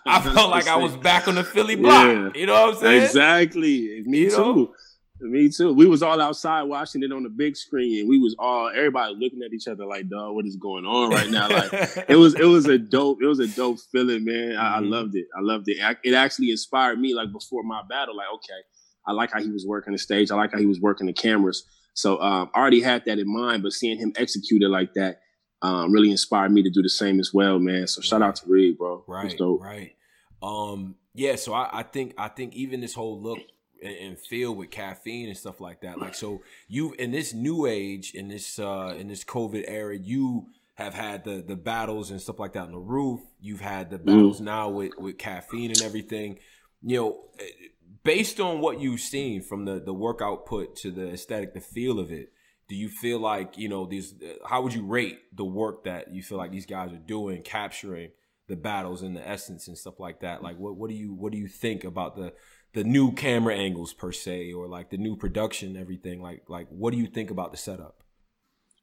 I 0.07 0.21
felt 0.35 0.51
like 0.51 0.69
I 0.69 0.77
was 0.77 0.97
back 0.97 1.29
on 1.29 1.35
the 1.35 1.45
Philly 1.45 1.77
block. 1.77 2.07
Yeah. 2.07 2.31
You 2.35 2.47
know 2.47 2.67
what 2.67 2.75
I'm 2.75 2.81
saying? 2.81 3.03
Exactly. 3.03 4.03
Me 4.07 4.19
you 4.21 4.31
too. 4.31 4.37
Know? 4.37 4.75
Me 5.21 5.49
too. 5.49 5.73
We 5.73 5.87
was 5.87 6.03
all 6.03 6.21
outside 6.21 6.63
watching 6.63 7.03
it 7.03 7.11
on 7.13 7.25
the 7.25 7.29
big 7.29 7.57
screen, 7.57 8.01
and 8.01 8.09
we 8.09 8.19
was 8.19 8.37
all 8.39 8.69
everybody 8.69 9.15
looking 9.19 9.41
at 9.45 9.53
each 9.53 9.67
other 9.67 9.85
like, 9.85 10.09
"Dog, 10.09 10.37
what 10.37 10.47
is 10.47 10.55
going 10.55 10.85
on 10.85 11.11
right 11.11 11.29
now?" 11.29 11.49
Like 11.49 11.73
it 12.09 12.15
was, 12.17 12.37
it 12.37 12.45
was 12.45 12.67
a 12.67 12.79
dope, 12.79 13.19
it 13.21 13.27
was 13.27 13.41
a 13.41 13.49
dope 13.49 13.81
feeling, 13.91 14.25
man. 14.25 14.57
I, 14.57 14.77
I 14.77 14.81
mm-hmm. 14.81 14.91
loved 14.91 15.17
it. 15.17 15.27
I 15.37 15.41
loved 15.41 15.65
it. 15.67 15.79
It 16.05 16.15
actually 16.15 16.53
inspired 16.53 17.01
me. 17.01 17.15
Like 17.15 17.33
before 17.33 17.65
my 17.65 17.83
battle, 17.89 18.17
like, 18.17 18.29
okay, 18.35 18.61
I 19.09 19.13
like 19.13 19.33
how 19.33 19.41
he 19.41 19.51
was 19.51 19.67
working 19.67 19.93
the 19.93 19.99
stage. 19.99 20.31
I 20.31 20.37
like 20.37 20.53
how 20.53 20.59
he 20.59 20.67
was 20.67 20.81
working 20.81 21.09
the 21.09 21.13
cameras. 21.13 21.65
So 21.95 22.21
um, 22.21 22.51
I 22.55 22.61
already 22.61 22.81
had 22.81 23.05
that 23.07 23.19
in 23.19 23.27
mind, 23.27 23.65
but 23.65 23.73
seeing 23.73 23.99
him 23.99 24.13
execute 24.17 24.63
it 24.63 24.69
like 24.69 24.95
that, 24.95 25.19
um, 25.63 25.93
really 25.93 26.11
inspired 26.11 26.53
me 26.53 26.63
to 26.63 26.71
do 26.71 26.83
the 26.83 26.89
same 26.89 27.19
as 27.21 27.35
well, 27.35 27.59
man. 27.59 27.87
So 27.87 28.01
shout 28.01 28.23
out 28.23 28.37
to 28.37 28.47
Reed, 28.47 28.79
bro. 28.79 29.03
Right, 29.07 29.35
right. 29.41 29.97
Um, 30.43 30.95
yeah. 31.15 31.37
So 31.37 31.53
I, 31.53 31.81
I, 31.81 31.83
think 31.83 32.15
I 32.17 32.29
think 32.29 32.55
even 32.55 32.81
this 32.81 32.95
whole 32.95 33.21
look 33.21 33.41
and, 33.83 33.97
and, 33.97 34.19
feel 34.19 34.55
with 34.55 34.71
caffeine 34.71 35.29
and 35.29 35.37
stuff 35.37 35.61
like 35.61 35.81
that. 35.81 35.99
Like 35.99 36.15
so, 36.15 36.43
you 36.69 36.93
in 36.93 37.11
this 37.11 37.35
new 37.35 37.67
age 37.67 38.15
in 38.15 38.29
this 38.29 38.59
uh, 38.59 38.95
in 38.97 39.09
this 39.09 39.25
COVID 39.25 39.65
era, 39.67 39.97
you 39.97 40.47
have 40.75 40.95
had 40.95 41.25
the 41.25 41.43
the 41.47 41.57
battles 41.57 42.13
and 42.13 42.21
stuff 42.21 42.39
like 42.39 42.53
that 42.53 42.65
on 42.65 42.73
the 42.73 42.79
roof. 42.79 43.21
You've 43.41 43.61
had 43.61 43.91
the 43.91 43.99
battles 43.99 44.41
mm. 44.41 44.45
now 44.45 44.69
with 44.69 44.93
with 44.97 45.19
caffeine 45.19 45.71
and 45.71 45.83
everything. 45.83 46.39
You 46.83 46.97
know, 46.97 47.19
eh, 47.41 47.69
based 48.05 48.39
on 48.39 48.61
what 48.61 48.81
you've 48.81 49.01
seen 49.01 49.43
from 49.43 49.65
the 49.65 49.81
the 49.81 49.95
work 49.95 50.23
output 50.23 50.77
to 50.77 50.93
the 50.93 51.09
aesthetic, 51.11 51.55
the 51.55 51.61
feel 51.61 51.99
of 51.99 52.13
it 52.13 52.33
do 52.69 52.77
you 52.77 52.89
feel 52.89 53.19
like 53.19 53.57
you 53.57 53.69
know 53.69 53.87
these 53.87 54.15
how 54.45 54.63
would 54.63 54.75
you 54.75 54.85
rate 54.85 55.19
the 55.35 55.45
work 55.45 55.85
that 55.85 56.13
you 56.13 56.23
feel 56.23 56.39
like 56.39 56.53
these 56.53 56.67
guys 56.67 56.93
are 56.93 56.99
doing 56.99 57.43
capturing 57.43 58.11
the 58.49 58.57
battles 58.57 59.03
and 59.03 59.17
the 59.17 59.27
essence 59.27 59.69
and 59.69 59.77
stuff 59.77 59.99
like 59.99 60.21
that? 60.21 60.43
Like 60.43 60.59
what, 60.59 60.77
what 60.77 60.91
do 60.91 60.97
you 60.97 61.15
what 61.15 61.33
do 61.33 61.39
you 61.39 61.49
think 61.49 61.85
about 61.85 62.17
the 62.17 62.35
the 62.75 62.85
new 62.85 63.13
camera 63.13 63.55
angles 63.55 63.95
per 63.95 64.13
se 64.13 64.53
or 64.53 64.69
like 64.69 64.91
the 64.91 64.99
new 64.99 65.17
production 65.17 65.77
everything? 65.77 66.21
Like 66.21 66.43
like 66.49 66.69
what 66.69 66.93
do 66.93 66.99
you 66.99 67.07
think 67.07 67.31
about 67.31 67.53
the 67.53 67.59
setup? 67.59 68.03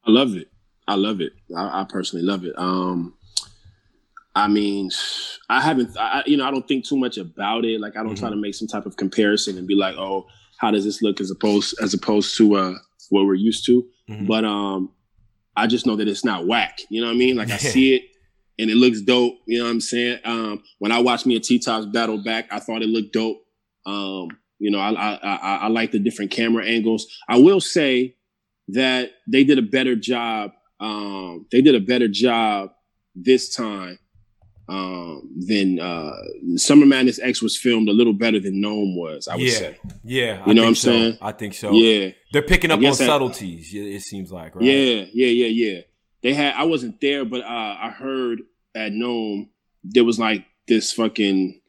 I 0.06 0.12
love 0.12 0.36
it. 0.36 0.48
I 0.88 0.96
love 0.96 1.22
it. 1.22 1.34
I, 1.56 1.82
I 1.82 1.86
personally 1.88 2.26
love 2.26 2.44
it. 2.46 2.58
Um 2.58 3.16
i 4.38 4.50
mean 4.50 4.92
i 5.48 5.62
haven't 5.62 5.98
I, 5.98 6.22
you 6.26 6.36
know 6.36 6.46
i 6.46 6.52
don't 6.52 6.68
think 6.68 6.84
too 6.84 6.98
much 6.98 7.18
about 7.18 7.64
it. 7.64 7.80
Like 7.80 7.96
i 7.96 8.00
don't 8.00 8.16
mm-hmm. 8.16 8.20
try 8.20 8.30
to 8.30 8.36
make 8.36 8.54
some 8.54 8.68
type 8.68 8.86
of 8.86 8.98
comparison 8.98 9.58
and 9.58 9.66
be 9.66 9.76
like 9.76 9.96
oh 9.96 10.26
how 10.58 10.72
does 10.72 10.84
this 10.84 11.02
look 11.02 11.22
as 11.22 11.32
opposed 11.32 11.76
as 11.82 11.94
opposed 11.94 12.36
to 12.38 12.56
uh 12.56 12.74
what 13.10 13.26
we're 13.26 13.36
used 13.36 13.66
to. 13.68 13.86
Mm-hmm. 14.10 14.26
But 14.26 14.46
um, 14.46 14.92
I 15.56 15.68
just 15.68 15.86
know 15.86 15.96
that 15.96 16.08
it's 16.08 16.26
not 16.26 16.48
whack. 16.48 16.80
You 16.90 17.02
know 17.02 17.08
what 17.08 17.14
I 17.14 17.18
mean? 17.18 17.36
Like 17.36 17.52
I 17.52 17.58
see 17.58 17.96
it 17.96 18.04
and 18.60 18.70
it 18.70 18.76
looks 18.76 19.02
dope. 19.02 19.36
You 19.48 19.60
know 19.60 19.66
what 19.66 19.72
I'm 19.72 19.82
saying? 19.82 20.20
Um, 20.26 20.64
when 20.80 20.92
I 20.92 21.00
watched 21.00 21.26
me 21.26 21.36
a 21.36 21.40
T 21.40 21.60
Tops 21.60 21.86
battle 21.88 22.24
back, 22.24 22.48
I 22.52 22.60
thought 22.60 22.82
it 22.82 22.90
looked 22.90 23.14
dope. 23.14 23.42
Um, 23.86 24.30
you 24.60 24.72
know, 24.72 24.80
I, 24.80 24.92
I, 24.92 25.16
I 25.16 25.56
I 25.58 25.68
like 25.68 25.92
the 25.92 26.00
different 26.00 26.32
camera 26.32 26.66
angles. 26.66 27.06
I 27.28 27.38
will 27.38 27.62
say 27.62 28.16
that 28.70 29.12
they 29.28 29.44
did 29.44 29.60
a 29.60 29.64
better 29.64 29.96
job. 29.96 30.52
Um, 30.80 31.46
they 31.52 31.62
did 31.62 31.76
a 31.76 31.80
better 31.80 32.08
job 32.08 32.72
this 33.16 33.56
time 33.56 34.00
um, 34.68 35.30
then 35.36 35.80
uh, 35.80 36.16
Summer 36.56 36.86
Madness 36.86 37.20
X 37.20 37.42
was 37.42 37.58
filmed 37.58 37.88
a 37.88 37.92
little 37.92 38.14
better 38.14 38.40
than 38.40 38.62
NOME 38.62 38.96
was. 38.96 39.28
I 39.28 39.36
would 39.36 39.46
yeah. 39.46 39.52
say. 39.52 39.80
Yeah, 40.04 40.38
you 40.38 40.52
I 40.52 40.54
know 40.54 40.64
what 40.64 40.70
I'm 40.70 40.76
so. 40.76 40.92
saying? 40.92 41.18
I 41.22 41.32
think 41.32 41.54
so. 41.54 41.72
Yeah, 41.72 42.12
they're 42.32 42.42
picking 42.42 42.72
up 42.72 42.84
on 42.84 42.94
subtleties. 42.94 43.70
It 43.74 44.02
seems 44.02 44.32
like, 44.32 44.56
right? 44.56 44.66
Yeah, 44.66 45.06
yeah, 45.14 45.28
yeah, 45.28 45.48
yeah. 45.48 45.82
They 46.24 46.34
had. 46.34 46.56
I 46.56 46.64
wasn't 46.64 47.00
there, 47.00 47.26
but 47.26 47.42
uh, 47.42 47.78
I 47.80 47.94
heard 47.96 48.42
at 48.74 48.92
NOME 48.92 49.50
there 49.84 50.04
was 50.04 50.20
like 50.20 50.46
this 50.68 50.92
fucking 50.92 51.62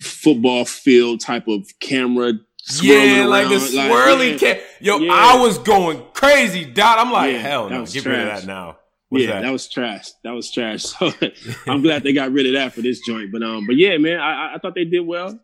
football 0.00 0.64
field 0.64 1.20
type 1.20 1.48
of 1.48 1.66
camera. 1.80 2.34
Yeah, 2.82 3.26
like 3.26 3.48
the 3.48 3.54
swirly 3.54 4.32
like, 4.32 4.42
yeah, 4.42 4.58
Yo, 4.80 4.98
yeah. 4.98 5.12
I 5.12 5.40
was 5.40 5.56
going 5.58 6.02
crazy, 6.12 6.64
dot. 6.64 6.98
I'm 6.98 7.12
like, 7.12 7.32
yeah, 7.32 7.38
hell 7.38 7.70
no, 7.70 7.86
get 7.86 8.02
trash. 8.02 8.06
rid 8.06 8.28
of 8.28 8.40
that 8.40 8.46
now. 8.46 8.78
What's 9.08 9.24
yeah, 9.24 9.34
that? 9.34 9.42
that? 9.42 9.52
was 9.52 9.68
trash. 9.68 10.08
That 10.24 10.32
was 10.32 10.50
trash. 10.50 10.84
So 10.86 11.12
I'm 11.66 11.82
glad 11.82 12.02
they 12.02 12.12
got 12.12 12.32
rid 12.32 12.46
of 12.46 12.54
that 12.54 12.72
for 12.72 12.82
this 12.82 13.00
joint. 13.00 13.30
But 13.32 13.42
um, 13.42 13.66
but 13.66 13.76
yeah, 13.76 13.96
man, 13.98 14.18
I, 14.18 14.54
I 14.54 14.58
thought 14.58 14.74
they 14.74 14.84
did 14.84 15.06
well. 15.06 15.38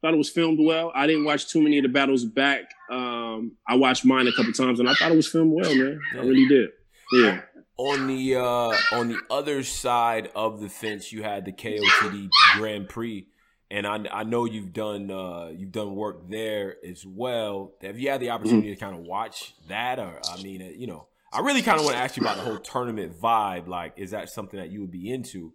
Thought 0.00 0.14
it 0.14 0.18
was 0.18 0.30
filmed 0.30 0.60
well. 0.60 0.92
I 0.94 1.08
didn't 1.08 1.24
watch 1.24 1.48
too 1.48 1.60
many 1.60 1.78
of 1.78 1.82
the 1.82 1.88
battles 1.88 2.24
back. 2.24 2.70
Um, 2.88 3.56
I 3.66 3.74
watched 3.74 4.04
mine 4.04 4.28
a 4.28 4.32
couple 4.32 4.52
times, 4.52 4.78
and 4.78 4.88
I 4.88 4.94
thought 4.94 5.10
it 5.10 5.16
was 5.16 5.26
filmed 5.26 5.52
well, 5.52 5.74
man. 5.74 6.00
I 6.14 6.18
really 6.18 6.46
did. 6.46 6.70
Yeah. 7.12 7.40
On 7.78 8.06
the 8.06 8.36
uh, 8.36 8.76
on 8.92 9.08
the 9.08 9.18
other 9.30 9.62
side 9.64 10.30
of 10.36 10.60
the 10.60 10.68
fence, 10.68 11.12
you 11.12 11.22
had 11.22 11.44
the 11.44 11.52
KOTD 11.52 12.28
Grand 12.56 12.88
Prix, 12.88 13.26
and 13.70 13.86
I, 13.86 14.04
I 14.12 14.24
know 14.24 14.44
you've 14.44 14.72
done 14.72 15.10
uh, 15.10 15.50
you've 15.54 15.72
done 15.72 15.94
work 15.94 16.28
there 16.28 16.76
as 16.86 17.04
well. 17.06 17.72
Have 17.82 17.98
you 17.98 18.10
had 18.10 18.20
the 18.20 18.30
opportunity 18.30 18.68
mm-hmm. 18.68 18.74
to 18.74 18.80
kind 18.80 18.94
of 18.94 19.00
watch 19.00 19.54
that, 19.68 19.98
or 19.98 20.20
I 20.28 20.42
mean, 20.42 20.62
uh, 20.62 20.66
you 20.76 20.86
know, 20.86 21.08
I 21.32 21.40
really 21.40 21.62
kind 21.62 21.78
of 21.78 21.84
want 21.84 21.96
to 21.96 22.02
ask 22.02 22.16
you 22.16 22.22
about 22.22 22.36
the 22.36 22.42
whole 22.42 22.58
tournament 22.58 23.18
vibe. 23.20 23.68
Like, 23.68 23.94
is 23.96 24.12
that 24.12 24.30
something 24.30 24.58
that 24.58 24.70
you 24.70 24.80
would 24.80 24.90
be 24.90 25.10
into? 25.10 25.52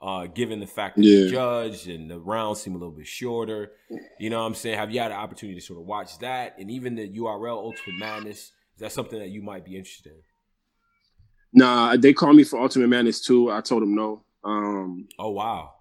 Uh, 0.00 0.26
given 0.26 0.60
the 0.60 0.66
fact 0.66 0.96
that 0.96 1.04
yeah. 1.04 1.20
you 1.20 1.30
judged 1.30 1.88
and 1.88 2.10
the 2.10 2.18
rounds 2.18 2.60
seem 2.60 2.74
a 2.74 2.78
little 2.78 2.92
bit 2.92 3.06
shorter, 3.06 3.72
you 4.20 4.28
know 4.28 4.40
what 4.40 4.46
I'm 4.46 4.54
saying? 4.54 4.78
Have 4.78 4.90
you 4.90 5.00
had 5.00 5.10
an 5.10 5.16
opportunity 5.16 5.58
to 5.58 5.64
sort 5.64 5.80
of 5.80 5.86
watch 5.86 6.18
that? 6.18 6.56
And 6.58 6.70
even 6.70 6.94
the 6.96 7.08
URL 7.08 7.56
Ultimate 7.56 7.98
Madness, 7.98 8.38
is 8.38 8.52
that 8.80 8.92
something 8.92 9.18
that 9.18 9.30
you 9.30 9.42
might 9.42 9.64
be 9.64 9.74
interested 9.74 10.12
in? 10.12 10.18
Nah, 11.54 11.96
they 11.96 12.12
called 12.12 12.36
me 12.36 12.44
for 12.44 12.60
Ultimate 12.60 12.88
Madness 12.88 13.20
too. 13.22 13.50
I 13.50 13.62
told 13.62 13.82
them 13.82 13.94
no. 13.94 14.22
Um, 14.44 15.08
oh 15.18 15.30
wow. 15.30 15.72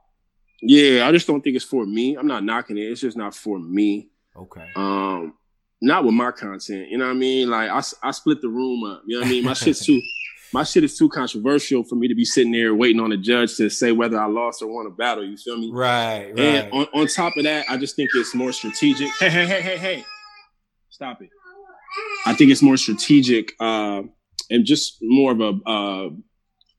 Yeah, 0.61 1.07
I 1.07 1.11
just 1.11 1.27
don't 1.27 1.41
think 1.41 1.57
it's 1.57 1.65
for 1.65 1.85
me. 1.85 2.15
I'm 2.15 2.27
not 2.27 2.43
knocking 2.43 2.77
it. 2.77 2.83
It's 2.83 3.01
just 3.01 3.17
not 3.17 3.35
for 3.35 3.59
me. 3.59 4.07
Okay. 4.35 4.65
Um, 4.75 5.33
not 5.81 6.03
with 6.03 6.13
my 6.13 6.31
content. 6.31 6.89
You 6.89 6.97
know 6.97 7.05
what 7.05 7.11
I 7.11 7.15
mean? 7.15 7.49
Like 7.49 7.69
I, 7.69 7.81
I 8.07 8.11
split 8.11 8.41
the 8.41 8.49
room 8.49 8.83
up. 8.83 9.03
You 9.05 9.17
know 9.17 9.21
what 9.21 9.27
I 9.27 9.31
mean? 9.31 9.43
My 9.43 9.53
shit's 9.53 9.85
too 9.85 10.01
my 10.53 10.63
shit 10.63 10.83
is 10.83 10.97
too 10.97 11.09
controversial 11.09 11.83
for 11.83 11.95
me 11.95 12.07
to 12.07 12.15
be 12.15 12.25
sitting 12.25 12.51
there 12.51 12.73
waiting 12.73 13.01
on 13.01 13.11
a 13.11 13.17
judge 13.17 13.55
to 13.57 13.69
say 13.69 13.91
whether 13.91 14.19
I 14.19 14.25
lost 14.25 14.61
or 14.61 14.67
won 14.67 14.85
a 14.85 14.89
battle. 14.89 15.25
You 15.25 15.37
feel 15.37 15.57
me? 15.57 15.69
Right. 15.71 16.29
right. 16.29 16.39
And 16.39 16.71
on, 16.71 16.87
on 16.93 17.07
top 17.07 17.33
of 17.37 17.43
that, 17.43 17.65
I 17.69 17.77
just 17.77 17.95
think 17.95 18.09
it's 18.15 18.33
more 18.33 18.53
strategic. 18.53 19.09
Hey, 19.19 19.29
hey, 19.29 19.45
hey, 19.45 19.61
hey, 19.61 19.77
hey. 19.77 20.05
Stop 20.89 21.21
it. 21.21 21.29
I 22.25 22.33
think 22.33 22.51
it's 22.51 22.61
more 22.61 22.77
strategic 22.77 23.53
uh, 23.59 24.03
and 24.49 24.65
just 24.65 24.97
more 25.01 25.31
of 25.31 25.41
a 25.41 25.69
uh, 25.69 26.09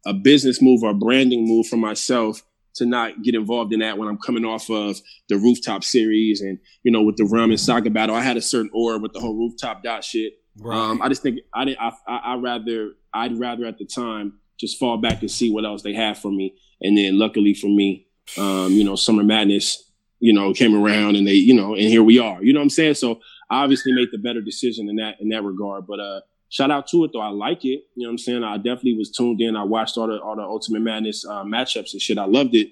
a 0.07 0.15
business 0.15 0.63
move 0.63 0.83
or 0.83 0.91
a 0.91 0.95
branding 0.95 1.47
move 1.47 1.67
for 1.67 1.77
myself 1.77 2.43
to 2.77 2.87
not 2.87 3.23
get 3.23 3.35
involved 3.35 3.73
in 3.73 3.81
that 3.81 3.99
when 3.99 4.09
I'm 4.09 4.19
coming 4.19 4.45
off 4.45 4.71
of 4.71 5.01
the 5.29 5.37
rooftop 5.37 5.83
series 5.83 6.41
and 6.41 6.59
you 6.83 6.93
know 6.93 7.03
with 7.03 7.17
the 7.17 7.25
rum 7.25 7.51
and 7.51 7.61
soccer 7.61 7.91
battle. 7.91 8.15
I 8.15 8.23
had 8.23 8.37
a 8.37 8.43
certain 8.43 8.71
aura 8.73 8.99
with 8.99 9.13
the 9.13 9.21
whole 9.21 9.35
rooftop 9.35 9.83
dot 9.83 10.05
shit. 10.05 10.35
Right. 10.59 10.77
Um, 10.77 11.03
I 11.03 11.09
just 11.09 11.23
think 11.23 11.41
I 11.55 11.65
didn't. 11.65 11.81
I, 11.81 11.93
I 12.07 12.17
I 12.17 12.37
rather 12.37 12.93
I'd 13.13 13.39
rather 13.39 13.67
at 13.67 13.79
the 13.79 13.85
time 13.85 14.35
just 14.59 14.79
fall 14.79 14.99
back 14.99 15.21
and 15.21 15.31
see 15.31 15.51
what 15.51 15.65
else 15.65 15.83
they 15.83 15.95
have 15.95 16.19
for 16.19 16.31
me. 16.31 16.55
And 16.81 16.97
then 16.97 17.19
luckily 17.19 17.55
for 17.55 17.69
me, 17.69 18.07
um, 18.39 18.73
you 18.73 18.85
know, 18.85 18.97
Summer 18.97 19.23
Madness, 19.23 19.91
you 20.19 20.33
know, 20.33 20.53
came 20.53 20.75
around 20.75 21.17
and 21.17 21.27
they, 21.27 21.35
you 21.35 21.55
know, 21.55 21.75
and 21.75 21.85
here 21.85 22.03
we 22.03 22.19
are. 22.19 22.43
You 22.43 22.53
know 22.53 22.61
what 22.61 22.65
I'm 22.65 22.71
saying? 22.71 22.95
So 22.95 23.21
I 23.51 23.63
obviously 23.63 23.93
made 23.93 24.09
the 24.13 24.19
better 24.19 24.41
decision 24.41 24.89
in 24.89 24.97
that 24.97 25.17
in 25.21 25.29
that 25.31 25.43
regard. 25.43 25.87
But 25.87 26.01
uh 26.01 26.21
shout 26.57 26.71
out 26.71 26.87
to 26.89 27.05
it 27.05 27.11
though. 27.13 27.21
I 27.21 27.29
like 27.29 27.65
it. 27.65 27.85
You 27.95 28.03
know 28.03 28.09
what 28.09 28.13
I'm 28.13 28.19
saying? 28.19 28.45
I 28.45 28.57
definitely 28.57 28.97
was 28.97 29.11
tuned 29.11 29.41
in. 29.41 29.57
I 29.57 29.65
watched 29.65 29.99
all 29.99 30.07
the 30.07 30.19
all 30.19 30.37
the 30.37 30.43
Ultimate 30.43 30.81
Madness 30.81 31.25
uh, 31.27 31.45
matchups 31.45 31.93
and 31.93 32.01
shit. 32.01 32.19
I 32.19 32.25
loved 32.25 32.55
it. 32.55 32.71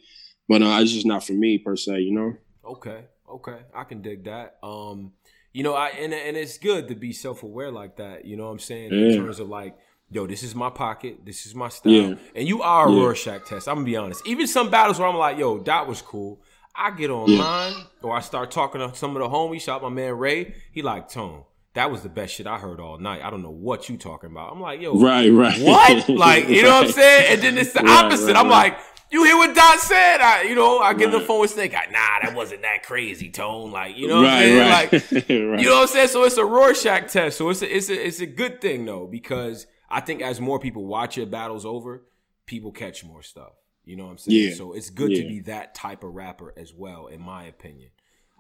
But 0.49 0.62
uh, 0.62 0.79
it's 0.81 0.92
just 0.92 1.07
not 1.07 1.25
for 1.25 1.33
me 1.33 1.59
per 1.59 1.77
se, 1.77 2.01
you 2.01 2.12
know. 2.12 2.37
Okay, 2.64 3.05
okay, 3.31 3.59
I 3.75 3.85
can 3.85 4.03
dig 4.03 4.25
that. 4.25 4.59
Um, 4.62 5.12
you 5.53 5.62
know, 5.62 5.75
I 5.75 5.88
and 5.88 6.12
and 6.12 6.37
it's 6.37 6.59
good 6.59 6.88
to 6.88 6.94
be 6.94 7.12
self 7.12 7.42
aware 7.42 7.70
like 7.70 7.97
that. 7.97 8.25
You 8.25 8.37
know 8.37 8.44
what 8.44 8.53
I'm 8.53 8.59
saying? 8.59 8.92
Yeah. 8.92 9.09
In 9.09 9.16
terms 9.16 9.38
of 9.38 9.49
like, 9.49 9.77
yo, 10.11 10.27
this 10.27 10.42
is 10.42 10.55
my 10.55 10.70
pocket, 10.70 11.25
this 11.25 11.47
is 11.47 11.55
my 11.55 11.68
style, 11.68 11.92
yeah. 11.92 12.14
and 12.35 12.49
you 12.49 12.62
are 12.62 12.88
a 12.88 12.92
yeah. 12.92 13.01
Rorschach 13.01 13.47
test. 13.47 13.68
I'm 13.68 13.77
gonna 13.77 13.87
be 13.87 13.97
honest. 13.97 14.27
Even 14.27 14.47
some 14.47 14.70
battles 14.70 14.99
where 14.99 15.09
I'm 15.09 15.16
like, 15.16 15.38
yo, 15.38 15.59
that 15.61 15.87
was 15.87 16.03
cool. 16.03 16.42
I 16.77 16.90
get 16.90 17.11
online 17.11 17.73
yeah. 17.73 17.85
or 18.03 18.16
I 18.16 18.20
start 18.20 18.51
talking 18.51 18.81
to 18.81 18.94
some 18.97 19.14
of 19.14 19.23
the 19.23 19.29
homies. 19.29 19.61
Shout 19.61 19.81
my 19.81 19.88
man 19.88 20.14
Ray. 20.14 20.55
He 20.73 20.83
like 20.83 21.09
Tone. 21.09 21.44
That 21.75 21.91
was 21.91 22.03
the 22.03 22.09
best 22.09 22.35
shit 22.35 22.47
I 22.47 22.59
heard 22.59 22.81
all 22.81 22.99
night. 22.99 23.23
I 23.23 23.31
don't 23.31 23.43
know 23.43 23.51
what 23.51 23.89
you 23.89 23.97
talking 23.97 24.31
about. 24.31 24.53
I'm 24.53 24.61
like, 24.61 24.81
yo, 24.81 24.99
right, 24.99 25.31
right, 25.31 25.61
what? 25.61 26.09
Like, 26.09 26.49
you 26.49 26.63
know 26.63 26.71
what 26.71 26.87
I'm 26.87 26.93
saying? 26.93 27.33
And 27.33 27.43
then 27.43 27.59
it's 27.59 27.73
the 27.73 27.81
right, 27.81 28.05
opposite. 28.05 28.27
Right, 28.27 28.37
I'm 28.37 28.49
right. 28.49 28.73
like, 28.73 28.79
you 29.11 29.25
hear 29.25 29.37
what 29.37 29.55
Dot 29.55 29.81
said? 29.81 30.21
I, 30.21 30.43
you 30.43 30.55
know, 30.55 30.79
I 30.79 30.95
get 30.95 31.07
right. 31.07 31.13
the 31.13 31.21
phone 31.21 31.41
with 31.41 31.51
Snake. 31.51 31.75
I, 31.75 31.87
nah, 31.87 32.21
that 32.23 32.33
wasn't 32.35 32.63
that 32.63 32.85
crazy 32.85 33.31
tone. 33.31 33.73
Like, 33.73 33.97
you 33.97 34.07
know 34.07 34.23
what 34.23 34.27
right, 34.27 34.43
I'm 34.43 34.43
saying? 34.43 34.71
Right. 34.71 35.13
Like, 35.13 35.29
you 35.29 35.69
know 35.69 35.75
what 35.75 35.83
I'm 35.83 35.87
saying? 35.89 36.09
So 36.09 36.25
it's 36.25 36.37
a 36.37 36.45
Rorschach 36.45 37.11
test. 37.11 37.39
So 37.39 37.51
it's 37.51 37.63
a, 37.63 37.77
it's 37.77 37.91
a, 37.91 38.07
it's 38.07 38.21
a 38.21 38.27
good 38.27 38.61
thing 38.61 38.85
though, 38.85 39.07
because 39.07 39.67
I 39.91 40.01
think 40.01 40.23
as 40.23 40.41
more 40.41 40.59
people 40.59 40.85
watch 40.87 41.17
your 41.17 41.27
battles 41.27 41.67
over, 41.67 42.05
people 42.47 42.71
catch 42.73 43.05
more 43.05 43.23
stuff. 43.23 43.53
You 43.85 43.97
know 43.97 44.05
what 44.05 44.13
I'm 44.13 44.19
saying? 44.19 44.49
Yeah. 44.49 44.55
So 44.55 44.73
it's 44.73 44.91
good 44.91 45.11
yeah. 45.11 45.23
to 45.23 45.29
be 45.29 45.41
that 45.41 45.75
type 45.75 46.05
of 46.05 46.15
rapper 46.15 46.55
as 46.57 46.73
well, 46.73 47.07
in 47.09 47.21
my 47.21 47.45
opinion. 47.45 47.91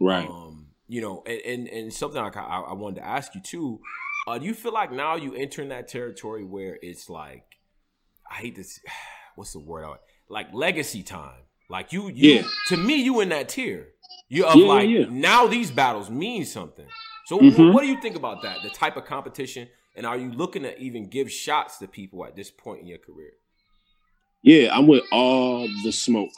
Right. 0.00 0.28
Um, 0.28 0.68
you 0.88 1.00
know, 1.00 1.22
and, 1.26 1.40
and, 1.40 1.68
and 1.68 1.92
something 1.92 2.20
I, 2.20 2.28
I 2.28 2.72
wanted 2.74 2.96
to 2.96 3.06
ask 3.06 3.34
you 3.34 3.40
too. 3.40 3.80
Uh, 4.26 4.38
do 4.38 4.46
you 4.46 4.54
feel 4.54 4.72
like 4.72 4.90
now 4.90 5.16
you 5.16 5.34
enter 5.34 5.62
in 5.62 5.68
that 5.68 5.88
territory 5.88 6.44
where 6.44 6.78
it's 6.80 7.10
like, 7.10 7.44
I 8.30 8.34
hate 8.34 8.56
this. 8.56 8.80
What's 9.36 9.52
the 9.52 9.60
word? 9.60 9.98
like 10.28 10.52
legacy 10.52 11.02
time. 11.02 11.42
Like 11.68 11.92
you, 11.92 12.08
you 12.08 12.34
yeah. 12.34 12.42
to 12.68 12.76
me, 12.76 13.02
you 13.02 13.20
in 13.20 13.30
that 13.30 13.48
tier. 13.48 13.88
You 14.28 14.46
of 14.46 14.56
yeah, 14.56 14.66
like 14.66 14.88
yeah. 14.88 15.04
now 15.08 15.46
these 15.46 15.70
battles 15.70 16.10
mean 16.10 16.44
something. 16.44 16.86
So 17.26 17.38
mm-hmm. 17.38 17.72
what 17.72 17.82
do 17.82 17.88
you 17.88 18.00
think 18.00 18.16
about 18.16 18.42
that? 18.42 18.58
The 18.62 18.70
type 18.70 18.96
of 18.96 19.04
competition, 19.04 19.68
and 19.96 20.04
are 20.06 20.16
you 20.16 20.30
looking 20.30 20.62
to 20.62 20.78
even 20.78 21.08
give 21.08 21.30
shots 21.30 21.78
to 21.78 21.88
people 21.88 22.24
at 22.24 22.36
this 22.36 22.50
point 22.50 22.80
in 22.80 22.86
your 22.86 22.98
career? 22.98 23.32
Yeah, 24.42 24.76
I'm 24.76 24.86
with 24.86 25.04
all 25.10 25.66
the 25.84 25.92
smoke 25.92 26.32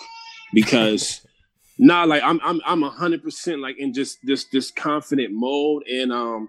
because 0.53 1.27
nah, 1.79 2.05
like 2.05 2.23
I'm 2.23 2.41
I'm 2.43 2.61
I'm 2.65 2.83
hundred 2.83 3.23
percent 3.23 3.61
like 3.61 3.77
in 3.79 3.93
just 3.93 4.19
this 4.23 4.45
this 4.45 4.71
confident 4.71 5.31
mode, 5.33 5.85
and 5.89 6.13
um, 6.13 6.49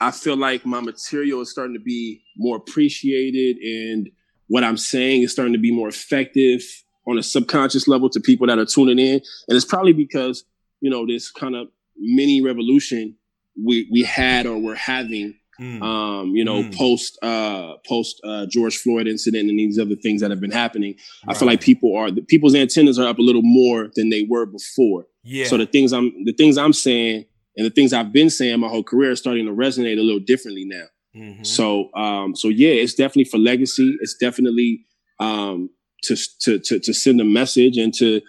I 0.00 0.10
feel 0.10 0.36
like 0.36 0.66
my 0.66 0.80
material 0.80 1.40
is 1.40 1.50
starting 1.50 1.74
to 1.74 1.80
be 1.80 2.22
more 2.36 2.56
appreciated 2.56 3.56
and 3.58 4.10
what 4.48 4.64
I'm 4.64 4.76
saying 4.76 5.22
is 5.22 5.32
starting 5.32 5.54
to 5.54 5.58
be 5.58 5.72
more 5.72 5.88
effective 5.88 6.62
on 7.06 7.18
a 7.18 7.22
subconscious 7.22 7.88
level 7.88 8.08
to 8.10 8.20
people 8.20 8.46
that 8.46 8.58
are 8.58 8.66
tuning 8.66 8.98
in. 8.98 9.14
And 9.48 9.56
it's 9.56 9.64
probably 9.64 9.92
because, 9.92 10.44
you 10.80 10.90
know, 10.90 11.06
this 11.06 11.30
kind 11.30 11.54
of 11.54 11.68
mini 11.96 12.42
revolution 12.42 13.16
we, 13.62 13.88
we 13.90 14.02
had 14.02 14.46
or 14.46 14.58
we're 14.58 14.74
having, 14.74 15.34
mm. 15.60 15.82
um, 15.82 16.28
you 16.34 16.44
know, 16.44 16.62
mm. 16.62 16.76
post, 16.76 17.18
uh, 17.22 17.74
post, 17.86 18.20
uh, 18.24 18.46
George 18.46 18.76
Floyd 18.76 19.06
incident 19.06 19.48
and 19.48 19.58
these 19.58 19.78
other 19.78 19.96
things 19.96 20.20
that 20.20 20.30
have 20.30 20.40
been 20.40 20.50
happening. 20.50 20.94
Right. 21.26 21.36
I 21.36 21.38
feel 21.38 21.46
like 21.46 21.60
people 21.60 21.96
are, 21.96 22.10
the, 22.10 22.22
people's 22.22 22.54
antennas 22.54 22.98
are 22.98 23.08
up 23.08 23.18
a 23.18 23.22
little 23.22 23.42
more 23.42 23.90
than 23.94 24.10
they 24.10 24.26
were 24.28 24.46
before. 24.46 25.06
Yeah. 25.22 25.46
So 25.46 25.56
the 25.56 25.66
things 25.66 25.92
I'm, 25.92 26.12
the 26.24 26.32
things 26.32 26.58
I'm 26.58 26.72
saying 26.72 27.24
and 27.56 27.66
the 27.66 27.70
things 27.70 27.92
I've 27.92 28.12
been 28.12 28.30
saying 28.30 28.60
my 28.60 28.68
whole 28.68 28.82
career 28.82 29.12
are 29.12 29.16
starting 29.16 29.46
to 29.46 29.52
resonate 29.52 29.98
a 29.98 30.02
little 30.02 30.20
differently 30.20 30.64
now. 30.64 30.84
Mm-hmm. 31.16 31.44
So, 31.44 31.94
um, 31.94 32.34
so 32.34 32.48
yeah, 32.48 32.70
it's 32.70 32.94
definitely 32.94 33.24
for 33.24 33.38
legacy. 33.38 33.96
It's 34.00 34.16
definitely 34.20 34.84
um, 35.20 35.70
to, 36.04 36.16
to 36.40 36.58
to 36.58 36.80
to 36.80 36.92
send 36.92 37.20
a 37.20 37.24
message 37.24 37.76
and 37.76 37.94
to 37.94 38.20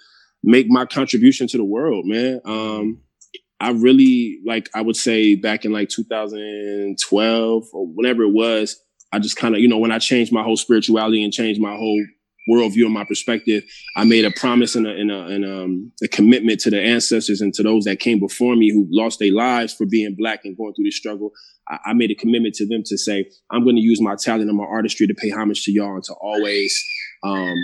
make 0.44 0.68
my 0.70 0.86
contribution 0.86 1.48
to 1.48 1.58
the 1.58 1.64
world, 1.64 2.06
man. 2.06 2.40
Um, 2.46 3.02
I 3.60 3.72
really 3.72 4.40
like. 4.46 4.70
I 4.76 4.82
would 4.82 4.96
say 4.96 5.36
back 5.36 5.66
in 5.66 5.72
like 5.72 5.90
2012 5.90 7.64
or 7.74 7.88
whatever 7.88 8.24
it 8.24 8.34
was. 8.34 8.80
I 9.14 9.20
just 9.20 9.38
kind 9.38 9.56
of, 9.56 9.62
you 9.62 9.68
know, 9.68 9.78
when 9.78 9.92
I 9.92 10.00
changed 10.00 10.34
my 10.34 10.44
whole 10.44 10.58
spirituality 10.58 11.24
and 11.24 11.32
changed 11.32 11.62
my 11.62 11.76
whole 11.76 12.04
worldview 12.50 12.86
and 12.86 12.94
my 12.94 13.06
perspective, 13.06 13.64
I 13.96 14.04
made 14.04 14.26
a 14.26 14.32
promise 14.32 14.76
and 14.76 14.86
a, 14.86 14.92
and 14.92 15.12
a, 15.12 15.26
and 15.26 15.46
um, 15.46 15.92
a 16.04 16.08
commitment 16.08 16.60
to 16.62 16.70
the 16.70 16.82
ancestors 16.82 17.42
and 17.42 17.54
to 17.56 17.64
those 17.64 17.86
that 17.86 18.00
came 18.00 18.20
before 18.20 18.56
me 18.56 18.72
who 18.72 18.88
lost 18.92 19.20
their 19.20 19.32
lives 19.32 19.74
for 19.74 19.86
being 19.86 20.16
black 20.18 20.42
and 20.44 20.58
going 20.58 20.74
through 20.74 20.86
this 20.86 20.98
struggle. 20.98 21.32
I, 21.70 21.80
I 21.88 21.94
made 21.94 22.12
a 22.12 22.16
commitment 22.16 22.56
to 22.56 22.68
them 22.68 22.84
to 22.86 22.98
say, 22.98 23.30
I'm 23.52 23.64
going 23.64 23.78
to 23.78 23.82
use 23.82 24.02
my 24.02 24.16
talent 24.16 24.50
and 24.50 24.58
my 24.58 24.66
artistry 24.66 25.08
to 25.08 25.14
pay 25.14 25.30
homage 25.30 25.64
to 25.64 25.72
y'all 25.72 25.96
and 25.96 26.04
to 26.04 26.14
always 26.22 26.84
um, 27.24 27.56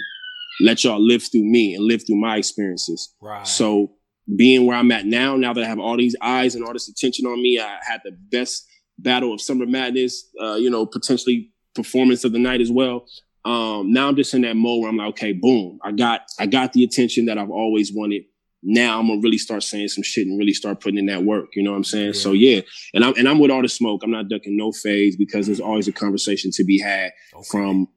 let 0.62 0.84
y'all 0.84 1.06
live 1.06 1.24
through 1.24 1.44
me 1.44 1.76
and 1.76 1.86
live 1.86 2.06
through 2.06 2.20
my 2.20 2.38
experiences. 2.38 3.14
Right. 3.22 3.46
So 3.46 3.92
being 4.36 4.66
where 4.66 4.78
I'm 4.78 4.92
at 4.92 5.06
now, 5.06 5.36
now 5.36 5.54
that 5.54 5.64
I 5.64 5.68
have 5.68 5.80
all 5.80 5.98
these 5.98 6.16
eyes 6.22 6.56
and 6.56 6.64
all 6.64 6.74
this 6.74 6.88
attention 6.88 7.26
on 7.26 7.42
me, 7.42 7.60
I 7.60 7.80
had 7.82 8.02
the 8.04 8.12
best 8.12 8.66
battle 8.98 9.34
of 9.34 9.42
Summer 9.42 9.66
Madness, 9.66 10.30
uh, 10.42 10.56
you 10.56 10.70
know, 10.70 10.86
potentially 10.86 11.52
performance 11.76 12.24
of 12.24 12.32
the 12.32 12.40
night 12.40 12.62
as 12.62 12.72
well. 12.72 13.06
Um, 13.44 13.92
now 13.92 14.08
I'm 14.08 14.16
just 14.16 14.34
in 14.34 14.42
that 14.42 14.56
mode 14.56 14.82
where 14.82 14.90
I'm 14.90 14.98
like, 14.98 15.10
okay, 15.10 15.34
boom, 15.34 15.80
I 15.84 15.92
got 15.92 16.22
I 16.40 16.46
got 16.46 16.74
the 16.74 16.84
attention 16.84 17.26
that 17.26 17.38
I've 17.38 17.50
always 17.50 17.92
wanted. 17.94 18.24
Now 18.64 19.00
I'm 19.00 19.08
gonna 19.08 19.22
really 19.22 19.40
start 19.40 19.64
saying 19.64 19.88
some 19.88 20.04
shit 20.04 20.28
and 20.28 20.38
really 20.38 20.54
start 20.54 20.80
putting 20.80 21.00
in 21.00 21.08
that 21.08 21.24
work. 21.24 21.50
You 21.56 21.64
know 21.64 21.72
what 21.72 21.78
I'm 21.78 21.84
saying? 21.84 22.14
Yeah. 22.14 22.20
So 22.20 22.34
yeah, 22.34 22.62
and 22.94 23.04
I'm 23.04 23.16
and 23.18 23.28
I'm 23.28 23.40
with 23.40 23.50
all 23.50 23.64
the 23.64 23.68
smoke. 23.68 24.02
I'm 24.04 24.12
not 24.12 24.30
ducking 24.30 24.56
no 24.56 24.72
phase 24.72 25.18
because 25.18 25.48
there's 25.48 25.60
always 25.60 25.88
a 25.88 25.92
conversation 25.92 26.52
to 26.54 26.64
be 26.64 26.80
had 26.80 27.12
okay. 27.34 27.48
from 27.50 27.88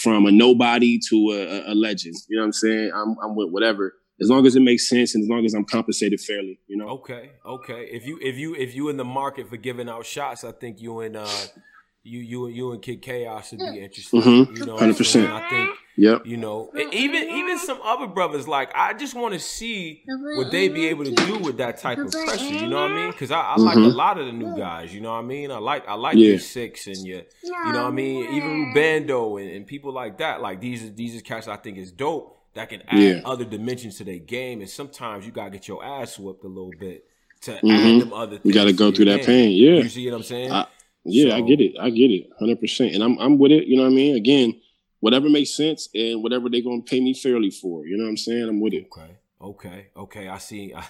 from 0.00 0.24
a 0.24 0.32
nobody 0.32 0.98
to 1.10 1.16
a, 1.32 1.72
a, 1.72 1.74
legend. 1.74 2.16
You 2.28 2.36
know 2.36 2.42
what 2.42 2.46
I'm 2.46 2.52
saying? 2.52 2.90
I'm 2.94 3.16
I'm 3.22 3.36
with 3.36 3.50
whatever 3.50 3.92
as 4.20 4.28
long 4.28 4.46
as 4.46 4.56
it 4.56 4.60
makes 4.60 4.88
sense 4.88 5.14
and 5.14 5.22
as 5.22 5.28
long 5.28 5.44
as 5.44 5.54
I'm 5.54 5.64
compensated 5.64 6.20
fairly, 6.20 6.58
you 6.66 6.76
know. 6.76 6.88
Okay, 6.88 7.32
okay. 7.44 7.88
If 7.90 8.06
you 8.06 8.18
if 8.22 8.36
you 8.36 8.54
if 8.54 8.74
you 8.74 8.88
in 8.88 8.96
the 8.96 9.04
market 9.04 9.48
for 9.48 9.56
giving 9.56 9.88
out 9.88 10.06
shots, 10.06 10.44
I 10.44 10.52
think 10.52 10.80
you 10.80 11.00
and 11.00 11.16
uh 11.16 11.28
you 12.02 12.20
you 12.20 12.48
you 12.48 12.72
and 12.72 12.80
Kid 12.80 13.02
Chaos 13.02 13.48
should 13.48 13.58
be 13.58 13.80
interested. 13.80 14.22
Mm-hmm. 14.22 14.56
You 14.56 14.66
know, 14.66 14.76
hundred 14.76 14.96
percent. 14.96 15.30
I 15.30 15.48
think. 15.50 15.70
Yep. 15.98 16.26
You 16.26 16.36
know, 16.36 16.70
even 16.92 17.28
even 17.28 17.58
some 17.58 17.80
other 17.82 18.06
brothers 18.06 18.46
like 18.46 18.70
I 18.74 18.92
just 18.92 19.14
want 19.14 19.32
to 19.32 19.40
see 19.40 20.04
what 20.36 20.50
they 20.50 20.68
be 20.68 20.88
able 20.88 21.04
to 21.04 21.14
do 21.14 21.38
with 21.38 21.56
that 21.56 21.78
type 21.78 21.98
of 21.98 22.12
pressure. 22.12 22.44
You 22.44 22.66
know 22.68 22.82
what 22.82 22.90
I 22.90 22.94
mean? 22.94 23.10
Because 23.10 23.30
I, 23.30 23.40
I 23.40 23.54
mm-hmm. 23.54 23.62
like 23.62 23.76
a 23.76 23.80
lot 23.80 24.18
of 24.18 24.26
the 24.26 24.32
new 24.32 24.56
guys. 24.56 24.94
You 24.94 25.00
know 25.00 25.12
what 25.12 25.20
I 25.20 25.22
mean? 25.22 25.50
I 25.50 25.56
like 25.56 25.88
I 25.88 25.94
like 25.94 26.16
yeah. 26.16 26.36
six 26.38 26.86
and 26.86 26.98
you 26.98 27.22
you 27.42 27.50
know 27.50 27.84
what 27.84 27.88
I 27.88 27.90
mean? 27.90 28.34
Even 28.34 28.74
Bando 28.74 29.38
and, 29.38 29.50
and 29.50 29.66
people 29.66 29.92
like 29.92 30.18
that. 30.18 30.42
Like 30.42 30.60
these 30.60 30.92
these 30.94 31.16
are 31.16 31.22
cats 31.22 31.48
I 31.48 31.56
think 31.56 31.78
is 31.78 31.92
dope 31.92 32.35
that 32.56 32.68
can 32.68 32.82
add 32.88 32.98
yeah. 32.98 33.20
other 33.24 33.44
dimensions 33.44 33.98
to 33.98 34.04
their 34.04 34.18
game. 34.18 34.60
And 34.60 34.68
sometimes 34.68 35.24
you 35.24 35.32
gotta 35.32 35.50
get 35.50 35.68
your 35.68 35.84
ass 35.84 36.18
whooped 36.18 36.44
a 36.44 36.48
little 36.48 36.72
bit 36.78 37.06
to 37.42 37.52
mm-hmm. 37.52 37.70
add 37.70 38.00
them 38.00 38.12
other. 38.12 38.40
You 38.42 38.52
gotta 38.52 38.72
go 38.72 38.90
through 38.90 39.06
that 39.06 39.18
game. 39.18 39.26
pain. 39.26 39.50
Yeah. 39.52 39.82
You 39.82 39.88
see 39.88 40.10
what 40.10 40.16
I'm 40.16 40.22
saying? 40.22 40.52
I, 40.52 40.66
yeah, 41.04 41.30
so, 41.30 41.36
I 41.36 41.40
get 41.42 41.60
it. 41.60 41.76
I 41.80 41.90
get 41.90 42.10
it, 42.10 42.30
hundred 42.38 42.60
percent, 42.60 42.94
and 42.94 43.02
I'm 43.02 43.16
I'm 43.18 43.38
with 43.38 43.52
it. 43.52 43.66
You 43.66 43.76
know 43.76 43.84
what 43.84 43.92
I 43.92 43.94
mean? 43.94 44.16
Again, 44.16 44.60
whatever 45.00 45.28
makes 45.28 45.56
sense 45.56 45.88
and 45.94 46.22
whatever 46.22 46.48
they're 46.48 46.62
gonna 46.62 46.82
pay 46.82 47.00
me 47.00 47.14
fairly 47.14 47.50
for. 47.50 47.86
You 47.86 47.96
know 47.96 48.04
what 48.04 48.10
I'm 48.10 48.16
saying? 48.16 48.48
I'm 48.48 48.60
with 48.60 48.72
it. 48.72 48.86
Okay, 48.86 49.16
okay, 49.40 49.86
okay. 49.96 50.28
I 50.28 50.38
see. 50.38 50.74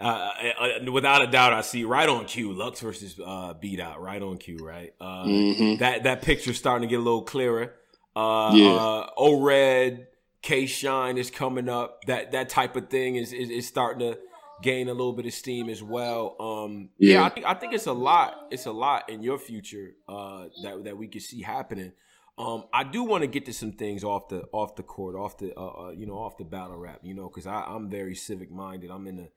Uh, 0.00 0.30
uh, 0.60 0.92
without 0.92 1.22
a 1.22 1.26
doubt, 1.26 1.52
I 1.52 1.60
see 1.60 1.82
right 1.82 2.08
on 2.08 2.24
cue. 2.24 2.52
Lux 2.52 2.80
versus 2.80 3.18
uh, 3.18 3.54
B 3.54 3.74
Dot 3.74 4.00
right 4.00 4.22
on 4.22 4.38
cue. 4.38 4.58
Right. 4.58 4.94
Uh, 5.00 5.24
mm-hmm. 5.24 5.78
That 5.78 6.04
that 6.04 6.22
picture's 6.22 6.56
starting 6.56 6.88
to 6.88 6.90
get 6.90 7.00
a 7.00 7.02
little 7.02 7.22
clearer. 7.22 7.74
Uh, 8.14 8.52
yeah. 8.54 8.70
Uh, 8.70 9.10
O 9.16 9.42
Red 9.42 10.06
K 10.42 10.66
Shine 10.66 11.18
is 11.18 11.30
coming 11.30 11.68
up. 11.68 12.04
That 12.06 12.32
that 12.32 12.48
type 12.48 12.76
of 12.76 12.88
thing 12.88 13.16
is, 13.16 13.32
is 13.32 13.50
is 13.50 13.66
starting 13.66 14.00
to 14.00 14.18
gain 14.62 14.88
a 14.88 14.92
little 14.92 15.12
bit 15.12 15.26
of 15.26 15.32
steam 15.32 15.68
as 15.68 15.82
well. 15.82 16.36
Um, 16.40 16.90
yeah, 16.98 17.14
yeah 17.14 17.24
I, 17.24 17.28
think, 17.28 17.46
I 17.46 17.54
think 17.54 17.74
it's 17.74 17.86
a 17.86 17.92
lot. 17.92 18.48
It's 18.50 18.66
a 18.66 18.72
lot 18.72 19.08
in 19.08 19.22
your 19.22 19.38
future 19.38 19.92
uh, 20.08 20.46
that 20.62 20.84
that 20.84 20.96
we 20.96 21.08
can 21.08 21.20
see 21.20 21.42
happening. 21.42 21.92
Um, 22.38 22.64
I 22.72 22.84
do 22.84 23.02
want 23.02 23.22
to 23.22 23.26
get 23.26 23.46
to 23.46 23.52
some 23.52 23.72
things 23.72 24.04
off 24.04 24.28
the 24.28 24.42
off 24.52 24.76
the 24.76 24.84
court, 24.84 25.16
off 25.16 25.38
the 25.38 25.52
uh, 25.56 25.86
uh, 25.86 25.90
you 25.90 26.06
know 26.06 26.14
off 26.14 26.36
the 26.36 26.44
battle 26.44 26.76
rap, 26.76 27.00
you 27.02 27.14
know, 27.14 27.28
because 27.28 27.46
I'm 27.46 27.90
very 27.90 28.14
civic 28.14 28.50
minded. 28.50 28.90
I'm 28.90 29.06
in 29.08 29.16
the 29.16 29.28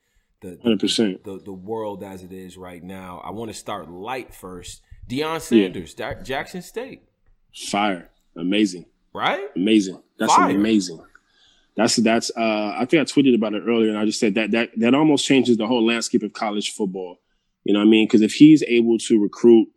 the, 0.42 0.58
the, 0.64 1.20
the, 1.24 1.42
the 1.46 1.54
world 1.54 2.04
as 2.04 2.24
it 2.24 2.32
is 2.32 2.58
right 2.58 2.84
now. 2.84 3.22
I 3.24 3.30
want 3.32 3.52
to 3.52 3.58
start 3.58 3.90
light 3.90 4.34
first. 4.34 4.82
Deion 5.08 5.42
Sanders, 5.42 5.96
yeah. 5.98 6.22
Jackson 6.22 6.62
State, 6.62 7.04
fire, 7.54 8.10
amazing, 8.36 8.86
right? 9.14 9.50
Amazing. 9.56 10.02
That's 10.20 10.34
fire. 10.34 10.56
amazing. 10.56 11.04
that's 11.76 11.96
that's 11.98 12.32
uh, 12.36 12.76
I 12.78 12.86
think 12.86 13.02
I 13.02 13.06
tweeted 13.06 13.36
about 13.36 13.54
it 13.54 13.64
earlier, 13.68 13.90
and 13.90 13.98
I 13.98 14.06
just 14.06 14.20
said 14.20 14.36
that 14.36 14.52
that 14.52 14.70
that 14.78 14.94
almost 14.94 15.26
changes 15.26 15.58
the 15.58 15.68
whole 15.68 15.86
landscape 15.86 16.24
of 16.24 16.34
college 16.34 16.74
football. 16.74 17.20
You 17.64 17.74
know 17.74 17.80
what 17.80 17.88
I 17.88 17.90
mean? 17.90 18.08
Because 18.08 18.22
if 18.22 18.34
he's 18.34 18.64
able 18.64 18.98
to 19.00 19.22
recruit 19.22 19.70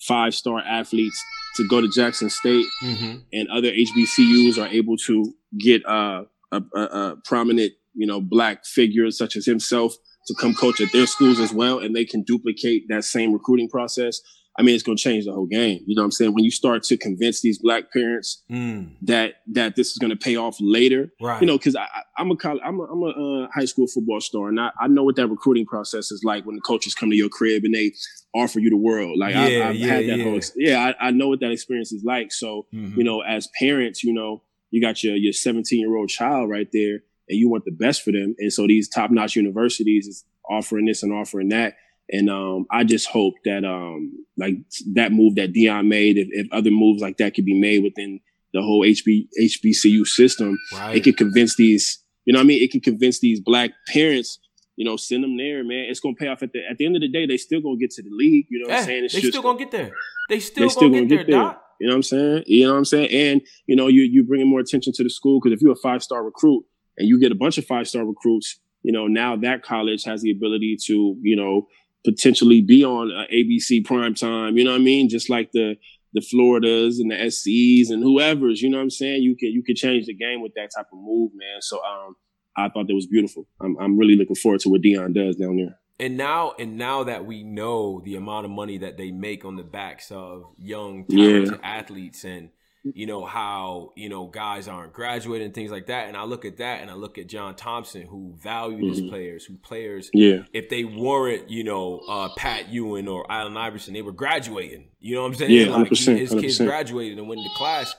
five 0.00 0.34
star 0.34 0.60
athletes 0.60 1.22
to 1.56 1.66
go 1.68 1.80
to 1.80 1.88
Jackson 1.88 2.30
State, 2.30 2.66
mm-hmm. 2.82 3.18
and 3.32 3.48
other 3.48 3.70
HBCUs 3.70 4.58
are 4.58 4.68
able 4.68 4.96
to 4.98 5.34
get 5.58 5.84
uh, 5.86 6.24
a, 6.50 6.62
a, 6.74 6.80
a 6.80 7.16
prominent 7.24 7.72
you 7.94 8.06
know 8.06 8.20
black 8.20 8.64
figures 8.64 9.16
such 9.18 9.36
as 9.36 9.46
himself 9.46 9.94
to 10.26 10.34
come 10.40 10.54
coach 10.54 10.80
at 10.80 10.92
their 10.92 11.06
schools 11.06 11.40
as 11.40 11.52
well, 11.52 11.78
and 11.78 11.94
they 11.94 12.04
can 12.04 12.22
duplicate 12.22 12.88
that 12.88 13.04
same 13.04 13.32
recruiting 13.32 13.68
process. 13.68 14.20
I 14.58 14.62
mean, 14.62 14.74
it's 14.74 14.84
going 14.84 14.98
to 14.98 15.02
change 15.02 15.24
the 15.24 15.32
whole 15.32 15.46
game. 15.46 15.82
You 15.86 15.96
know 15.96 16.02
what 16.02 16.06
I'm 16.06 16.10
saying? 16.10 16.34
When 16.34 16.44
you 16.44 16.50
start 16.50 16.82
to 16.84 16.98
convince 16.98 17.40
these 17.40 17.58
black 17.58 17.90
parents 17.90 18.42
mm. 18.50 18.94
that 19.02 19.36
that 19.52 19.76
this 19.76 19.92
is 19.92 19.98
going 19.98 20.10
to 20.10 20.16
pay 20.16 20.36
off 20.36 20.56
later, 20.60 21.10
right? 21.22 21.40
You 21.40 21.46
know, 21.46 21.56
because 21.56 21.74
I'm 22.18 22.30
a 22.30 22.36
college, 22.36 22.60
I'm 22.64 22.78
a, 22.78 22.82
I'm 22.84 23.02
a 23.02 23.44
uh, 23.44 23.48
high 23.54 23.64
school 23.64 23.86
football 23.86 24.20
star, 24.20 24.48
and 24.48 24.60
I, 24.60 24.70
I 24.78 24.88
know 24.88 25.04
what 25.04 25.16
that 25.16 25.28
recruiting 25.28 25.64
process 25.64 26.12
is 26.12 26.22
like 26.22 26.44
when 26.44 26.56
the 26.56 26.60
coaches 26.60 26.94
come 26.94 27.08
to 27.10 27.16
your 27.16 27.30
crib 27.30 27.64
and 27.64 27.74
they 27.74 27.92
offer 28.34 28.60
you 28.60 28.68
the 28.68 28.76
world. 28.76 29.18
Like 29.18 29.34
yeah, 29.34 29.40
I, 29.40 29.50
have 29.50 29.76
yeah, 29.76 29.86
had 29.86 30.08
that 30.08 30.18
yeah. 30.18 30.24
whole, 30.24 30.40
yeah, 30.56 30.92
I, 31.00 31.08
I, 31.08 31.10
know 31.12 31.28
what 31.28 31.40
that 31.40 31.50
experience 31.50 31.92
is 31.92 32.04
like. 32.04 32.30
So 32.30 32.66
mm-hmm. 32.74 32.98
you 32.98 33.04
know, 33.04 33.22
as 33.22 33.48
parents, 33.58 34.04
you 34.04 34.12
know, 34.12 34.42
you 34.70 34.82
got 34.82 35.02
your 35.02 35.16
your 35.16 35.32
17 35.32 35.80
year 35.80 35.96
old 35.96 36.10
child 36.10 36.50
right 36.50 36.68
there, 36.74 37.00
and 37.28 37.38
you 37.38 37.48
want 37.48 37.64
the 37.64 37.72
best 37.72 38.02
for 38.02 38.12
them, 38.12 38.34
and 38.38 38.52
so 38.52 38.66
these 38.66 38.86
top 38.86 39.10
notch 39.10 39.34
universities 39.34 40.06
is 40.06 40.24
offering 40.50 40.84
this 40.84 41.02
and 41.02 41.12
offering 41.14 41.48
that 41.48 41.74
and 42.12 42.28
um, 42.28 42.66
I 42.70 42.84
just 42.84 43.08
hope 43.08 43.34
that 43.46 43.64
um, 43.64 44.12
like 44.36 44.56
that 44.92 45.12
move 45.12 45.36
that 45.36 45.54
Deion 45.54 45.88
made, 45.88 46.18
if, 46.18 46.28
if, 46.30 46.46
other 46.52 46.70
moves 46.70 47.00
like 47.00 47.16
that 47.16 47.34
could 47.34 47.46
be 47.46 47.58
made 47.58 47.82
within 47.82 48.20
the 48.52 48.60
whole 48.60 48.82
HB, 48.82 49.28
HBCU 49.40 50.06
system, 50.06 50.58
right. 50.74 50.96
it 50.96 51.04
could 51.04 51.16
convince 51.16 51.56
these, 51.56 52.04
you 52.26 52.34
know 52.34 52.38
what 52.38 52.44
I 52.44 52.46
mean? 52.48 52.62
It 52.62 52.70
could 52.70 52.82
convince 52.82 53.20
these 53.20 53.40
black 53.40 53.70
parents, 53.88 54.38
you 54.76 54.84
know, 54.84 54.96
send 54.96 55.24
them 55.24 55.38
there, 55.38 55.64
man. 55.64 55.86
It's 55.88 56.00
gonna 56.00 56.14
pay 56.14 56.28
off 56.28 56.42
at 56.42 56.52
the 56.52 56.60
at 56.70 56.76
the 56.76 56.84
end 56.84 56.96
of 56.96 57.00
the 57.02 57.08
day. 57.08 57.24
They 57.26 57.38
still 57.38 57.62
gonna 57.62 57.78
get 57.78 57.90
to 57.92 58.02
the 58.02 58.10
league. 58.12 58.46
You 58.50 58.60
know 58.60 58.68
what 58.68 58.74
yeah, 58.74 58.80
I'm 58.80 58.84
saying? 58.84 59.04
It's 59.04 59.14
they 59.14 59.20
just, 59.20 59.32
still 59.32 59.42
gonna 59.42 59.58
get 59.58 59.70
there. 59.70 59.92
They 60.28 60.40
still, 60.40 60.64
they 60.64 60.68
still 60.68 60.88
gonna, 60.90 61.06
gonna, 61.06 61.16
get, 61.16 61.26
there, 61.28 61.38
Doc. 61.38 61.62
You 61.80 61.88
know 61.88 61.94
what 61.94 61.96
I'm 61.96 62.02
saying? 62.02 62.44
You 62.46 62.66
know 62.66 62.72
what 62.72 62.78
I'm 62.78 62.84
saying? 62.84 63.10
And 63.10 63.40
you 63.66 63.74
know, 63.74 63.88
you 63.88 64.02
you 64.02 64.24
bringing 64.24 64.50
more 64.50 64.60
attention 64.60 64.92
to 64.96 65.02
the 65.02 65.10
school 65.10 65.40
because 65.40 65.56
if 65.56 65.62
you're 65.62 65.72
a 65.72 65.82
five 65.82 66.02
star 66.02 66.22
recruit 66.22 66.64
and 66.98 67.08
you 67.08 67.18
get 67.18 67.32
a 67.32 67.34
bunch 67.34 67.56
of 67.56 67.64
five 67.64 67.88
star 67.88 68.04
recruits, 68.04 68.60
you 68.82 68.92
know, 68.92 69.06
now 69.06 69.36
that 69.36 69.62
college 69.62 70.04
has 70.04 70.22
the 70.22 70.30
ability 70.30 70.76
to, 70.86 71.16
you 71.22 71.36
know, 71.36 71.66
potentially 72.04 72.60
be 72.60 72.84
on 72.84 73.10
uh, 73.12 73.24
ABC 73.32 73.84
prime 73.84 74.14
time. 74.14 74.56
You 74.56 74.64
know 74.64 74.72
what 74.72 74.80
I 74.80 74.84
mean? 74.84 75.08
Just 75.08 75.30
like 75.30 75.50
the 75.52 75.76
the 76.14 76.20
Floridas 76.20 76.98
and 76.98 77.10
the 77.10 77.16
SCs 77.16 77.90
and 77.90 78.02
whoever's. 78.02 78.60
You 78.60 78.70
know 78.70 78.78
what 78.78 78.84
I'm 78.84 78.90
saying? 78.90 79.22
You 79.22 79.36
can 79.36 79.50
you 79.50 79.62
can 79.62 79.76
change 79.76 80.06
the 80.06 80.14
game 80.14 80.42
with 80.42 80.52
that 80.54 80.70
type 80.76 80.86
of 80.92 80.98
move, 80.98 81.32
man. 81.34 81.60
So 81.60 81.78
um, 81.84 82.16
I 82.56 82.68
thought 82.68 82.86
that 82.88 82.94
was 82.94 83.06
beautiful. 83.06 83.46
I'm 83.60 83.76
I'm 83.78 83.98
really 83.98 84.16
looking 84.16 84.36
forward 84.36 84.60
to 84.60 84.68
what 84.68 84.82
Deion 84.82 85.14
does 85.14 85.36
down 85.36 85.56
there. 85.56 85.78
And 85.98 86.16
now, 86.16 86.54
and 86.58 86.76
now 86.76 87.04
that 87.04 87.26
we 87.26 87.44
know 87.44 88.02
the 88.04 88.16
amount 88.16 88.44
of 88.44 88.50
money 88.50 88.78
that 88.78 88.96
they 88.96 89.12
make 89.12 89.44
on 89.44 89.54
the 89.54 89.62
backs 89.62 90.10
of 90.10 90.46
young 90.58 91.04
talented 91.06 91.60
yeah. 91.62 91.78
athletes, 91.78 92.24
and 92.24 92.50
you 92.84 93.06
know 93.06 93.24
how 93.24 93.92
you 93.96 94.08
know 94.08 94.26
guys 94.26 94.66
aren't 94.66 94.92
graduating 94.92 95.46
and 95.46 95.54
things 95.54 95.70
like 95.70 95.86
that 95.86 96.08
and 96.08 96.16
i 96.16 96.24
look 96.24 96.44
at 96.44 96.56
that 96.56 96.80
and 96.80 96.90
i 96.90 96.94
look 96.94 97.16
at 97.16 97.28
john 97.28 97.54
thompson 97.54 98.02
who 98.02 98.34
valued 98.42 98.80
mm-hmm. 98.80 98.88
his 98.88 99.00
players 99.02 99.44
who 99.44 99.56
players 99.58 100.10
yeah. 100.12 100.38
if 100.52 100.68
they 100.68 100.82
weren't 100.82 101.48
you 101.48 101.62
know 101.62 102.00
uh, 102.08 102.28
pat 102.36 102.68
ewing 102.68 103.06
or 103.06 103.30
allen 103.30 103.56
iverson 103.56 103.94
they 103.94 104.02
were 104.02 104.12
graduating. 104.12 104.88
You 105.00 105.16
know 105.16 105.22
what 105.22 105.28
i'm 105.28 105.34
saying? 105.34 105.50
Yeah, 105.50 105.66
100%, 105.66 105.78
like 105.78 105.88
he, 105.88 106.18
his 106.18 106.32
100%. 106.32 106.40
kids 106.40 106.58
graduated 106.58 107.18
and 107.18 107.28
went 107.28 107.40
into 107.40 107.54
class. 107.56 107.94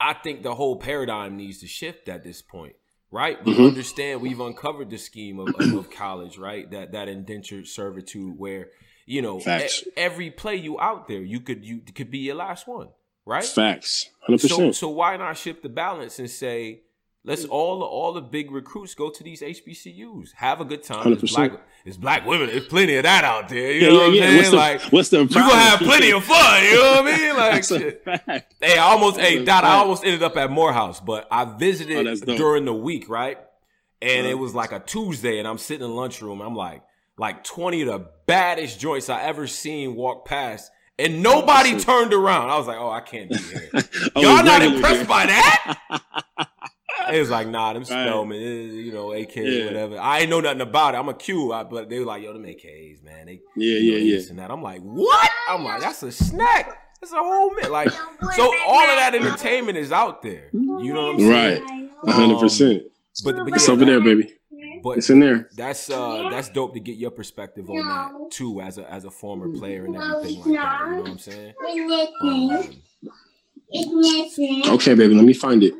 I 0.00 0.12
think 0.12 0.42
the 0.42 0.54
whole 0.54 0.76
paradigm 0.76 1.36
needs 1.36 1.60
to 1.60 1.66
shift 1.66 2.08
at 2.08 2.24
this 2.24 2.42
point 2.42 2.74
right? 3.10 3.44
We 3.44 3.52
mm-hmm. 3.52 3.62
understand 3.66 4.22
we've 4.22 4.40
uncovered 4.40 4.90
the 4.90 4.98
scheme 4.98 5.38
of, 5.38 5.54
of, 5.54 5.72
of, 5.74 5.90
college 5.90 6.36
right? 6.36 6.68
That 6.72 6.92
that 6.92 7.08
indentured 7.08 7.68
servitude 7.68 8.36
where 8.36 8.70
you 9.06 9.22
know 9.22 9.40
e- 9.40 9.68
every 9.96 10.30
play 10.30 10.56
you 10.56 10.80
out 10.80 11.06
there 11.06 11.22
you 11.22 11.40
could 11.40 11.64
you 11.64 11.80
could 11.94 12.10
be 12.10 12.18
your 12.18 12.34
last 12.34 12.66
one 12.66 12.88
right? 13.26 13.44
Facts, 13.44 14.10
hundred 14.20 14.40
so, 14.40 14.48
percent. 14.48 14.76
So 14.76 14.88
why 14.88 15.16
not 15.16 15.36
shift 15.36 15.62
the 15.62 15.68
balance 15.68 16.18
and 16.18 16.30
say, 16.30 16.82
let's 17.24 17.44
all 17.44 17.80
the 17.80 17.84
all 17.86 18.12
the 18.12 18.20
big 18.20 18.50
recruits 18.50 18.94
go 18.94 19.10
to 19.10 19.24
these 19.24 19.40
HBCUs, 19.40 20.32
have 20.36 20.60
a 20.60 20.64
good 20.64 20.82
time. 20.82 21.12
It's 21.12 21.34
black, 21.34 21.52
it's 21.84 21.96
black 21.96 22.26
women. 22.26 22.48
There's 22.48 22.66
plenty 22.66 22.96
of 22.96 23.04
that 23.04 23.24
out 23.24 23.48
there. 23.48 23.72
You 23.72 23.80
yeah, 23.80 23.88
know 23.88 23.94
yeah, 23.94 23.98
what 23.98 24.06
I'm 24.08 24.14
yeah. 24.14 24.22
saying? 24.22 24.36
What's 24.36 24.50
the, 24.50 24.56
like, 24.56 24.82
what's 24.92 25.08
the? 25.08 25.18
You 25.20 25.28
gonna 25.28 25.54
have 25.54 25.78
plenty 25.80 26.12
of 26.12 26.24
fun. 26.24 26.64
You 26.64 26.74
know 26.74 27.02
what 27.02 27.14
I 27.14 27.16
mean? 27.16 27.24
Like, 27.34 28.46
hey, 28.60 28.78
I 28.78 28.82
almost, 28.82 29.16
That's 29.16 29.28
hey, 29.28 29.44
Dot, 29.44 29.64
I 29.64 29.74
almost 29.74 30.04
ended 30.04 30.22
up 30.22 30.36
at 30.36 30.50
Morehouse, 30.50 31.00
but 31.00 31.26
I 31.30 31.44
visited 31.44 32.06
oh, 32.06 32.36
during 32.36 32.64
the 32.64 32.72
week, 32.72 33.08
right? 33.08 33.38
And 34.00 34.26
it 34.26 34.34
was 34.34 34.54
like 34.54 34.72
a 34.72 34.80
Tuesday, 34.80 35.38
and 35.38 35.48
I'm 35.48 35.58
sitting 35.58 35.84
in 35.84 35.90
the 35.90 35.96
lunchroom. 35.96 36.40
I'm 36.40 36.54
like, 36.54 36.82
like 37.18 37.44
20 37.44 37.82
of 37.82 37.88
the 37.88 38.10
baddest 38.26 38.78
joints 38.78 39.08
I 39.08 39.22
ever 39.22 39.46
seen 39.46 39.94
walk 39.94 40.26
past 40.26 40.70
and 40.98 41.22
nobody 41.22 41.78
turned 41.78 42.12
around. 42.12 42.50
I 42.50 42.58
was 42.58 42.66
like, 42.66 42.78
oh, 42.78 42.90
I 42.90 43.00
can't 43.00 43.28
be 43.28 43.36
here. 43.36 43.70
Y'all 44.16 44.44
not 44.44 44.62
impressed 44.62 44.96
here. 44.96 45.04
by 45.06 45.26
that? 45.26 45.78
it 47.12 47.18
was 47.18 47.30
like, 47.30 47.48
nah, 47.48 47.72
them 47.72 47.84
Spelman, 47.84 48.38
right. 48.38 48.74
you 48.74 48.92
know, 48.92 49.12
AK, 49.12 49.36
yeah. 49.36 49.64
whatever. 49.66 49.98
I 49.98 50.20
ain't 50.20 50.30
know 50.30 50.40
nothing 50.40 50.60
about 50.60 50.94
it. 50.94 50.98
I'm 50.98 51.08
a 51.08 51.14
Q, 51.14 51.48
but 51.70 51.88
they 51.88 51.98
were 51.98 52.06
like, 52.06 52.22
yo, 52.22 52.32
them 52.32 52.44
AKs, 52.44 53.02
man. 53.02 53.26
They, 53.26 53.40
yeah, 53.56 53.78
yeah, 53.78 53.96
yeah. 53.96 54.28
And 54.28 54.38
that. 54.38 54.50
I'm 54.50 54.62
like, 54.62 54.82
what? 54.82 55.30
I'm 55.48 55.64
like, 55.64 55.80
that's 55.80 56.02
a 56.02 56.12
snack. 56.12 56.80
That's 57.00 57.12
a 57.12 57.16
whole 57.16 57.52
minute. 57.54 57.70
Like, 57.70 57.90
so 57.90 58.44
all 58.66 58.80
of 58.80 58.96
that 58.96 59.14
entertainment 59.14 59.76
is 59.76 59.92
out 59.92 60.22
there. 60.22 60.48
You 60.52 60.92
know 60.94 61.12
what 61.12 61.14
I'm 61.16 61.20
saying? 61.20 61.62
Right. 61.62 61.90
100%. 62.04 62.76
Um, 62.76 62.80
but, 63.24 63.36
but 63.36 63.48
yeah, 63.48 63.54
it's 63.54 63.68
over 63.68 63.84
there, 63.84 64.00
baby. 64.00 64.32
But 64.84 64.98
it's 64.98 65.08
in 65.08 65.18
there. 65.18 65.48
That's 65.56 65.88
uh 65.88 66.28
that's 66.30 66.50
dope 66.50 66.74
to 66.74 66.80
get 66.80 66.98
your 66.98 67.10
perspective 67.10 67.70
on 67.70 67.88
that 67.88 68.12
too 68.30 68.60
as 68.60 68.76
a 68.76 68.92
as 68.92 69.06
a 69.06 69.10
former 69.10 69.48
player 69.48 69.86
and 69.86 69.96
everything 69.96 70.40
like 70.40 70.60
that. 70.60 70.80
You 70.84 70.90
know 70.90 71.00
what 71.00 71.10
I'm 71.10 71.18
saying? 71.18 71.54
Um, 72.20 72.50
okay, 74.74 74.94
baby, 74.94 75.14
let 75.14 75.24
me 75.24 75.32
find 75.32 75.62
it. 75.64 75.72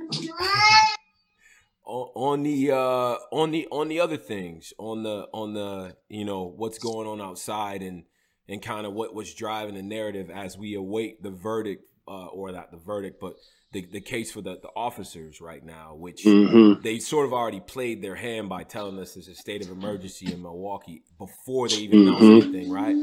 on, 1.84 2.08
on 2.14 2.42
the 2.44 2.70
uh 2.72 3.16
on 3.30 3.50
the 3.50 3.68
on 3.70 3.88
the 3.88 4.00
other 4.00 4.16
things 4.16 4.72
on 4.78 5.02
the 5.02 5.28
on 5.34 5.52
the 5.52 5.94
you 6.08 6.24
know 6.24 6.44
what's 6.56 6.78
going 6.78 7.06
on 7.06 7.20
outside 7.20 7.82
and 7.82 8.04
and 8.48 8.62
kind 8.62 8.86
of 8.86 8.94
what 8.94 9.14
was 9.14 9.34
driving 9.34 9.74
the 9.74 9.82
narrative 9.82 10.30
as 10.30 10.56
we 10.56 10.74
await 10.74 11.22
the 11.22 11.30
verdict 11.30 11.84
uh, 12.08 12.24
or 12.26 12.50
not 12.52 12.70
the 12.70 12.78
verdict 12.78 13.20
but 13.20 13.34
the, 13.74 13.84
the 13.90 14.00
case 14.00 14.30
for 14.30 14.40
the, 14.40 14.58
the 14.62 14.70
officers 14.76 15.40
right 15.40 15.62
now, 15.62 15.96
which 15.96 16.24
mm-hmm. 16.24 16.80
they 16.80 17.00
sort 17.00 17.26
of 17.26 17.32
already 17.32 17.60
played 17.60 18.00
their 18.00 18.14
hand 18.14 18.48
by 18.48 18.62
telling 18.62 18.98
us 19.00 19.14
there's 19.14 19.28
a 19.28 19.34
state 19.34 19.62
of 19.62 19.70
emergency 19.70 20.32
in 20.32 20.40
Milwaukee 20.40 21.02
before 21.18 21.68
they 21.68 21.76
even 21.78 21.98
mm-hmm. 21.98 22.24
announced 22.24 22.46
anything, 22.46 22.70
right? 22.70 22.94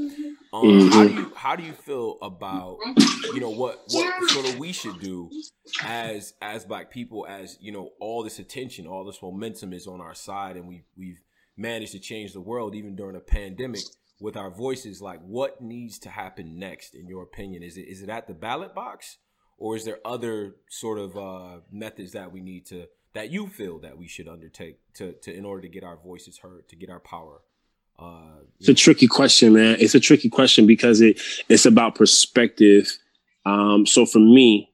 Um, 0.53 0.63
mm-hmm. 0.63 0.87
How 0.89 1.03
do 1.03 1.13
you 1.13 1.31
how 1.35 1.55
do 1.57 1.63
you 1.63 1.73
feel 1.73 2.17
about 2.21 2.77
you 3.33 3.41
know 3.41 3.49
what 3.49 3.83
what 3.91 4.29
sort 4.29 4.49
of 4.49 4.57
we 4.57 4.71
should 4.71 4.99
do 4.99 5.29
as 5.83 6.33
as 6.41 6.65
black 6.65 6.89
people 6.89 7.27
as 7.29 7.57
you 7.61 7.73
know 7.73 7.89
all 7.99 8.23
this 8.23 8.39
attention, 8.39 8.87
all 8.87 9.03
this 9.03 9.21
momentum 9.21 9.73
is 9.73 9.87
on 9.87 9.99
our 9.99 10.15
side, 10.15 10.55
and 10.55 10.67
we 10.67 10.83
we've 10.97 11.21
managed 11.57 11.91
to 11.91 11.99
change 11.99 12.31
the 12.31 12.41
world 12.41 12.75
even 12.75 12.95
during 12.95 13.17
a 13.17 13.19
pandemic 13.19 13.83
with 14.21 14.37
our 14.37 14.49
voices. 14.49 15.01
Like, 15.01 15.19
what 15.21 15.61
needs 15.61 15.99
to 15.99 16.09
happen 16.09 16.57
next, 16.57 16.95
in 16.95 17.07
your 17.07 17.23
opinion? 17.23 17.61
Is 17.61 17.75
it 17.75 17.87
is 17.87 18.01
it 18.01 18.09
at 18.09 18.27
the 18.27 18.33
ballot 18.33 18.73
box? 18.73 19.17
Or 19.61 19.75
is 19.75 19.85
there 19.85 19.99
other 20.03 20.55
sort 20.69 20.97
of 20.97 21.15
uh, 21.15 21.59
methods 21.71 22.13
that 22.13 22.31
we 22.31 22.41
need 22.41 22.65
to 22.65 22.87
that 23.13 23.29
you 23.29 23.47
feel 23.47 23.77
that 23.79 23.97
we 23.97 24.07
should 24.07 24.27
undertake 24.27 24.79
to, 24.95 25.13
to 25.13 25.33
in 25.33 25.45
order 25.45 25.61
to 25.61 25.67
get 25.67 25.83
our 25.83 25.97
voices 25.97 26.39
heard 26.39 26.67
to 26.67 26.75
get 26.75 26.89
our 26.89 26.99
power 26.99 27.41
uh, 27.99 28.39
it's 28.59 28.67
a 28.67 28.73
tricky 28.73 29.07
question 29.07 29.53
man 29.53 29.77
it's 29.79 29.95
a 29.95 29.99
tricky 29.99 30.29
question 30.29 30.65
because 30.65 30.99
it 30.99 31.21
it's 31.47 31.65
about 31.65 31.95
perspective 31.95 32.97
um, 33.45 33.85
so 33.85 34.05
for 34.05 34.19
me 34.19 34.69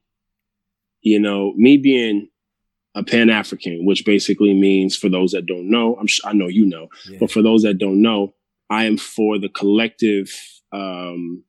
you 1.02 1.20
know 1.20 1.52
me 1.54 1.76
being 1.76 2.28
a 2.94 3.04
pan-african 3.04 3.84
which 3.84 4.04
basically 4.06 4.54
means 4.54 4.96
for 4.96 5.08
those 5.08 5.32
that 5.32 5.46
don't 5.46 5.70
know 5.70 5.96
i'm 6.00 6.06
sure 6.06 6.28
i 6.28 6.32
know 6.32 6.48
you 6.48 6.64
know 6.64 6.88
yeah. 7.08 7.18
but 7.20 7.30
for 7.30 7.42
those 7.42 7.62
that 7.62 7.78
don't 7.78 8.00
know 8.00 8.34
i 8.70 8.84
am 8.84 8.96
for 8.96 9.38
the 9.38 9.50
collective 9.50 10.34
um, 10.72 11.44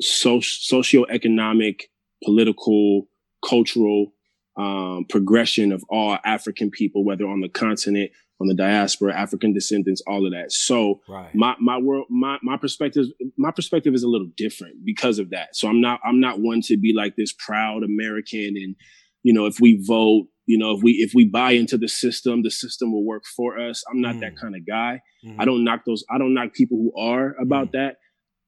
so, 0.00 0.38
socioeconomic 0.38 1.82
political, 2.24 3.08
cultural 3.46 4.12
um, 4.56 5.04
progression 5.08 5.72
of 5.72 5.84
all 5.88 6.18
African 6.24 6.70
people, 6.70 7.04
whether 7.04 7.26
on 7.26 7.40
the 7.40 7.48
continent, 7.48 8.12
on 8.40 8.46
the 8.46 8.54
diaspora, 8.54 9.14
African 9.14 9.52
descendants, 9.52 10.02
all 10.06 10.26
of 10.26 10.32
that. 10.32 10.52
So 10.52 11.00
right. 11.08 11.34
my 11.34 11.54
my 11.60 11.78
world, 11.78 12.06
my 12.08 12.38
my 12.42 12.56
perspective, 12.56 13.06
my 13.36 13.50
perspective 13.50 13.94
is 13.94 14.02
a 14.02 14.08
little 14.08 14.28
different 14.36 14.84
because 14.84 15.18
of 15.18 15.30
that. 15.30 15.56
So 15.56 15.68
I'm 15.68 15.80
not 15.80 16.00
I'm 16.04 16.20
not 16.20 16.40
one 16.40 16.60
to 16.62 16.76
be 16.76 16.92
like 16.94 17.16
this 17.16 17.32
proud 17.32 17.82
American 17.82 18.54
and 18.56 18.76
you 19.24 19.32
know 19.32 19.46
if 19.46 19.58
we 19.60 19.82
vote 19.84 20.26
you 20.46 20.56
know 20.56 20.76
if 20.76 20.82
we 20.82 20.92
if 20.92 21.12
we 21.14 21.24
buy 21.24 21.52
into 21.52 21.76
the 21.76 21.88
system 21.88 22.42
the 22.42 22.50
system 22.50 22.92
will 22.92 23.04
work 23.04 23.24
for 23.24 23.58
us 23.58 23.82
i'm 23.90 24.00
not 24.00 24.14
mm. 24.14 24.20
that 24.20 24.36
kind 24.36 24.54
of 24.54 24.64
guy 24.64 25.00
mm. 25.26 25.34
i 25.40 25.44
don't 25.44 25.64
knock 25.64 25.80
those 25.84 26.04
i 26.10 26.18
don't 26.18 26.34
knock 26.34 26.52
people 26.52 26.76
who 26.76 26.92
are 27.00 27.34
about 27.40 27.68
mm. 27.68 27.72
that 27.72 27.96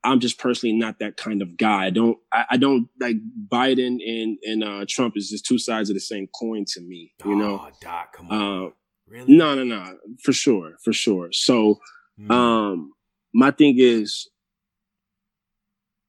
I'm 0.06 0.20
just 0.20 0.38
personally 0.38 0.74
not 0.74 1.00
that 1.00 1.16
kind 1.16 1.42
of 1.42 1.56
guy. 1.56 1.86
I 1.86 1.90
don't 1.90 2.16
I, 2.32 2.44
I 2.52 2.56
don't 2.56 2.88
like 3.00 3.16
Biden 3.48 3.98
and 4.06 4.38
and 4.44 4.64
uh, 4.64 4.84
Trump 4.88 5.14
is 5.16 5.30
just 5.30 5.44
two 5.44 5.58
sides 5.58 5.90
of 5.90 5.94
the 5.94 6.00
same 6.00 6.28
coin 6.28 6.64
to 6.68 6.80
me. 6.80 7.12
You 7.24 7.34
know, 7.34 7.60
oh, 7.62 7.70
Doc, 7.80 8.14
come 8.14 8.30
on. 8.30 8.66
uh, 8.66 8.70
really? 9.08 9.36
No, 9.36 9.54
no, 9.54 9.64
no, 9.64 9.98
for 10.22 10.32
sure, 10.32 10.76
for 10.84 10.92
sure. 10.92 11.30
So, 11.32 11.80
mm. 12.18 12.30
um, 12.30 12.92
my 13.34 13.50
thing 13.50 13.76
is, 13.78 14.28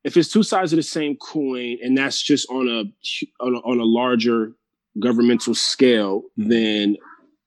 if 0.03 0.15
it's 0.15 0.29
two 0.29 0.43
sides 0.43 0.71
of 0.73 0.77
the 0.77 0.83
same 0.83 1.17
coin, 1.17 1.77
and 1.81 1.97
that's 1.97 2.21
just 2.21 2.49
on 2.49 2.67
a 2.69 2.83
on 3.43 3.55
a, 3.55 3.59
on 3.59 3.79
a 3.79 3.85
larger 3.85 4.53
governmental 4.99 5.55
scale, 5.55 6.21
mm. 6.39 6.49
then 6.49 6.97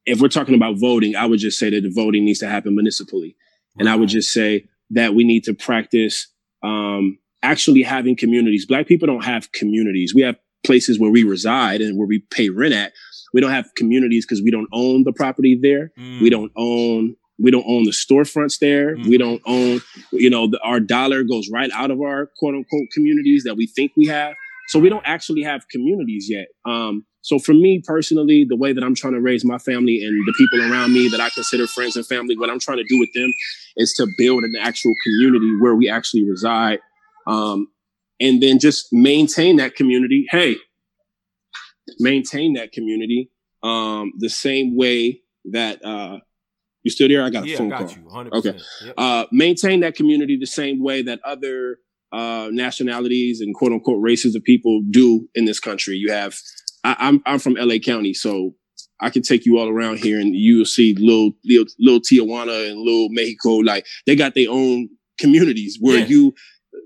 if 0.04 0.20
we're 0.20 0.28
talking 0.28 0.56
about 0.56 0.78
voting, 0.78 1.14
I 1.14 1.26
would 1.26 1.38
just 1.38 1.58
say 1.58 1.70
that 1.70 1.82
the 1.82 1.92
voting 1.94 2.24
needs 2.24 2.40
to 2.40 2.48
happen 2.48 2.74
municipally, 2.74 3.36
and 3.78 3.88
I 3.88 3.94
would 3.94 4.08
just 4.08 4.32
say 4.32 4.66
that 4.90 5.14
we 5.14 5.22
need 5.22 5.44
to 5.44 5.54
practice 5.54 6.26
um, 6.62 7.18
actually 7.42 7.82
having 7.82 8.16
communities. 8.16 8.66
Black 8.66 8.86
people 8.86 9.06
don't 9.06 9.24
have 9.24 9.52
communities. 9.52 10.14
We 10.14 10.22
have 10.22 10.36
places 10.64 10.98
where 10.98 11.10
we 11.10 11.24
reside 11.24 11.80
and 11.80 11.98
where 11.98 12.06
we 12.06 12.20
pay 12.30 12.48
rent 12.50 12.74
at. 12.74 12.92
We 13.32 13.40
don't 13.40 13.50
have 13.52 13.70
communities 13.76 14.26
because 14.26 14.42
we 14.42 14.50
don't 14.50 14.68
own 14.72 15.04
the 15.04 15.12
property 15.12 15.58
there. 15.60 15.92
Mm. 15.98 16.20
We 16.20 16.30
don't 16.30 16.52
own 16.56 17.16
we 17.42 17.50
don't 17.50 17.64
own 17.66 17.84
the 17.84 17.90
storefronts 17.90 18.58
there. 18.58 18.96
Mm. 18.96 19.06
We 19.06 19.16
don't 19.16 19.40
own, 19.46 19.80
you 20.12 20.28
know, 20.28 20.48
the, 20.48 20.60
our 20.62 20.78
dollar 20.78 21.22
goes 21.22 21.48
right 21.50 21.70
out 21.72 21.90
of 21.90 22.00
our 22.00 22.30
quote 22.38 22.54
unquote 22.54 22.88
communities 22.92 23.44
that 23.44 23.56
we 23.56 23.66
think 23.66 23.92
we 23.96 24.06
have. 24.06 24.34
So 24.68 24.78
we 24.78 24.88
don't 24.88 25.06
actually 25.06 25.42
have 25.42 25.66
communities 25.68 26.28
yet. 26.28 26.48
Um, 26.66 27.06
so 27.22 27.38
for 27.38 27.52
me 27.52 27.82
personally, 27.84 28.46
the 28.48 28.56
way 28.56 28.72
that 28.72 28.82
I'm 28.82 28.94
trying 28.94 29.12
to 29.12 29.20
raise 29.20 29.44
my 29.44 29.58
family 29.58 30.04
and 30.04 30.16
the 30.26 30.34
people 30.38 30.72
around 30.72 30.92
me 30.92 31.08
that 31.08 31.20
I 31.20 31.28
consider 31.30 31.66
friends 31.66 31.96
and 31.96 32.06
family, 32.06 32.36
what 32.36 32.50
I'm 32.50 32.60
trying 32.60 32.78
to 32.78 32.84
do 32.88 32.98
with 32.98 33.10
them 33.14 33.32
is 33.76 33.92
to 33.94 34.06
build 34.16 34.44
an 34.44 34.54
actual 34.60 34.92
community 35.04 35.50
where 35.60 35.74
we 35.74 35.88
actually 35.88 36.28
reside. 36.28 36.78
Um, 37.26 37.68
and 38.20 38.42
then 38.42 38.58
just 38.58 38.88
maintain 38.92 39.56
that 39.56 39.74
community. 39.74 40.26
Hey, 40.30 40.56
maintain 41.98 42.54
that 42.54 42.72
community 42.72 43.30
um, 43.62 44.12
the 44.18 44.28
same 44.28 44.76
way 44.76 45.20
that 45.52 45.84
uh, 45.84 46.18
you 46.82 46.90
still 46.90 47.08
there? 47.08 47.22
I 47.22 47.30
got 47.30 47.44
a 47.44 47.48
yeah, 47.48 47.56
phone 47.56 47.68
got 47.68 47.88
call. 47.88 48.24
You, 48.24 48.30
okay. 48.32 48.58
Yep. 48.84 48.94
Uh, 48.96 49.26
maintain 49.32 49.80
that 49.80 49.94
community 49.94 50.36
the 50.38 50.46
same 50.46 50.82
way 50.82 51.02
that 51.02 51.20
other 51.24 51.78
uh, 52.12 52.48
nationalities 52.50 53.40
and 53.40 53.54
quote 53.54 53.72
unquote 53.72 54.02
races 54.02 54.34
of 54.34 54.42
people 54.42 54.82
do 54.90 55.28
in 55.34 55.44
this 55.44 55.60
country. 55.60 55.96
You 55.96 56.12
have 56.12 56.34
I, 56.84 56.90
am 56.92 56.96
I'm, 56.98 57.22
I'm 57.26 57.38
from 57.38 57.54
LA 57.54 57.78
County, 57.78 58.14
so 58.14 58.54
I 59.00 59.10
can 59.10 59.22
take 59.22 59.46
you 59.46 59.58
all 59.58 59.68
around 59.68 59.98
here 59.98 60.20
and 60.20 60.34
you'll 60.34 60.64
see 60.64 60.94
little 60.94 61.32
little, 61.44 61.66
little 61.78 62.00
Tijuana 62.00 62.70
and 62.70 62.80
little 62.80 63.08
Mexico. 63.10 63.56
Like 63.56 63.86
they 64.06 64.16
got 64.16 64.34
their 64.34 64.50
own 64.50 64.88
communities 65.18 65.78
where 65.80 65.98
yeah. 65.98 66.06
you 66.06 66.34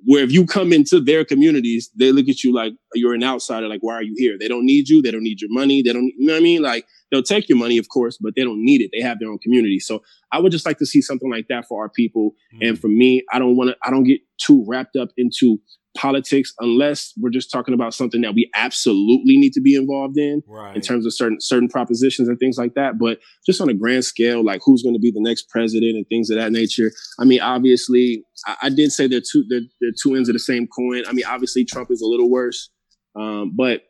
where 0.06 0.22
if 0.22 0.30
you 0.30 0.46
come 0.46 0.72
into 0.72 1.00
their 1.00 1.24
communities, 1.24 1.90
they 1.98 2.12
look 2.12 2.28
at 2.28 2.44
you 2.44 2.52
like 2.52 2.74
you're 2.94 3.14
an 3.14 3.24
outsider. 3.24 3.68
Like, 3.68 3.82
why 3.82 3.94
are 3.94 4.02
you 4.02 4.14
here? 4.16 4.36
They 4.38 4.48
don't 4.48 4.66
need 4.66 4.88
you. 4.88 5.00
They 5.00 5.10
don't 5.10 5.22
need 5.22 5.40
your 5.40 5.52
money. 5.52 5.82
They 5.82 5.92
don't, 5.92 6.12
you 6.16 6.26
know 6.26 6.34
what 6.34 6.40
I 6.40 6.42
mean? 6.42 6.62
Like, 6.62 6.86
they'll 7.10 7.22
take 7.22 7.48
your 7.48 7.58
money, 7.58 7.78
of 7.78 7.88
course, 7.88 8.18
but 8.20 8.34
they 8.36 8.44
don't 8.44 8.62
need 8.62 8.82
it. 8.82 8.90
They 8.92 9.00
have 9.00 9.18
their 9.18 9.30
own 9.30 9.38
community. 9.38 9.78
So 9.78 10.02
I 10.32 10.40
would 10.40 10.52
just 10.52 10.66
like 10.66 10.78
to 10.78 10.86
see 10.86 11.00
something 11.00 11.30
like 11.30 11.46
that 11.48 11.66
for 11.66 11.82
our 11.82 11.88
people. 11.88 12.34
Mm-hmm. 12.54 12.66
And 12.66 12.78
for 12.78 12.88
me, 12.88 13.24
I 13.32 13.38
don't 13.38 13.56
want 13.56 13.70
to, 13.70 13.76
I 13.82 13.90
don't 13.90 14.04
get 14.04 14.20
too 14.38 14.64
wrapped 14.68 14.96
up 14.96 15.08
into 15.16 15.58
politics 15.96 16.52
unless 16.60 17.12
we're 17.18 17.30
just 17.30 17.50
talking 17.50 17.74
about 17.74 17.94
something 17.94 18.20
that 18.22 18.34
we 18.34 18.50
absolutely 18.54 19.36
need 19.36 19.52
to 19.52 19.60
be 19.60 19.74
involved 19.74 20.18
in 20.18 20.42
right. 20.48 20.74
in 20.74 20.82
terms 20.82 21.06
of 21.06 21.14
certain 21.14 21.40
certain 21.40 21.68
propositions 21.68 22.28
and 22.28 22.38
things 22.38 22.58
like 22.58 22.74
that. 22.74 22.98
But 22.98 23.18
just 23.46 23.60
on 23.60 23.68
a 23.68 23.74
grand 23.74 24.04
scale 24.04 24.44
like 24.44 24.60
who's 24.64 24.82
going 24.82 24.94
to 24.94 25.00
be 25.00 25.10
the 25.10 25.20
next 25.20 25.48
president 25.48 25.96
and 25.96 26.06
things 26.08 26.30
of 26.30 26.36
that 26.36 26.52
nature 26.52 26.90
i 27.18 27.24
mean 27.24 27.40
obviously 27.40 28.24
i, 28.46 28.56
I 28.62 28.68
did 28.70 28.92
say 28.92 29.06
they're 29.06 29.20
two 29.20 29.44
they're, 29.48 29.60
they're, 29.80 29.90
two 30.02 30.14
ends 30.14 30.28
of 30.28 30.34
the 30.34 30.38
same 30.38 30.66
coin. 30.66 31.04
I 31.08 31.12
mean 31.12 31.24
obviously 31.26 31.64
trump 31.64 31.90
is 31.90 32.02
a 32.02 32.06
little 32.06 32.30
worse 32.30 32.70
um, 33.16 33.52
but 33.54 33.82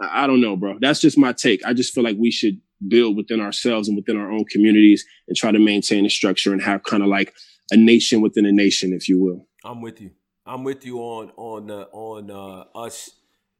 I, 0.00 0.24
I 0.24 0.26
don't 0.26 0.40
know 0.40 0.56
bro. 0.56 0.78
That's 0.80 1.00
just 1.00 1.18
my 1.18 1.32
take. 1.32 1.64
I 1.64 1.72
just 1.72 1.94
feel 1.94 2.04
like 2.04 2.16
we 2.18 2.30
should 2.30 2.60
build 2.86 3.16
within 3.16 3.40
ourselves 3.40 3.88
and 3.88 3.96
within 3.96 4.16
our 4.16 4.30
own 4.30 4.44
communities 4.44 5.04
and 5.26 5.36
try 5.36 5.50
to 5.50 5.58
maintain 5.58 6.06
a 6.06 6.10
structure 6.10 6.52
and 6.52 6.62
have 6.62 6.84
kind 6.84 7.02
of 7.02 7.08
like 7.08 7.34
a 7.70 7.76
nation 7.76 8.20
within 8.20 8.46
a 8.46 8.52
nation 8.52 8.92
if 8.92 9.08
you 9.08 9.20
will. 9.20 9.46
I'm 9.64 9.82
with 9.82 10.00
you 10.00 10.12
I'm 10.48 10.64
with 10.64 10.84
you 10.84 10.98
on 10.98 11.32
on 11.36 11.70
uh, 11.70 11.84
on 11.92 12.30
uh, 12.30 12.78
us 12.78 13.10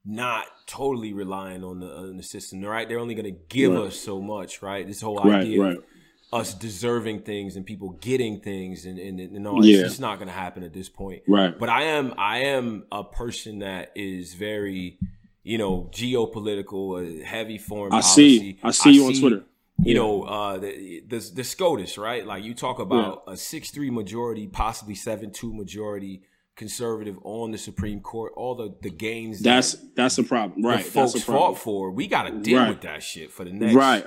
not 0.04 0.46
totally 0.66 1.12
relying 1.12 1.62
on 1.62 1.80
the, 1.80 1.94
on 1.94 2.16
the 2.16 2.22
system. 2.22 2.62
Right? 2.62 2.88
They're 2.88 2.98
only 2.98 3.14
going 3.14 3.32
to 3.32 3.40
give 3.48 3.72
right. 3.72 3.84
us 3.84 3.98
so 3.98 4.20
much. 4.20 4.62
Right? 4.62 4.86
This 4.86 5.00
whole 5.00 5.18
right, 5.18 5.40
idea 5.40 5.62
right. 5.62 5.76
of 5.76 5.84
us 6.32 6.54
deserving 6.54 7.20
things 7.20 7.56
and 7.56 7.64
people 7.64 7.90
getting 8.00 8.40
things 8.40 8.84
and 8.86 8.98
and, 8.98 9.20
and 9.20 9.46
all 9.46 9.64
yeah. 9.64 9.84
it's 9.84 9.98
not 9.98 10.18
going 10.18 10.28
to 10.28 10.34
happen 10.34 10.62
at 10.62 10.72
this 10.72 10.88
point. 10.88 11.22
Right. 11.28 11.56
But 11.58 11.68
I 11.68 11.82
am 11.84 12.14
I 12.16 12.38
am 12.38 12.84
a 12.90 13.04
person 13.04 13.60
that 13.60 13.92
is 13.94 14.34
very 14.34 14.98
you 15.42 15.58
know 15.58 15.90
geopolitical, 15.92 17.22
a 17.22 17.24
heavy 17.24 17.58
foreign. 17.58 17.92
I 17.92 18.00
policy. 18.00 18.38
see. 18.38 18.58
I 18.62 18.70
see 18.70 18.90
I 18.90 18.92
you 18.92 19.06
on 19.06 19.14
Twitter 19.14 19.44
you 19.80 19.94
yeah. 19.94 20.00
know, 20.00 20.22
uh, 20.24 20.58
the, 20.58 21.04
the, 21.06 21.18
the 21.34 21.44
SCOTUS, 21.44 21.98
right? 21.98 22.26
Like 22.26 22.42
you 22.42 22.52
talk 22.52 22.80
about 22.80 23.22
yeah. 23.26 23.34
a 23.34 23.36
six 23.36 23.70
three 23.70 23.90
majority, 23.90 24.48
possibly 24.48 24.96
seven 24.96 25.30
two 25.30 25.52
majority 25.52 26.22
conservative 26.58 27.16
on 27.22 27.52
the 27.52 27.58
Supreme 27.58 28.00
Court, 28.00 28.32
all 28.36 28.54
the 28.54 28.74
the 28.82 28.90
gains 28.90 29.40
that's 29.40 29.72
that 29.72 29.96
that's 29.96 30.18
a 30.18 30.24
problem, 30.24 30.62
right? 30.62 30.84
Folks 30.84 31.24
problem. 31.24 31.54
fought 31.54 31.58
for. 31.62 31.90
We 31.90 32.06
got 32.06 32.24
to 32.24 32.32
deal 32.32 32.58
right. 32.58 32.68
with 32.68 32.82
that 32.82 33.02
shit 33.02 33.32
for 33.32 33.44
the 33.44 33.52
next 33.52 33.74
right. 33.74 34.04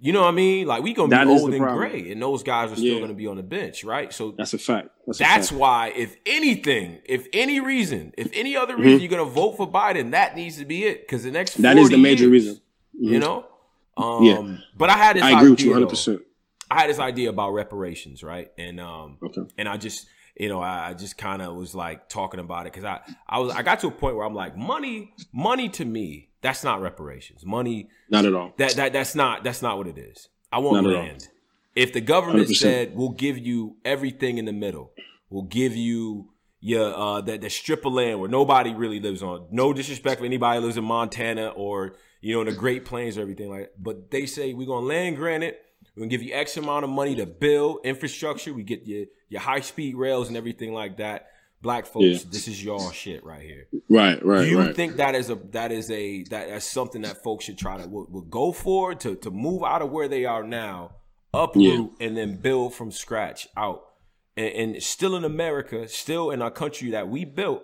You 0.00 0.12
know 0.12 0.22
what 0.22 0.28
I 0.28 0.32
mean? 0.32 0.66
Like 0.66 0.82
we 0.82 0.94
gonna 0.94 1.10
that 1.10 1.26
be 1.26 1.30
old 1.30 1.52
and 1.52 1.64
gray, 1.64 2.10
and 2.10 2.20
those 2.20 2.42
guys 2.42 2.72
are 2.72 2.76
still 2.76 2.94
yeah. 2.94 3.00
gonna 3.00 3.14
be 3.14 3.26
on 3.26 3.36
the 3.36 3.42
bench, 3.42 3.84
right? 3.84 4.12
So 4.12 4.34
that's 4.36 4.54
a 4.54 4.58
fact. 4.58 4.88
That's, 5.06 5.18
that's 5.18 5.48
fact. 5.50 5.60
why, 5.60 5.92
if 5.94 6.16
anything, 6.26 7.00
if 7.04 7.28
any 7.32 7.60
reason, 7.60 8.12
if 8.16 8.30
any 8.32 8.56
other 8.56 8.76
reason 8.76 8.94
mm-hmm. 8.94 9.02
you're 9.02 9.10
gonna 9.10 9.30
vote 9.30 9.56
for 9.56 9.70
Biden, 9.70 10.10
that 10.12 10.34
needs 10.34 10.56
to 10.58 10.64
be 10.64 10.84
it. 10.84 11.02
Because 11.02 11.22
the 11.22 11.30
next 11.30 11.54
that 11.62 11.76
is 11.76 11.90
the 11.90 11.98
major 11.98 12.24
years, 12.24 12.32
reason. 12.32 12.54
Mm-hmm. 12.96 13.12
You 13.12 13.18
know. 13.20 13.46
Um, 13.96 14.24
yeah. 14.24 14.56
But 14.76 14.90
I 14.90 14.96
had 14.96 15.16
this. 15.16 15.22
I 15.22 15.28
agree 15.32 15.40
idea, 15.40 15.50
with 15.50 15.60
you 15.60 15.70
100. 15.70 15.88
percent 15.88 16.22
I 16.68 16.80
had 16.80 16.90
this 16.90 16.98
idea 16.98 17.28
about 17.28 17.52
reparations, 17.52 18.24
right? 18.24 18.50
And 18.56 18.80
um, 18.80 19.18
okay. 19.22 19.42
and 19.58 19.68
I 19.68 19.76
just 19.76 20.06
you 20.36 20.48
know, 20.48 20.60
I 20.60 20.94
just 20.94 21.18
kind 21.18 21.42
of 21.42 21.54
was 21.54 21.74
like 21.74 22.08
talking 22.08 22.40
about 22.40 22.66
it 22.66 22.72
because 22.72 22.84
I, 22.84 23.00
I 23.28 23.38
was, 23.38 23.54
I 23.54 23.62
got 23.62 23.80
to 23.80 23.88
a 23.88 23.90
point 23.90 24.16
where 24.16 24.24
I'm 24.24 24.34
like, 24.34 24.56
money, 24.56 25.12
money 25.32 25.68
to 25.70 25.84
me, 25.84 26.30
that's 26.40 26.64
not 26.64 26.80
reparations. 26.80 27.44
Money, 27.44 27.88
not 28.10 28.24
at 28.24 28.34
all. 28.34 28.52
That 28.56 28.74
that 28.76 28.92
that's 28.92 29.14
not 29.14 29.44
that's 29.44 29.62
not 29.62 29.78
what 29.78 29.86
it 29.86 29.98
is. 29.98 30.28
I 30.50 30.58
want 30.58 30.84
not 30.84 30.92
land. 30.92 31.28
If 31.74 31.92
the 31.92 32.00
government 32.00 32.48
100%. 32.48 32.56
said 32.56 32.96
we'll 32.96 33.10
give 33.10 33.38
you 33.38 33.76
everything 33.84 34.38
in 34.38 34.44
the 34.44 34.52
middle, 34.52 34.92
we'll 35.30 35.44
give 35.44 35.76
you 35.76 36.30
your 36.60 36.94
uh 36.94 37.20
that 37.22 37.40
the 37.40 37.50
strip 37.50 37.84
of 37.84 37.92
land 37.92 38.20
where 38.20 38.28
nobody 38.28 38.74
really 38.74 39.00
lives 39.00 39.22
on. 39.22 39.46
No 39.50 39.72
disrespect 39.72 40.20
for 40.20 40.26
anybody 40.26 40.60
lives 40.60 40.76
in 40.76 40.84
Montana 40.84 41.48
or 41.48 41.94
you 42.20 42.34
know 42.34 42.40
in 42.40 42.46
the 42.46 42.54
Great 42.54 42.84
Plains 42.84 43.18
or 43.18 43.22
everything 43.22 43.50
like. 43.50 43.60
That. 43.60 43.82
But 43.82 44.10
they 44.10 44.26
say 44.26 44.54
we're 44.54 44.66
gonna 44.66 44.86
land 44.86 45.16
grant 45.16 45.44
it. 45.44 45.60
We're 45.94 46.02
gonna 46.02 46.10
give 46.10 46.22
you 46.22 46.34
X 46.34 46.56
amount 46.56 46.84
of 46.84 46.90
money 46.90 47.14
to 47.16 47.26
build 47.26 47.80
infrastructure. 47.84 48.54
We 48.54 48.62
get 48.62 48.86
your 48.86 49.06
your 49.28 49.40
high 49.40 49.60
speed 49.60 49.94
rails 49.96 50.28
and 50.28 50.36
everything 50.36 50.72
like 50.72 50.96
that. 50.98 51.28
Black 51.60 51.86
folks, 51.86 52.04
yeah. 52.04 52.30
this 52.30 52.48
is 52.48 52.62
y'all 52.62 52.90
shit 52.90 53.24
right 53.24 53.42
here. 53.42 53.68
Right, 53.88 54.24
right. 54.24 54.42
Do 54.42 54.50
you 54.50 54.58
right. 54.58 54.74
think 54.74 54.96
that 54.96 55.14
is 55.14 55.30
a 55.30 55.36
that 55.52 55.70
is 55.70 55.90
a 55.92 56.24
that's 56.24 56.66
something 56.66 57.02
that 57.02 57.22
folks 57.22 57.44
should 57.44 57.58
try 57.58 57.80
to 57.80 57.88
will, 57.88 58.06
will 58.10 58.22
go 58.22 58.50
for 58.50 58.94
to 58.96 59.14
to 59.16 59.30
move 59.30 59.62
out 59.62 59.80
of 59.80 59.90
where 59.92 60.08
they 60.08 60.24
are 60.24 60.42
now, 60.42 60.96
uproot 61.32 61.92
yeah. 62.00 62.06
and 62.06 62.16
then 62.16 62.36
build 62.36 62.74
from 62.74 62.90
scratch 62.90 63.46
out, 63.56 63.84
and, 64.36 64.74
and 64.74 64.82
still 64.82 65.14
in 65.14 65.24
America, 65.24 65.86
still 65.86 66.30
in 66.30 66.42
our 66.42 66.50
country 66.50 66.90
that 66.90 67.08
we 67.08 67.24
built, 67.24 67.62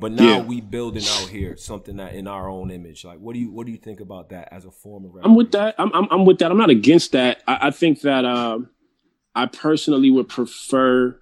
but 0.00 0.12
now 0.12 0.38
yeah. 0.38 0.42
we 0.42 0.60
building 0.60 1.02
out 1.02 1.28
here 1.28 1.56
something 1.56 1.98
that 1.98 2.14
in 2.14 2.26
our 2.26 2.48
own 2.48 2.70
image. 2.70 3.04
Like, 3.04 3.18
what 3.18 3.34
do 3.34 3.40
you 3.40 3.52
what 3.52 3.66
do 3.66 3.72
you 3.72 3.78
think 3.78 4.00
about 4.00 4.30
that 4.30 4.48
as 4.50 4.64
a 4.64 4.70
form 4.70 5.04
of? 5.04 5.12
I'm 5.22 5.34
with 5.34 5.52
that. 5.52 5.74
I'm, 5.78 5.92
I'm, 5.92 6.08
I'm 6.10 6.24
with 6.24 6.38
that. 6.38 6.50
I'm 6.50 6.56
not 6.56 6.70
against 6.70 7.12
that. 7.12 7.42
I, 7.46 7.68
I 7.68 7.70
think 7.70 8.00
that 8.00 8.24
um, 8.24 8.70
I 9.34 9.46
personally 9.46 10.10
would 10.10 10.28
prefer 10.28 11.20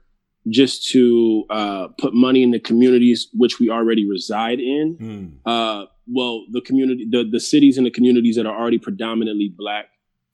just 0.49 0.89
to 0.91 1.45
uh, 1.51 1.89
put 1.99 2.15
money 2.15 2.43
in 2.43 2.53
the 2.53 2.61
communities 2.61 3.29
which 3.35 3.59
we 3.59 3.69
already 3.69 4.09
reside 4.09 4.61
in. 4.61 4.97
Mm. 4.97 5.33
Uh, 5.45 5.87
well, 6.07 6.45
the 6.51 6.61
community, 6.61 7.07
the 7.11 7.29
the 7.31 7.41
cities 7.41 7.77
and 7.77 7.87
the 7.87 7.91
communities 7.91 8.37
that 8.37 8.47
are 8.47 8.57
already 8.57 8.79
predominantly 8.79 9.53
black, 9.55 9.87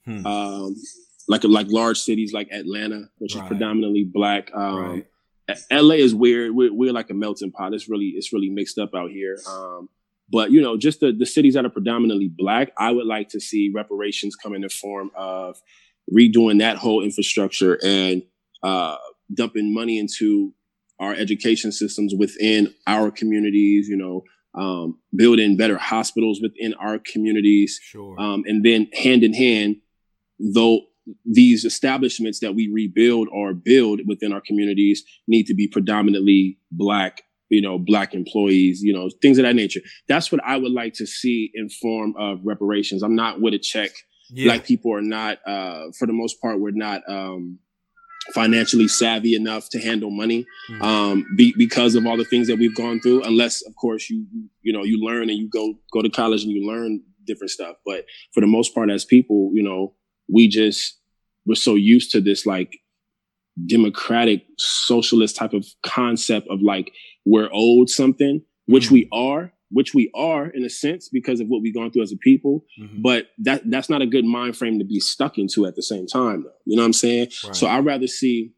hmm. 0.04 0.24
um, 0.24 0.76
like 1.28 1.42
like 1.44 1.66
large 1.68 1.98
cities 1.98 2.32
like 2.32 2.48
Atlanta, 2.52 3.08
which 3.18 3.34
right. 3.34 3.42
is 3.42 3.48
predominantly 3.48 4.04
black. 4.04 4.50
Um, 4.54 4.76
right. 4.76 5.06
LA 5.70 5.96
is 5.96 6.14
weird. 6.14 6.54
We're, 6.54 6.72
we're 6.72 6.92
like 6.92 7.10
a 7.10 7.14
melting 7.14 7.52
pot. 7.52 7.74
It's 7.74 7.88
really 7.88 8.12
it's 8.16 8.32
really 8.32 8.50
mixed 8.50 8.78
up 8.78 8.90
out 8.94 9.10
here. 9.10 9.38
Um, 9.48 9.88
but 10.30 10.50
you 10.50 10.60
know, 10.60 10.76
just 10.76 11.00
the 11.00 11.12
the 11.12 11.26
cities 11.26 11.54
that 11.54 11.66
are 11.66 11.70
predominantly 11.70 12.28
black, 12.28 12.72
I 12.78 12.90
would 12.90 13.06
like 13.06 13.28
to 13.30 13.40
see 13.40 13.70
reparations 13.74 14.36
come 14.36 14.54
in 14.54 14.62
the 14.62 14.68
form 14.68 15.10
of 15.14 15.60
redoing 16.12 16.58
that 16.60 16.76
whole 16.76 17.02
infrastructure 17.02 17.78
and 17.84 18.22
uh, 18.62 18.96
dumping 19.32 19.72
money 19.72 19.98
into 19.98 20.54
our 20.98 21.12
education 21.12 21.72
systems 21.72 22.14
within 22.14 22.72
our 22.86 23.10
communities, 23.10 23.88
you 23.88 23.96
know, 23.96 24.22
um, 24.54 24.98
building 25.14 25.56
better 25.56 25.76
hospitals 25.76 26.40
within 26.40 26.74
our 26.74 26.98
communities. 26.98 27.80
Sure. 27.82 28.18
Um, 28.20 28.44
and 28.46 28.64
then 28.64 28.88
hand 28.94 29.24
in 29.24 29.34
hand, 29.34 29.76
though 30.38 30.82
these 31.24 31.64
establishments 31.64 32.40
that 32.40 32.54
we 32.54 32.70
rebuild 32.72 33.28
or 33.32 33.52
build 33.52 34.00
within 34.06 34.32
our 34.32 34.40
communities 34.40 35.04
need 35.26 35.46
to 35.46 35.54
be 35.54 35.68
predominantly 35.68 36.58
black 36.70 37.22
you 37.50 37.60
know 37.60 37.78
black 37.78 38.14
employees 38.14 38.80
you 38.82 38.92
know 38.92 39.10
things 39.20 39.38
of 39.38 39.44
that 39.44 39.54
nature 39.54 39.80
that's 40.08 40.32
what 40.32 40.42
i 40.44 40.56
would 40.56 40.72
like 40.72 40.94
to 40.94 41.06
see 41.06 41.50
in 41.54 41.68
form 41.68 42.14
of 42.18 42.40
reparations 42.44 43.02
i'm 43.02 43.14
not 43.14 43.40
with 43.40 43.54
a 43.54 43.58
check 43.58 43.90
yeah. 44.30 44.46
black 44.46 44.64
people 44.64 44.92
are 44.92 45.02
not 45.02 45.38
uh 45.46 45.84
for 45.98 46.06
the 46.06 46.12
most 46.12 46.40
part 46.40 46.60
we're 46.60 46.70
not 46.70 47.02
um 47.08 47.58
financially 48.32 48.88
savvy 48.88 49.34
enough 49.34 49.68
to 49.68 49.78
handle 49.78 50.10
money 50.10 50.46
mm-hmm. 50.70 50.82
um, 50.82 51.26
be, 51.36 51.52
because 51.58 51.94
of 51.94 52.06
all 52.06 52.16
the 52.16 52.24
things 52.24 52.46
that 52.46 52.58
we've 52.58 52.74
gone 52.74 52.98
through 53.00 53.22
unless 53.24 53.60
of 53.66 53.74
course 53.76 54.08
you 54.08 54.26
you 54.62 54.72
know 54.72 54.82
you 54.82 55.04
learn 55.04 55.28
and 55.28 55.38
you 55.38 55.48
go 55.48 55.74
go 55.92 56.00
to 56.00 56.08
college 56.08 56.42
and 56.42 56.50
you 56.50 56.66
learn 56.66 57.02
different 57.26 57.50
stuff 57.50 57.76
but 57.84 58.04
for 58.32 58.40
the 58.40 58.46
most 58.46 58.74
part 58.74 58.90
as 58.90 59.04
people 59.04 59.50
you 59.52 59.62
know 59.62 59.94
we 60.28 60.48
just 60.48 60.98
we're 61.46 61.54
so 61.54 61.74
used 61.74 62.10
to 62.12 62.20
this 62.20 62.46
like 62.46 62.78
democratic 63.66 64.44
socialist 64.58 65.36
type 65.36 65.52
of 65.52 65.64
concept 65.84 66.48
of 66.48 66.60
like 66.60 66.92
we're 67.24 67.48
owed 67.52 67.88
something 67.88 68.42
which 68.66 68.86
mm-hmm. 68.86 68.94
we 68.94 69.08
are 69.12 69.52
which 69.74 69.92
we 69.92 70.08
are 70.14 70.46
in 70.46 70.64
a 70.64 70.70
sense 70.70 71.08
because 71.08 71.40
of 71.40 71.48
what 71.48 71.60
we've 71.60 71.74
gone 71.74 71.90
through 71.90 72.02
as 72.02 72.12
a 72.12 72.16
people. 72.16 72.64
Mm-hmm. 72.80 73.02
But 73.02 73.26
that 73.38 73.68
that's 73.68 73.90
not 73.90 74.02
a 74.02 74.06
good 74.06 74.24
mind 74.24 74.56
frame 74.56 74.78
to 74.78 74.84
be 74.84 75.00
stuck 75.00 75.36
into 75.36 75.66
at 75.66 75.74
the 75.74 75.82
same 75.82 76.06
time, 76.06 76.44
though. 76.44 76.52
You 76.64 76.76
know 76.76 76.82
what 76.82 76.86
I'm 76.86 76.92
saying? 76.92 77.30
Right. 77.44 77.56
So 77.56 77.66
I'd 77.66 77.84
rather 77.84 78.06
see 78.06 78.52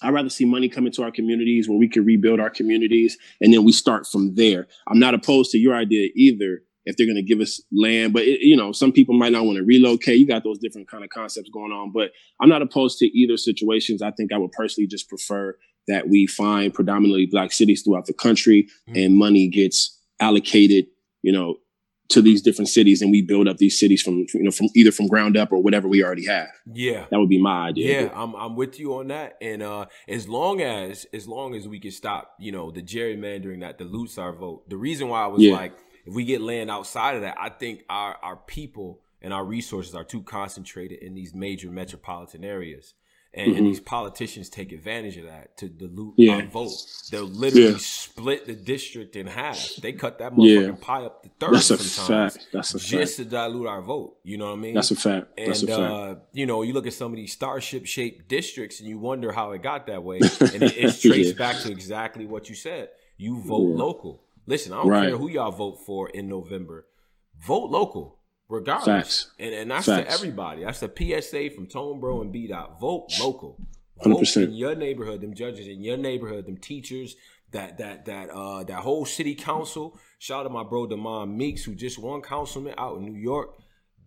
I'd 0.00 0.14
rather 0.14 0.30
see 0.30 0.46
money 0.46 0.68
come 0.68 0.86
into 0.86 1.02
our 1.02 1.10
communities 1.10 1.68
where 1.68 1.78
we 1.78 1.88
can 1.88 2.04
rebuild 2.04 2.40
our 2.40 2.50
communities 2.50 3.18
and 3.40 3.52
then 3.52 3.64
we 3.64 3.72
start 3.72 4.06
from 4.06 4.36
there. 4.36 4.68
I'm 4.86 4.98
not 4.98 5.14
opposed 5.14 5.50
to 5.50 5.58
your 5.58 5.74
idea 5.74 6.08
either 6.14 6.62
if 6.84 6.96
they're 6.96 7.06
going 7.06 7.16
to 7.16 7.22
give 7.22 7.40
us 7.40 7.62
land, 7.72 8.12
but 8.12 8.22
it, 8.22 8.40
you 8.40 8.56
know, 8.56 8.72
some 8.72 8.92
people 8.92 9.16
might 9.16 9.32
not 9.32 9.44
want 9.44 9.58
to 9.58 9.64
relocate. 9.64 10.18
You 10.18 10.26
got 10.26 10.44
those 10.44 10.58
different 10.58 10.88
kind 10.88 11.04
of 11.04 11.10
concepts 11.10 11.50
going 11.50 11.72
on, 11.72 11.92
but 11.92 12.10
I'm 12.40 12.48
not 12.48 12.62
opposed 12.62 12.98
to 12.98 13.06
either 13.06 13.36
situations. 13.36 14.02
I 14.02 14.10
think 14.10 14.32
I 14.32 14.38
would 14.38 14.52
personally 14.52 14.86
just 14.86 15.08
prefer 15.08 15.56
that 15.88 16.08
we 16.08 16.26
find 16.26 16.72
predominantly 16.72 17.26
black 17.26 17.52
cities 17.52 17.82
throughout 17.82 18.06
the 18.06 18.12
country 18.12 18.68
mm-hmm. 18.88 18.98
and 18.98 19.16
money 19.16 19.48
gets 19.48 19.98
allocated, 20.20 20.86
you 21.22 21.32
know, 21.32 21.56
to 22.10 22.22
these 22.22 22.40
different 22.40 22.68
cities 22.68 23.02
and 23.02 23.10
we 23.10 23.20
build 23.20 23.48
up 23.48 23.58
these 23.58 23.78
cities 23.78 24.00
from 24.00 24.24
you 24.32 24.42
know 24.42 24.50
from 24.50 24.68
either 24.74 24.90
from 24.90 25.06
ground 25.08 25.36
up 25.36 25.52
or 25.52 25.62
whatever 25.62 25.88
we 25.88 26.02
already 26.02 26.24
have. 26.26 26.48
Yeah. 26.72 27.04
That 27.10 27.18
would 27.18 27.28
be 27.28 27.40
my 27.40 27.68
idea. 27.68 28.02
Yeah, 28.02 28.10
I'm 28.14 28.34
I'm 28.34 28.56
with 28.56 28.80
you 28.80 28.94
on 28.94 29.08
that. 29.08 29.36
And 29.42 29.62
uh 29.62 29.86
as 30.08 30.26
long 30.26 30.62
as 30.62 31.06
as 31.12 31.28
long 31.28 31.54
as 31.54 31.68
we 31.68 31.78
can 31.78 31.90
stop, 31.90 32.34
you 32.38 32.50
know, 32.50 32.70
the 32.70 32.82
gerrymandering 32.82 33.60
that 33.60 33.76
dilutes 33.76 34.16
our 34.16 34.32
vote. 34.32 34.68
The 34.70 34.78
reason 34.78 35.08
why 35.08 35.24
I 35.24 35.26
was 35.26 35.42
yeah. 35.42 35.54
like 35.54 35.76
if 36.08 36.14
we 36.14 36.24
get 36.24 36.40
land 36.40 36.70
outside 36.70 37.16
of 37.16 37.22
that, 37.22 37.36
I 37.38 37.50
think 37.50 37.84
our 37.88 38.16
our 38.22 38.36
people 38.36 39.00
and 39.20 39.32
our 39.32 39.44
resources 39.44 39.94
are 39.94 40.04
too 40.04 40.22
concentrated 40.22 41.00
in 41.00 41.14
these 41.14 41.34
major 41.34 41.70
metropolitan 41.70 42.44
areas. 42.44 42.94
And, 43.34 43.48
mm-hmm. 43.48 43.58
and, 43.58 43.66
these 43.66 43.80
politicians 43.80 44.48
take 44.48 44.72
advantage 44.72 45.18
of 45.18 45.26
that 45.26 45.58
to 45.58 45.68
dilute 45.68 46.14
yeah. 46.16 46.36
our 46.36 46.46
vote. 46.46 46.72
They'll 47.10 47.24
literally 47.24 47.72
yeah. 47.72 47.76
split 47.78 48.46
the 48.46 48.54
district 48.54 49.16
in 49.16 49.26
half. 49.26 49.76
They 49.76 49.92
cut 49.92 50.18
that 50.20 50.32
motherfucking 50.32 50.66
yeah. 50.66 50.76
pie 50.80 51.04
up 51.04 51.22
to 51.24 51.28
third 51.38 51.54
That's 51.56 51.70
a 51.70 51.76
fact. 51.76 52.48
That's 52.54 52.74
a 52.74 52.78
just 52.78 53.18
fact. 53.18 53.28
to 53.28 53.36
dilute 53.36 53.66
our 53.66 53.82
vote. 53.82 54.16
You 54.24 54.38
know 54.38 54.46
what 54.46 54.52
I 54.52 54.56
mean? 54.56 54.74
That's 54.74 54.90
a 54.92 54.96
fact. 54.96 55.26
And 55.36 55.48
That's 55.48 55.62
a 55.62 55.66
fact. 55.66 55.78
Uh, 55.78 56.14
you 56.32 56.46
know, 56.46 56.62
you 56.62 56.72
look 56.72 56.86
at 56.86 56.94
some 56.94 57.12
of 57.12 57.16
these 57.16 57.34
starship 57.34 57.84
shaped 57.84 58.28
districts 58.28 58.80
and 58.80 58.88
you 58.88 58.98
wonder 58.98 59.30
how 59.30 59.52
it 59.52 59.62
got 59.62 59.86
that 59.88 60.02
way. 60.02 60.20
And 60.40 60.62
it, 60.62 60.78
it's 60.78 61.02
traced 61.02 61.36
back 61.36 61.60
to 61.60 61.70
exactly 61.70 62.24
what 62.24 62.48
you 62.48 62.54
said. 62.54 62.88
You 63.18 63.42
vote 63.42 63.76
local. 63.76 64.22
Listen, 64.48 64.72
I 64.72 64.76
don't 64.76 64.88
right. 64.88 65.08
care 65.08 65.18
who 65.18 65.28
y'all 65.28 65.52
vote 65.52 65.84
for 65.84 66.08
in 66.08 66.26
November. 66.26 66.86
Vote 67.46 67.70
local 67.70 68.18
regardless. 68.48 68.86
Facts. 68.86 69.30
And 69.38 69.54
and 69.54 69.70
that's 69.70 69.86
Facts. 69.86 70.08
to 70.08 70.12
everybody. 70.12 70.64
That's 70.64 70.82
a 70.82 70.88
PSA 70.88 71.50
from 71.54 71.66
Tone 71.66 72.00
Bro 72.00 72.22
and 72.22 72.32
B 72.32 72.46
Dot. 72.46 72.80
Vote 72.80 73.08
local. 73.20 73.58
Vote 74.02 74.22
100%. 74.22 74.44
in 74.44 74.52
your 74.54 74.74
neighborhood, 74.74 75.20
them 75.20 75.34
judges 75.34 75.68
in 75.68 75.82
your 75.82 75.98
neighborhood, 75.98 76.46
them 76.46 76.56
teachers, 76.56 77.14
that 77.52 77.76
that 77.76 78.06
that 78.06 78.30
uh 78.30 78.64
that 78.64 78.80
whole 78.80 79.04
city 79.04 79.34
council. 79.34 79.98
Shout 80.18 80.40
out 80.40 80.42
to 80.44 80.48
my 80.48 80.64
bro 80.64 80.86
Demond 80.86 81.36
Meeks, 81.36 81.64
who 81.64 81.74
just 81.74 81.98
won 81.98 82.22
councilman 82.22 82.74
out 82.78 82.96
in 82.96 83.04
New 83.04 83.20
York. 83.20 83.50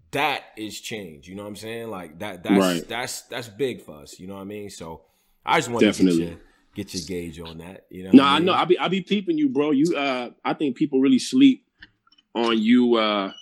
That 0.09 0.43
is 0.57 0.81
change. 0.81 1.27
You 1.27 1.35
know 1.35 1.43
what 1.43 1.49
I'm 1.49 1.55
saying? 1.55 1.91
Like 1.91 2.17
that 2.17 2.41
that's 2.41 2.57
right. 2.57 2.87
that's 2.87 3.21
that's 3.23 3.47
big 3.47 3.83
for 3.83 4.01
us. 4.01 4.19
You 4.19 4.25
know 4.25 4.35
what 4.35 4.41
I 4.41 4.45
mean? 4.45 4.71
So 4.71 5.03
I 5.45 5.59
just 5.59 5.69
want 5.69 5.93
to 5.93 6.03
your, 6.11 6.37
get 6.75 6.93
your 6.93 7.03
gauge 7.07 7.39
on 7.39 7.59
that. 7.59 7.85
You 7.89 8.05
know? 8.05 8.11
No, 8.13 8.23
I, 8.23 8.39
mean? 8.39 8.49
I 8.49 8.51
know. 8.51 8.59
I 8.61 8.65
be 8.65 8.79
I 8.79 8.87
be 8.87 9.01
peeping 9.01 9.37
you, 9.37 9.49
bro. 9.49 9.71
You 9.71 9.95
uh 9.95 10.29
I 10.43 10.53
think 10.53 10.75
people 10.75 10.99
really 10.99 11.19
sleep 11.19 11.65
on 12.33 12.57
you 12.57 12.95
uh 12.95 13.33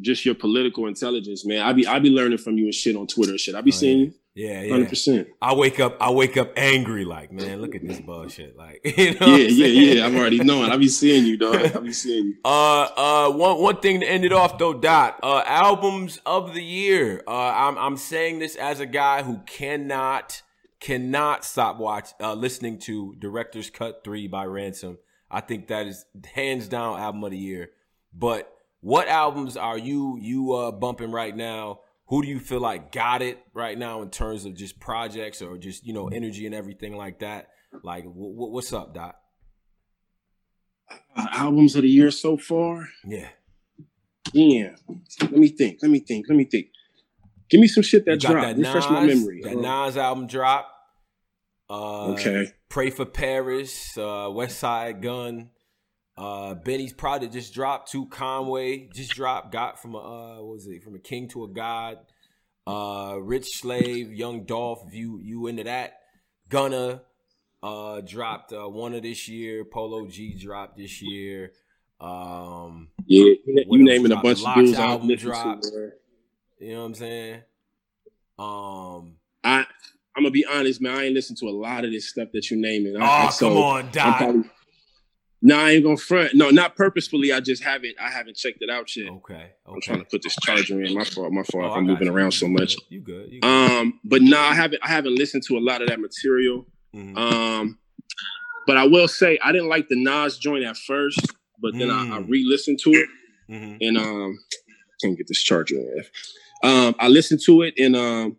just 0.00 0.24
your 0.24 0.34
political 0.34 0.86
intelligence, 0.86 1.44
man. 1.44 1.62
I 1.62 1.72
be 1.72 1.86
I 1.86 1.98
be 1.98 2.10
learning 2.10 2.38
from 2.38 2.56
you 2.56 2.64
and 2.64 2.74
shit 2.74 2.96
on 2.96 3.06
Twitter 3.06 3.32
and 3.32 3.40
shit. 3.40 3.54
I 3.54 3.60
be 3.60 3.72
oh, 3.72 3.74
seeing 3.74 3.98
you. 4.00 4.14
Yeah, 4.32 4.62
yeah, 4.62 4.70
hundred 4.70 4.88
percent. 4.90 5.28
I 5.42 5.54
wake 5.54 5.80
up, 5.80 5.96
I 6.00 6.10
wake 6.10 6.36
up 6.36 6.52
angry, 6.56 7.04
like 7.04 7.32
man, 7.32 7.60
look 7.60 7.74
at 7.74 7.86
this 7.86 7.98
bullshit, 8.00 8.56
like 8.56 8.80
you 8.96 9.18
know. 9.18 9.34
Yeah, 9.34 9.48
yeah, 9.48 9.66
yeah. 9.66 10.06
I'm 10.06 10.16
already 10.16 10.38
knowing. 10.38 10.70
I 10.70 10.76
be 10.76 10.88
seeing 10.88 11.26
you, 11.26 11.36
dog. 11.36 11.56
I 11.56 11.80
be 11.80 11.92
seeing 11.92 12.26
you. 12.26 12.34
Uh, 12.44 12.82
uh, 12.96 13.32
one 13.32 13.60
one 13.60 13.80
thing 13.80 14.00
to 14.00 14.06
end 14.06 14.24
it 14.24 14.32
off 14.32 14.56
though, 14.56 14.72
Dot. 14.72 15.18
Uh, 15.22 15.42
albums 15.44 16.20
of 16.24 16.54
the 16.54 16.62
year. 16.62 17.22
Uh, 17.26 17.32
I'm 17.32 17.76
I'm 17.76 17.96
saying 17.96 18.38
this 18.38 18.54
as 18.54 18.78
a 18.78 18.86
guy 18.86 19.22
who 19.22 19.40
cannot 19.46 20.42
cannot 20.80 21.44
stop 21.44 21.78
watch 21.78 22.10
uh 22.20 22.34
listening 22.34 22.78
to 22.80 23.14
Director's 23.18 23.70
Cut 23.70 24.02
Three 24.04 24.26
by 24.26 24.44
Ransom. 24.44 24.98
I 25.30 25.40
think 25.40 25.68
that 25.68 25.86
is 25.86 26.04
hands 26.34 26.68
down 26.68 26.98
album 26.98 27.22
of 27.24 27.30
the 27.30 27.38
year, 27.38 27.70
but 28.12 28.52
what 28.80 29.08
albums 29.08 29.56
are 29.56 29.78
you 29.78 30.18
you 30.20 30.52
uh 30.52 30.72
bumping 30.72 31.12
right 31.12 31.36
now? 31.36 31.80
Who 32.08 32.22
do 32.22 32.28
you 32.28 32.40
feel 32.40 32.60
like 32.60 32.90
got 32.90 33.22
it 33.22 33.38
right 33.54 33.78
now 33.78 34.02
in 34.02 34.10
terms 34.10 34.44
of 34.44 34.54
just 34.54 34.80
projects 34.80 35.42
or 35.42 35.56
just 35.58 35.86
you 35.86 35.92
know 35.92 36.08
energy 36.08 36.46
and 36.46 36.54
everything 36.54 36.96
like 36.96 37.20
that? 37.20 37.48
Like, 37.84 38.04
w- 38.04 38.32
w- 38.32 38.52
what's 38.52 38.72
up, 38.72 38.94
Doc? 38.94 39.16
Uh, 41.14 41.26
albums 41.32 41.76
of 41.76 41.82
the 41.82 41.88
year 41.88 42.10
so 42.10 42.36
far? 42.36 42.88
Yeah. 43.04 43.28
Yeah. 44.32 44.74
Let 45.20 45.32
me 45.32 45.48
think. 45.48 45.78
Let 45.82 45.90
me 45.90 46.00
think. 46.00 46.26
Let 46.28 46.36
me 46.36 46.44
think. 46.44 46.66
Give 47.50 47.60
me 47.60 47.66
some 47.66 47.82
shit 47.82 48.04
that 48.06 48.20
dropped. 48.20 48.46
That 48.46 48.56
Refresh 48.56 48.84
Nas, 48.84 48.90
my 48.90 49.06
memory. 49.06 49.40
That 49.42 49.56
Nas 49.56 49.96
album 49.96 50.26
drop. 50.26 50.72
Uh, 51.68 52.12
okay. 52.12 52.48
Pray 52.68 52.90
for 52.90 53.04
Paris. 53.04 53.96
Uh, 53.96 54.30
Westside 54.30 55.02
Gunn. 55.02 55.50
Uh, 56.16 56.54
Benny's 56.54 56.92
project 56.92 57.32
just 57.32 57.52
dropped. 57.54 57.90
To 57.92 58.06
Conway 58.06 58.88
just 58.94 59.12
dropped. 59.12 59.52
Got 59.52 59.80
from 59.80 59.94
a 59.94 59.98
uh, 59.98 60.36
what 60.36 60.54
was 60.54 60.66
it? 60.66 60.82
From 60.82 60.94
a 60.94 60.98
king 60.98 61.28
to 61.28 61.44
a 61.44 61.48
god. 61.48 61.98
Uh, 62.66 63.16
Rich 63.20 63.58
Slave, 63.60 64.12
Young 64.12 64.44
Dolph. 64.44 64.82
You 64.92 65.18
you 65.20 65.46
into 65.46 65.64
that? 65.64 65.94
Gunna 66.48 67.02
uh 67.62 68.00
dropped 68.00 68.52
uh, 68.52 68.68
one 68.68 68.94
of 68.94 69.02
this 69.02 69.28
year. 69.28 69.64
Polo 69.64 70.06
G 70.06 70.34
dropped 70.34 70.76
this 70.76 71.02
year. 71.02 71.52
Um, 72.00 72.88
yeah, 73.06 73.34
you, 73.44 73.64
you 73.68 73.84
naming 73.84 74.12
a 74.12 74.16
bunch 74.16 74.44
of 74.44 74.54
dudes 74.54 74.78
album 74.78 75.14
dropped. 75.16 75.66
You 76.60 76.74
know 76.74 76.80
what 76.80 76.86
I'm 76.86 76.94
saying? 76.94 77.34
Um, 78.38 79.16
I 79.42 79.64
I'm 80.16 80.24
gonna 80.24 80.30
be 80.30 80.44
honest, 80.44 80.80
man. 80.80 80.96
I 80.96 81.04
ain't 81.06 81.14
listened 81.14 81.38
to 81.38 81.48
a 81.48 81.50
lot 81.50 81.84
of 81.84 81.90
this 81.90 82.08
stuff 82.08 82.28
that 82.32 82.50
you're 82.50 82.60
naming. 82.60 82.96
Oh, 82.96 83.02
I, 83.02 83.30
come 83.38 83.56
on, 83.56 83.90
Doc. 83.90 84.34
No, 85.42 85.58
I 85.58 85.70
ain't 85.70 85.84
gonna 85.84 85.96
front. 85.96 86.34
No, 86.34 86.50
not 86.50 86.76
purposefully. 86.76 87.32
I 87.32 87.40
just 87.40 87.64
haven't. 87.64 87.94
I 87.98 88.10
haven't 88.10 88.36
checked 88.36 88.58
it 88.60 88.68
out 88.68 88.94
yet. 88.94 89.08
Okay. 89.08 89.34
okay. 89.34 89.52
I'm 89.66 89.80
trying 89.80 90.00
to 90.00 90.04
put 90.04 90.22
this 90.22 90.36
charger 90.42 90.82
in. 90.82 90.94
My 90.94 91.04
fault. 91.04 91.32
My 91.32 91.42
fault. 91.44 91.64
Oh, 91.64 91.72
I'm 91.72 91.86
moving 91.86 92.08
you. 92.08 92.12
around 92.12 92.32
so 92.32 92.46
much. 92.46 92.76
You 92.90 93.00
good. 93.00 93.32
you 93.32 93.40
good. 93.40 93.48
Um, 93.48 93.98
but 94.04 94.20
no, 94.20 94.38
I 94.38 94.54
haven't. 94.54 94.80
I 94.82 94.88
haven't 94.88 95.14
listened 95.14 95.44
to 95.44 95.56
a 95.56 95.60
lot 95.60 95.80
of 95.80 95.88
that 95.88 95.98
material. 95.98 96.66
Mm-hmm. 96.94 97.16
Um, 97.16 97.78
but 98.66 98.76
I 98.76 98.84
will 98.84 99.08
say 99.08 99.38
I 99.42 99.52
didn't 99.52 99.70
like 99.70 99.88
the 99.88 99.96
Nas 99.96 100.36
joint 100.36 100.64
at 100.64 100.76
first, 100.76 101.20
but 101.58 101.72
then 101.72 101.88
mm. 101.88 102.12
I, 102.12 102.16
I, 102.16 102.20
mm. 102.20 102.28
re-listened 102.28 102.78
to 102.80 102.90
it, 102.90 103.08
mm-hmm. 103.48 103.76
and 103.80 103.96
um, 103.96 104.38
can't 105.02 105.16
get 105.16 105.26
this 105.26 105.42
charger 105.42 105.76
in. 105.76 106.04
Um, 106.62 106.94
I 106.98 107.08
listened 107.08 107.40
to 107.46 107.62
it, 107.62 107.74
and 107.78 107.96
um, 107.96 108.36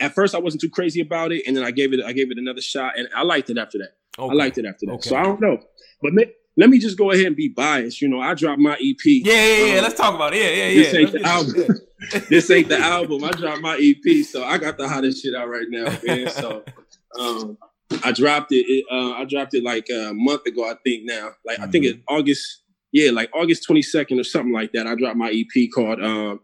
at 0.00 0.14
first 0.14 0.34
I 0.34 0.38
wasn't 0.38 0.60
too 0.60 0.70
crazy 0.70 1.00
about 1.00 1.32
it, 1.32 1.42
and 1.46 1.56
then 1.56 1.64
I 1.64 1.70
gave 1.70 1.92
it. 1.92 2.00
I 2.04 2.12
gave 2.12 2.30
it 2.30 2.38
another 2.38 2.60
shot, 2.60 2.98
and 2.98 3.08
I 3.14 3.22
liked 3.22 3.50
it 3.50 3.58
after 3.58 3.78
that. 3.78 3.94
Okay. 4.18 4.30
I 4.30 4.34
liked 4.34 4.58
it 4.58 4.64
after 4.66 4.86
that. 4.86 4.92
Okay. 4.92 5.08
So 5.08 5.16
I 5.16 5.22
don't 5.22 5.40
know. 5.40 5.58
But 6.02 6.12
may, 6.12 6.26
let 6.56 6.70
me 6.70 6.78
just 6.78 6.96
go 6.96 7.10
ahead 7.10 7.26
and 7.26 7.36
be 7.36 7.48
biased. 7.48 8.00
You 8.00 8.08
know, 8.08 8.20
I 8.20 8.34
dropped 8.34 8.60
my 8.60 8.74
EP. 8.74 8.96
Yeah, 9.04 9.32
yeah, 9.32 9.64
yeah. 9.64 9.76
Um, 9.76 9.82
Let's 9.82 9.94
talk 9.94 10.14
about 10.14 10.34
it. 10.34 10.42
Yeah, 10.42 10.50
yeah, 10.50 10.68
yeah. 10.68 10.82
This 10.82 10.94
ain't 10.94 11.12
the 11.12 11.22
album. 11.22 11.80
this 12.28 12.50
ain't 12.50 12.68
the 12.68 12.78
album. 12.78 13.24
I 13.24 13.30
dropped 13.30 13.60
my 13.60 13.76
EP, 13.76 14.24
so 14.24 14.44
I 14.44 14.58
got 14.58 14.78
the 14.78 14.88
hottest 14.88 15.22
shit 15.22 15.34
out 15.34 15.48
right 15.48 15.66
now, 15.68 15.96
man. 16.04 16.30
So 16.30 16.64
um, 17.20 17.58
I 18.04 18.12
dropped 18.12 18.52
it. 18.52 18.64
it 18.68 18.84
uh, 18.90 19.12
I 19.12 19.24
dropped 19.24 19.54
it 19.54 19.62
like 19.62 19.88
a 19.90 20.12
month 20.14 20.46
ago, 20.46 20.68
I 20.68 20.74
think. 20.84 21.04
Now, 21.04 21.30
like 21.44 21.56
mm-hmm. 21.56 21.64
I 21.64 21.70
think 21.70 21.84
mm-hmm. 21.84 21.98
it's 21.98 22.04
August. 22.08 22.62
Yeah, 22.92 23.10
like 23.10 23.30
August 23.34 23.64
twenty 23.64 23.82
second 23.82 24.18
or 24.18 24.24
something 24.24 24.52
like 24.52 24.72
that. 24.72 24.86
I 24.86 24.94
dropped 24.94 25.16
my 25.16 25.30
EP 25.30 25.68
called 25.74 26.02
um, 26.02 26.40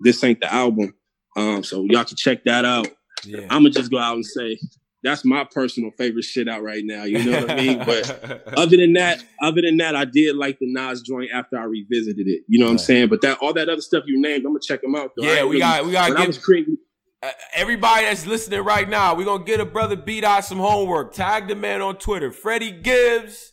"This 0.00 0.22
Ain't 0.24 0.40
the 0.40 0.52
Album." 0.52 0.94
Um, 1.36 1.64
so 1.64 1.84
y'all 1.88 2.04
can 2.04 2.16
check 2.16 2.44
that 2.44 2.64
out. 2.64 2.88
Yeah. 3.24 3.42
I'm 3.42 3.62
gonna 3.62 3.70
just 3.70 3.90
go 3.90 3.98
out 3.98 4.14
and 4.14 4.26
say 4.26 4.58
that's 5.04 5.24
my 5.24 5.44
personal 5.44 5.90
favorite 5.98 6.24
shit 6.24 6.48
out 6.48 6.62
right 6.62 6.82
now. 6.84 7.04
You 7.04 7.22
know 7.22 7.42
what 7.42 7.50
I 7.50 7.56
mean? 7.56 7.78
But 7.78 8.48
other 8.56 8.76
than 8.76 8.94
that, 8.94 9.22
other 9.42 9.60
than 9.60 9.76
that, 9.76 9.94
I 9.94 10.06
did 10.06 10.34
like 10.34 10.58
the 10.58 10.72
Nas 10.72 11.02
joint 11.02 11.30
after 11.32 11.58
I 11.58 11.64
revisited 11.64 12.26
it. 12.26 12.42
You 12.48 12.58
know 12.58 12.66
what. 12.66 12.72
I'm 12.72 12.78
saying? 12.78 13.08
But 13.08 13.20
that 13.20 13.38
all 13.38 13.52
that 13.52 13.68
other 13.68 13.82
stuff 13.82 14.04
you 14.06 14.20
named, 14.20 14.44
I'm 14.46 14.52
gonna 14.52 14.60
check 14.60 14.80
them 14.80 14.96
out. 14.96 15.12
Though. 15.16 15.24
Yeah, 15.24 15.42
we 15.44 15.48
really, 15.48 15.58
got 15.60 15.86
we 15.86 15.92
got. 15.92 16.08
Get... 16.08 16.20
I 16.20 16.26
was 16.26 16.38
creating, 16.38 16.78
uh, 17.22 17.30
everybody 17.54 18.06
that's 18.06 18.26
listening 18.26 18.64
right 18.64 18.88
now, 18.88 19.14
we're 19.14 19.26
gonna 19.26 19.44
get 19.44 19.60
a 19.60 19.66
brother 19.66 19.96
B 19.96 20.22
Dot 20.22 20.44
some 20.44 20.58
homework. 20.58 21.12
Tag 21.12 21.48
the 21.48 21.54
man 21.54 21.82
on 21.82 21.96
Twitter. 21.96 22.32
Freddie 22.32 22.72
Gibbs, 22.72 23.52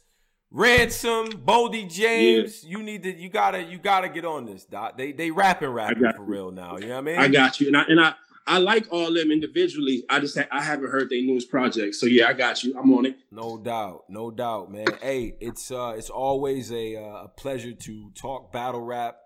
Ransom, 0.52 1.28
Boldy 1.30 1.90
James. 1.90 2.64
Yeah. 2.64 2.78
You 2.78 2.84
need 2.84 3.04
to 3.04 3.18
you 3.18 3.30
gotta 3.30 3.64
you 3.64 3.78
gotta 3.78 4.10
get 4.10 4.26
on 4.26 4.46
this, 4.46 4.66
Doc. 4.66 4.98
They 4.98 5.14
they 5.14 5.32
rapping 5.32 5.70
rapping 5.70 6.12
for 6.16 6.24
you. 6.24 6.24
real 6.24 6.52
now. 6.52 6.78
You 6.78 6.88
know 6.88 6.96
what 6.96 6.98
I 6.98 7.02
mean? 7.02 7.18
I 7.18 7.28
got 7.30 7.60
you. 7.62 7.68
And 7.68 7.78
I 7.78 7.84
and 7.88 8.00
I 8.00 8.14
I 8.48 8.58
like 8.58 8.88
all 8.92 9.14
them 9.14 9.32
individually. 9.32 10.04
I 10.10 10.20
just 10.20 10.38
I 10.38 10.62
haven't 10.62 10.90
heard 10.90 11.10
their 11.10 11.22
newest 11.22 11.50
project. 11.50 11.96
So 11.96 12.06
yeah, 12.06 12.28
I 12.28 12.34
got 12.34 12.64
you. 12.64 12.78
I'm 12.78 12.92
on 12.94 13.06
it. 13.06 13.16
No 13.32 13.58
doubt, 13.58 14.06
no 14.10 14.30
doubt, 14.30 14.72
man. 14.72 14.88
hey, 15.02 15.36
it's 15.40 15.72
uh 15.72 15.94
it's 15.98 16.10
always 16.10 16.72
a 16.72 16.98
uh, 16.98 17.24
a 17.24 17.28
pleasure 17.30 17.74
to 17.74 18.12
talk 18.12 18.52
battle 18.52 18.82
rap. 18.82 19.18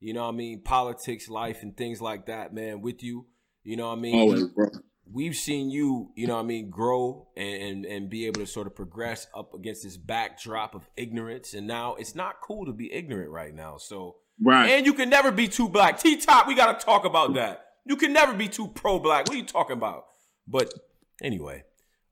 You 0.00 0.12
know 0.12 0.24
what 0.24 0.34
I 0.34 0.36
mean? 0.36 0.62
Politics, 0.62 1.30
life, 1.30 1.62
and 1.62 1.74
things 1.74 2.02
like 2.02 2.26
that, 2.26 2.52
man. 2.52 2.82
With 2.82 3.02
you, 3.02 3.26
you 3.62 3.76
know 3.76 3.88
what 3.88 3.98
I 3.98 4.00
mean? 4.00 4.18
Always, 4.18 4.44
bro. 4.48 4.68
We've 5.14 5.36
seen 5.36 5.70
you, 5.70 6.10
you 6.16 6.26
know 6.26 6.34
what 6.34 6.40
I 6.40 6.46
mean, 6.46 6.70
grow 6.70 7.28
and, 7.36 7.62
and 7.62 7.86
and 7.86 8.10
be 8.10 8.26
able 8.26 8.40
to 8.40 8.48
sort 8.48 8.66
of 8.66 8.74
progress 8.74 9.28
up 9.32 9.54
against 9.54 9.84
this 9.84 9.96
backdrop 9.96 10.74
of 10.74 10.90
ignorance. 10.96 11.54
And 11.54 11.68
now 11.68 11.94
it's 11.94 12.16
not 12.16 12.40
cool 12.42 12.66
to 12.66 12.72
be 12.72 12.92
ignorant 12.92 13.30
right 13.30 13.54
now. 13.54 13.76
So 13.76 14.16
right, 14.42 14.70
and 14.70 14.84
you 14.84 14.92
can 14.92 15.08
never 15.08 15.30
be 15.30 15.46
too 15.46 15.68
black. 15.68 16.00
T 16.00 16.16
Top, 16.16 16.48
we 16.48 16.56
got 16.56 16.80
to 16.80 16.84
talk 16.84 17.04
about 17.04 17.34
that. 17.34 17.64
You 17.86 17.94
can 17.94 18.12
never 18.12 18.34
be 18.34 18.48
too 18.48 18.66
pro 18.66 18.98
black. 18.98 19.28
What 19.28 19.36
are 19.36 19.38
you 19.38 19.46
talking 19.46 19.76
about? 19.76 20.06
But 20.48 20.74
anyway. 21.22 21.62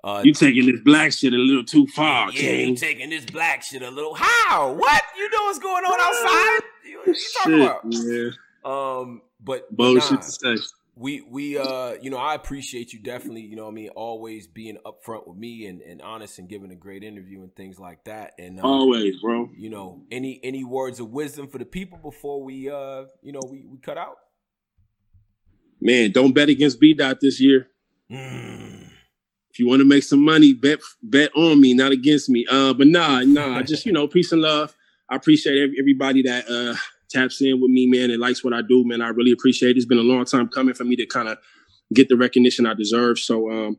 Uh, 0.04 0.22
you 0.24 0.32
taking 0.32 0.66
this 0.66 0.80
black 0.80 1.12
shit 1.12 1.32
a 1.32 1.36
little 1.36 1.64
too 1.64 1.86
far, 1.88 2.30
yeah, 2.32 2.40
King. 2.40 2.68
you 2.70 2.76
taking 2.76 3.10
this 3.10 3.24
black 3.24 3.62
shit 3.62 3.82
a 3.82 3.90
little. 3.90 4.14
How? 4.14 4.72
What? 4.72 5.02
You 5.16 5.30
know 5.30 5.42
what's 5.44 5.58
going 5.60 5.84
on 5.84 6.00
outside? 6.00 6.60
What 7.04 7.16
you 7.16 7.24
talking 7.36 7.52
shit, 7.52 7.60
about? 7.62 7.82
Yeah. 7.84 9.00
Um, 9.00 9.22
but 9.40 9.74
bullshit 9.76 10.10
nah, 10.12 10.16
to 10.18 10.30
say. 10.30 10.56
We 10.94 11.22
we 11.22 11.56
uh 11.56 11.94
you 12.02 12.10
know 12.10 12.18
I 12.18 12.34
appreciate 12.34 12.92
you 12.92 12.98
definitely 12.98 13.42
you 13.42 13.56
know 13.56 13.66
I 13.66 13.70
mean 13.70 13.88
always 13.90 14.46
being 14.46 14.76
upfront 14.84 15.26
with 15.26 15.38
me 15.38 15.66
and, 15.66 15.80
and 15.80 16.02
honest 16.02 16.38
and 16.38 16.48
giving 16.48 16.70
a 16.70 16.76
great 16.76 17.02
interview 17.02 17.42
and 17.42 17.54
things 17.56 17.78
like 17.78 18.04
that 18.04 18.34
and 18.38 18.60
um, 18.60 18.66
always 18.66 19.18
bro 19.22 19.48
you 19.56 19.70
know 19.70 20.02
any 20.10 20.38
any 20.42 20.64
words 20.64 21.00
of 21.00 21.08
wisdom 21.08 21.48
for 21.48 21.56
the 21.56 21.64
people 21.64 21.96
before 21.96 22.42
we 22.44 22.68
uh 22.68 23.04
you 23.22 23.32
know 23.32 23.40
we 23.50 23.64
we 23.66 23.78
cut 23.78 23.96
out 23.96 24.16
man, 25.82 26.12
don't 26.12 26.32
bet 26.32 26.48
against 26.48 26.80
B 26.80 26.94
Dot 26.94 27.18
this 27.20 27.40
year. 27.40 27.68
Mm. 28.10 28.88
If 29.50 29.58
you 29.58 29.68
want 29.68 29.80
to 29.80 29.84
make 29.88 30.04
some 30.04 30.24
money, 30.24 30.54
bet 30.54 30.80
bet 31.02 31.30
on 31.34 31.60
me, 31.60 31.74
not 31.74 31.92
against 31.92 32.30
me. 32.30 32.46
Uh, 32.50 32.72
but 32.72 32.86
nah, 32.86 33.20
nah, 33.20 33.62
just 33.62 33.84
you 33.84 33.92
know, 33.92 34.08
peace 34.08 34.32
and 34.32 34.40
love. 34.40 34.74
I 35.10 35.16
appreciate 35.16 35.74
everybody 35.78 36.22
that 36.22 36.48
uh 36.48 36.76
taps 37.12 37.40
in 37.40 37.60
with 37.60 37.70
me, 37.70 37.86
man, 37.86 38.10
and 38.10 38.20
likes 38.20 38.42
what 38.42 38.52
I 38.52 38.62
do, 38.62 38.84
man. 38.86 39.02
I 39.02 39.08
really 39.08 39.32
appreciate 39.32 39.70
it. 39.70 39.76
It's 39.76 39.86
been 39.86 39.98
a 39.98 40.02
long 40.02 40.24
time 40.24 40.48
coming 40.48 40.74
for 40.74 40.84
me 40.84 40.96
to 40.96 41.06
kind 41.06 41.28
of 41.28 41.38
get 41.92 42.08
the 42.08 42.16
recognition 42.16 42.66
I 42.66 42.74
deserve. 42.74 43.18
So 43.18 43.50
um 43.50 43.76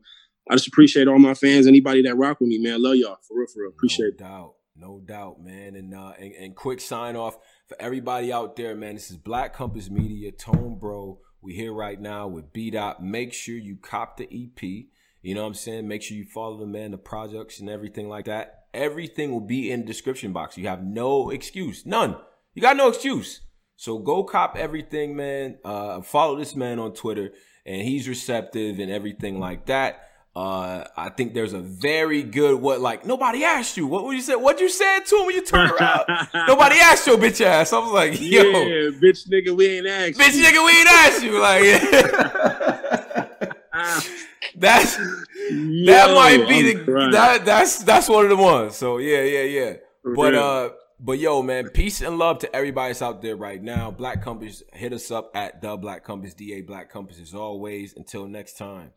I 0.50 0.54
just 0.54 0.68
appreciate 0.68 1.08
all 1.08 1.18
my 1.18 1.34
fans, 1.34 1.66
anybody 1.66 2.02
that 2.02 2.16
rock 2.16 2.40
with 2.40 2.48
me, 2.48 2.58
man. 2.58 2.82
Love 2.82 2.96
y'all. 2.96 3.16
For 3.26 3.38
real, 3.38 3.46
for 3.52 3.62
real. 3.62 3.70
Appreciate 3.70 4.20
no 4.20 4.26
doubt. 4.26 4.54
No 4.76 5.00
doubt, 5.04 5.40
man. 5.40 5.76
And 5.76 5.94
uh 5.94 6.12
and, 6.18 6.32
and 6.32 6.56
quick 6.56 6.80
sign 6.80 7.16
off 7.16 7.38
for 7.68 7.76
everybody 7.80 8.32
out 8.32 8.56
there, 8.56 8.74
man. 8.74 8.94
This 8.94 9.10
is 9.10 9.16
Black 9.16 9.54
Compass 9.54 9.90
Media, 9.90 10.32
Tone 10.32 10.78
Bro. 10.78 11.18
We 11.40 11.54
here 11.54 11.74
right 11.74 12.00
now 12.00 12.26
with 12.26 12.52
B 12.52 12.70
Dot. 12.70 13.02
Make 13.02 13.34
sure 13.34 13.56
you 13.56 13.76
cop 13.76 14.16
the 14.16 14.24
EP. 14.24 14.86
You 15.22 15.34
know 15.34 15.42
what 15.42 15.48
I'm 15.48 15.54
saying? 15.54 15.88
Make 15.88 16.02
sure 16.02 16.16
you 16.16 16.26
follow 16.26 16.58
the 16.58 16.66
man, 16.66 16.90
the 16.90 16.98
projects 16.98 17.58
and 17.58 17.70
everything 17.70 18.08
like 18.08 18.26
that. 18.26 18.64
Everything 18.74 19.30
will 19.30 19.40
be 19.40 19.70
in 19.70 19.80
the 19.80 19.86
description 19.86 20.32
box. 20.32 20.58
You 20.58 20.68
have 20.68 20.84
no 20.84 21.30
excuse. 21.30 21.86
None. 21.86 22.16
You 22.54 22.62
got 22.62 22.76
no 22.76 22.88
excuse. 22.88 23.40
So 23.76 23.98
go 23.98 24.24
cop 24.24 24.56
everything, 24.56 25.16
man. 25.16 25.58
Uh, 25.64 26.00
follow 26.00 26.36
this 26.36 26.54
man 26.54 26.78
on 26.78 26.94
Twitter, 26.94 27.32
and 27.66 27.82
he's 27.82 28.08
receptive 28.08 28.78
and 28.78 28.90
everything 28.90 29.40
like 29.40 29.66
that. 29.66 30.00
Uh, 30.36 30.84
I 30.96 31.10
think 31.10 31.32
there's 31.32 31.52
a 31.52 31.60
very 31.60 32.24
good 32.24 32.60
what 32.60 32.80
like 32.80 33.06
nobody 33.06 33.44
asked 33.44 33.76
you. 33.76 33.86
What 33.86 34.04
would 34.04 34.16
you 34.16 34.22
say? 34.22 34.34
What 34.34 34.58
you 34.60 34.68
said 34.68 35.00
to 35.00 35.16
him 35.16 35.26
when 35.26 35.36
you 35.36 35.44
turned 35.44 35.70
around? 35.72 36.06
nobody 36.48 36.74
asked 36.76 37.06
your 37.06 37.18
bitch 37.18 37.40
ass. 37.40 37.72
I 37.72 37.78
was 37.78 37.92
like, 37.92 38.20
yo, 38.20 38.42
yeah, 38.42 38.90
bitch 39.00 39.28
nigga, 39.28 39.56
we 39.56 39.78
ain't 39.78 39.86
asked. 39.86 40.18
Bitch 40.18 40.34
you. 40.34 40.44
nigga, 40.44 40.64
we 40.64 40.72
ain't 40.72 40.88
asked 40.88 41.22
you. 41.22 41.38
Like, 41.40 41.62
that's 44.56 44.98
yo, 44.98 45.86
that 45.92 46.14
might 46.14 46.48
be 46.48 46.58
I'm 46.58 46.64
the 46.78 46.84
crying. 46.84 47.10
that 47.12 47.44
that's 47.44 47.84
that's 47.84 48.08
one 48.08 48.24
of 48.24 48.30
the 48.30 48.36
ones. 48.36 48.74
So 48.76 48.98
yeah, 48.98 49.22
yeah, 49.22 49.42
yeah. 49.42 49.74
For 50.02 50.14
but 50.14 50.32
real. 50.32 50.42
uh, 50.42 50.68
but 51.04 51.18
yo, 51.18 51.42
man, 51.42 51.68
peace 51.68 52.00
and 52.00 52.16
love 52.18 52.38
to 52.38 52.56
everybody 52.56 52.88
that's 52.88 53.02
out 53.02 53.20
there 53.20 53.36
right 53.36 53.62
now. 53.62 53.90
Black 53.90 54.22
Compass, 54.22 54.62
hit 54.72 54.94
us 54.94 55.10
up 55.10 55.30
at 55.34 55.60
the 55.60 55.76
Black 55.76 56.02
Compass, 56.02 56.32
DA 56.32 56.62
Black 56.62 56.90
Compass 56.90 57.20
as 57.20 57.34
always. 57.34 57.94
Until 57.94 58.26
next 58.26 58.56
time, 58.56 58.92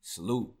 salute. 0.00 0.54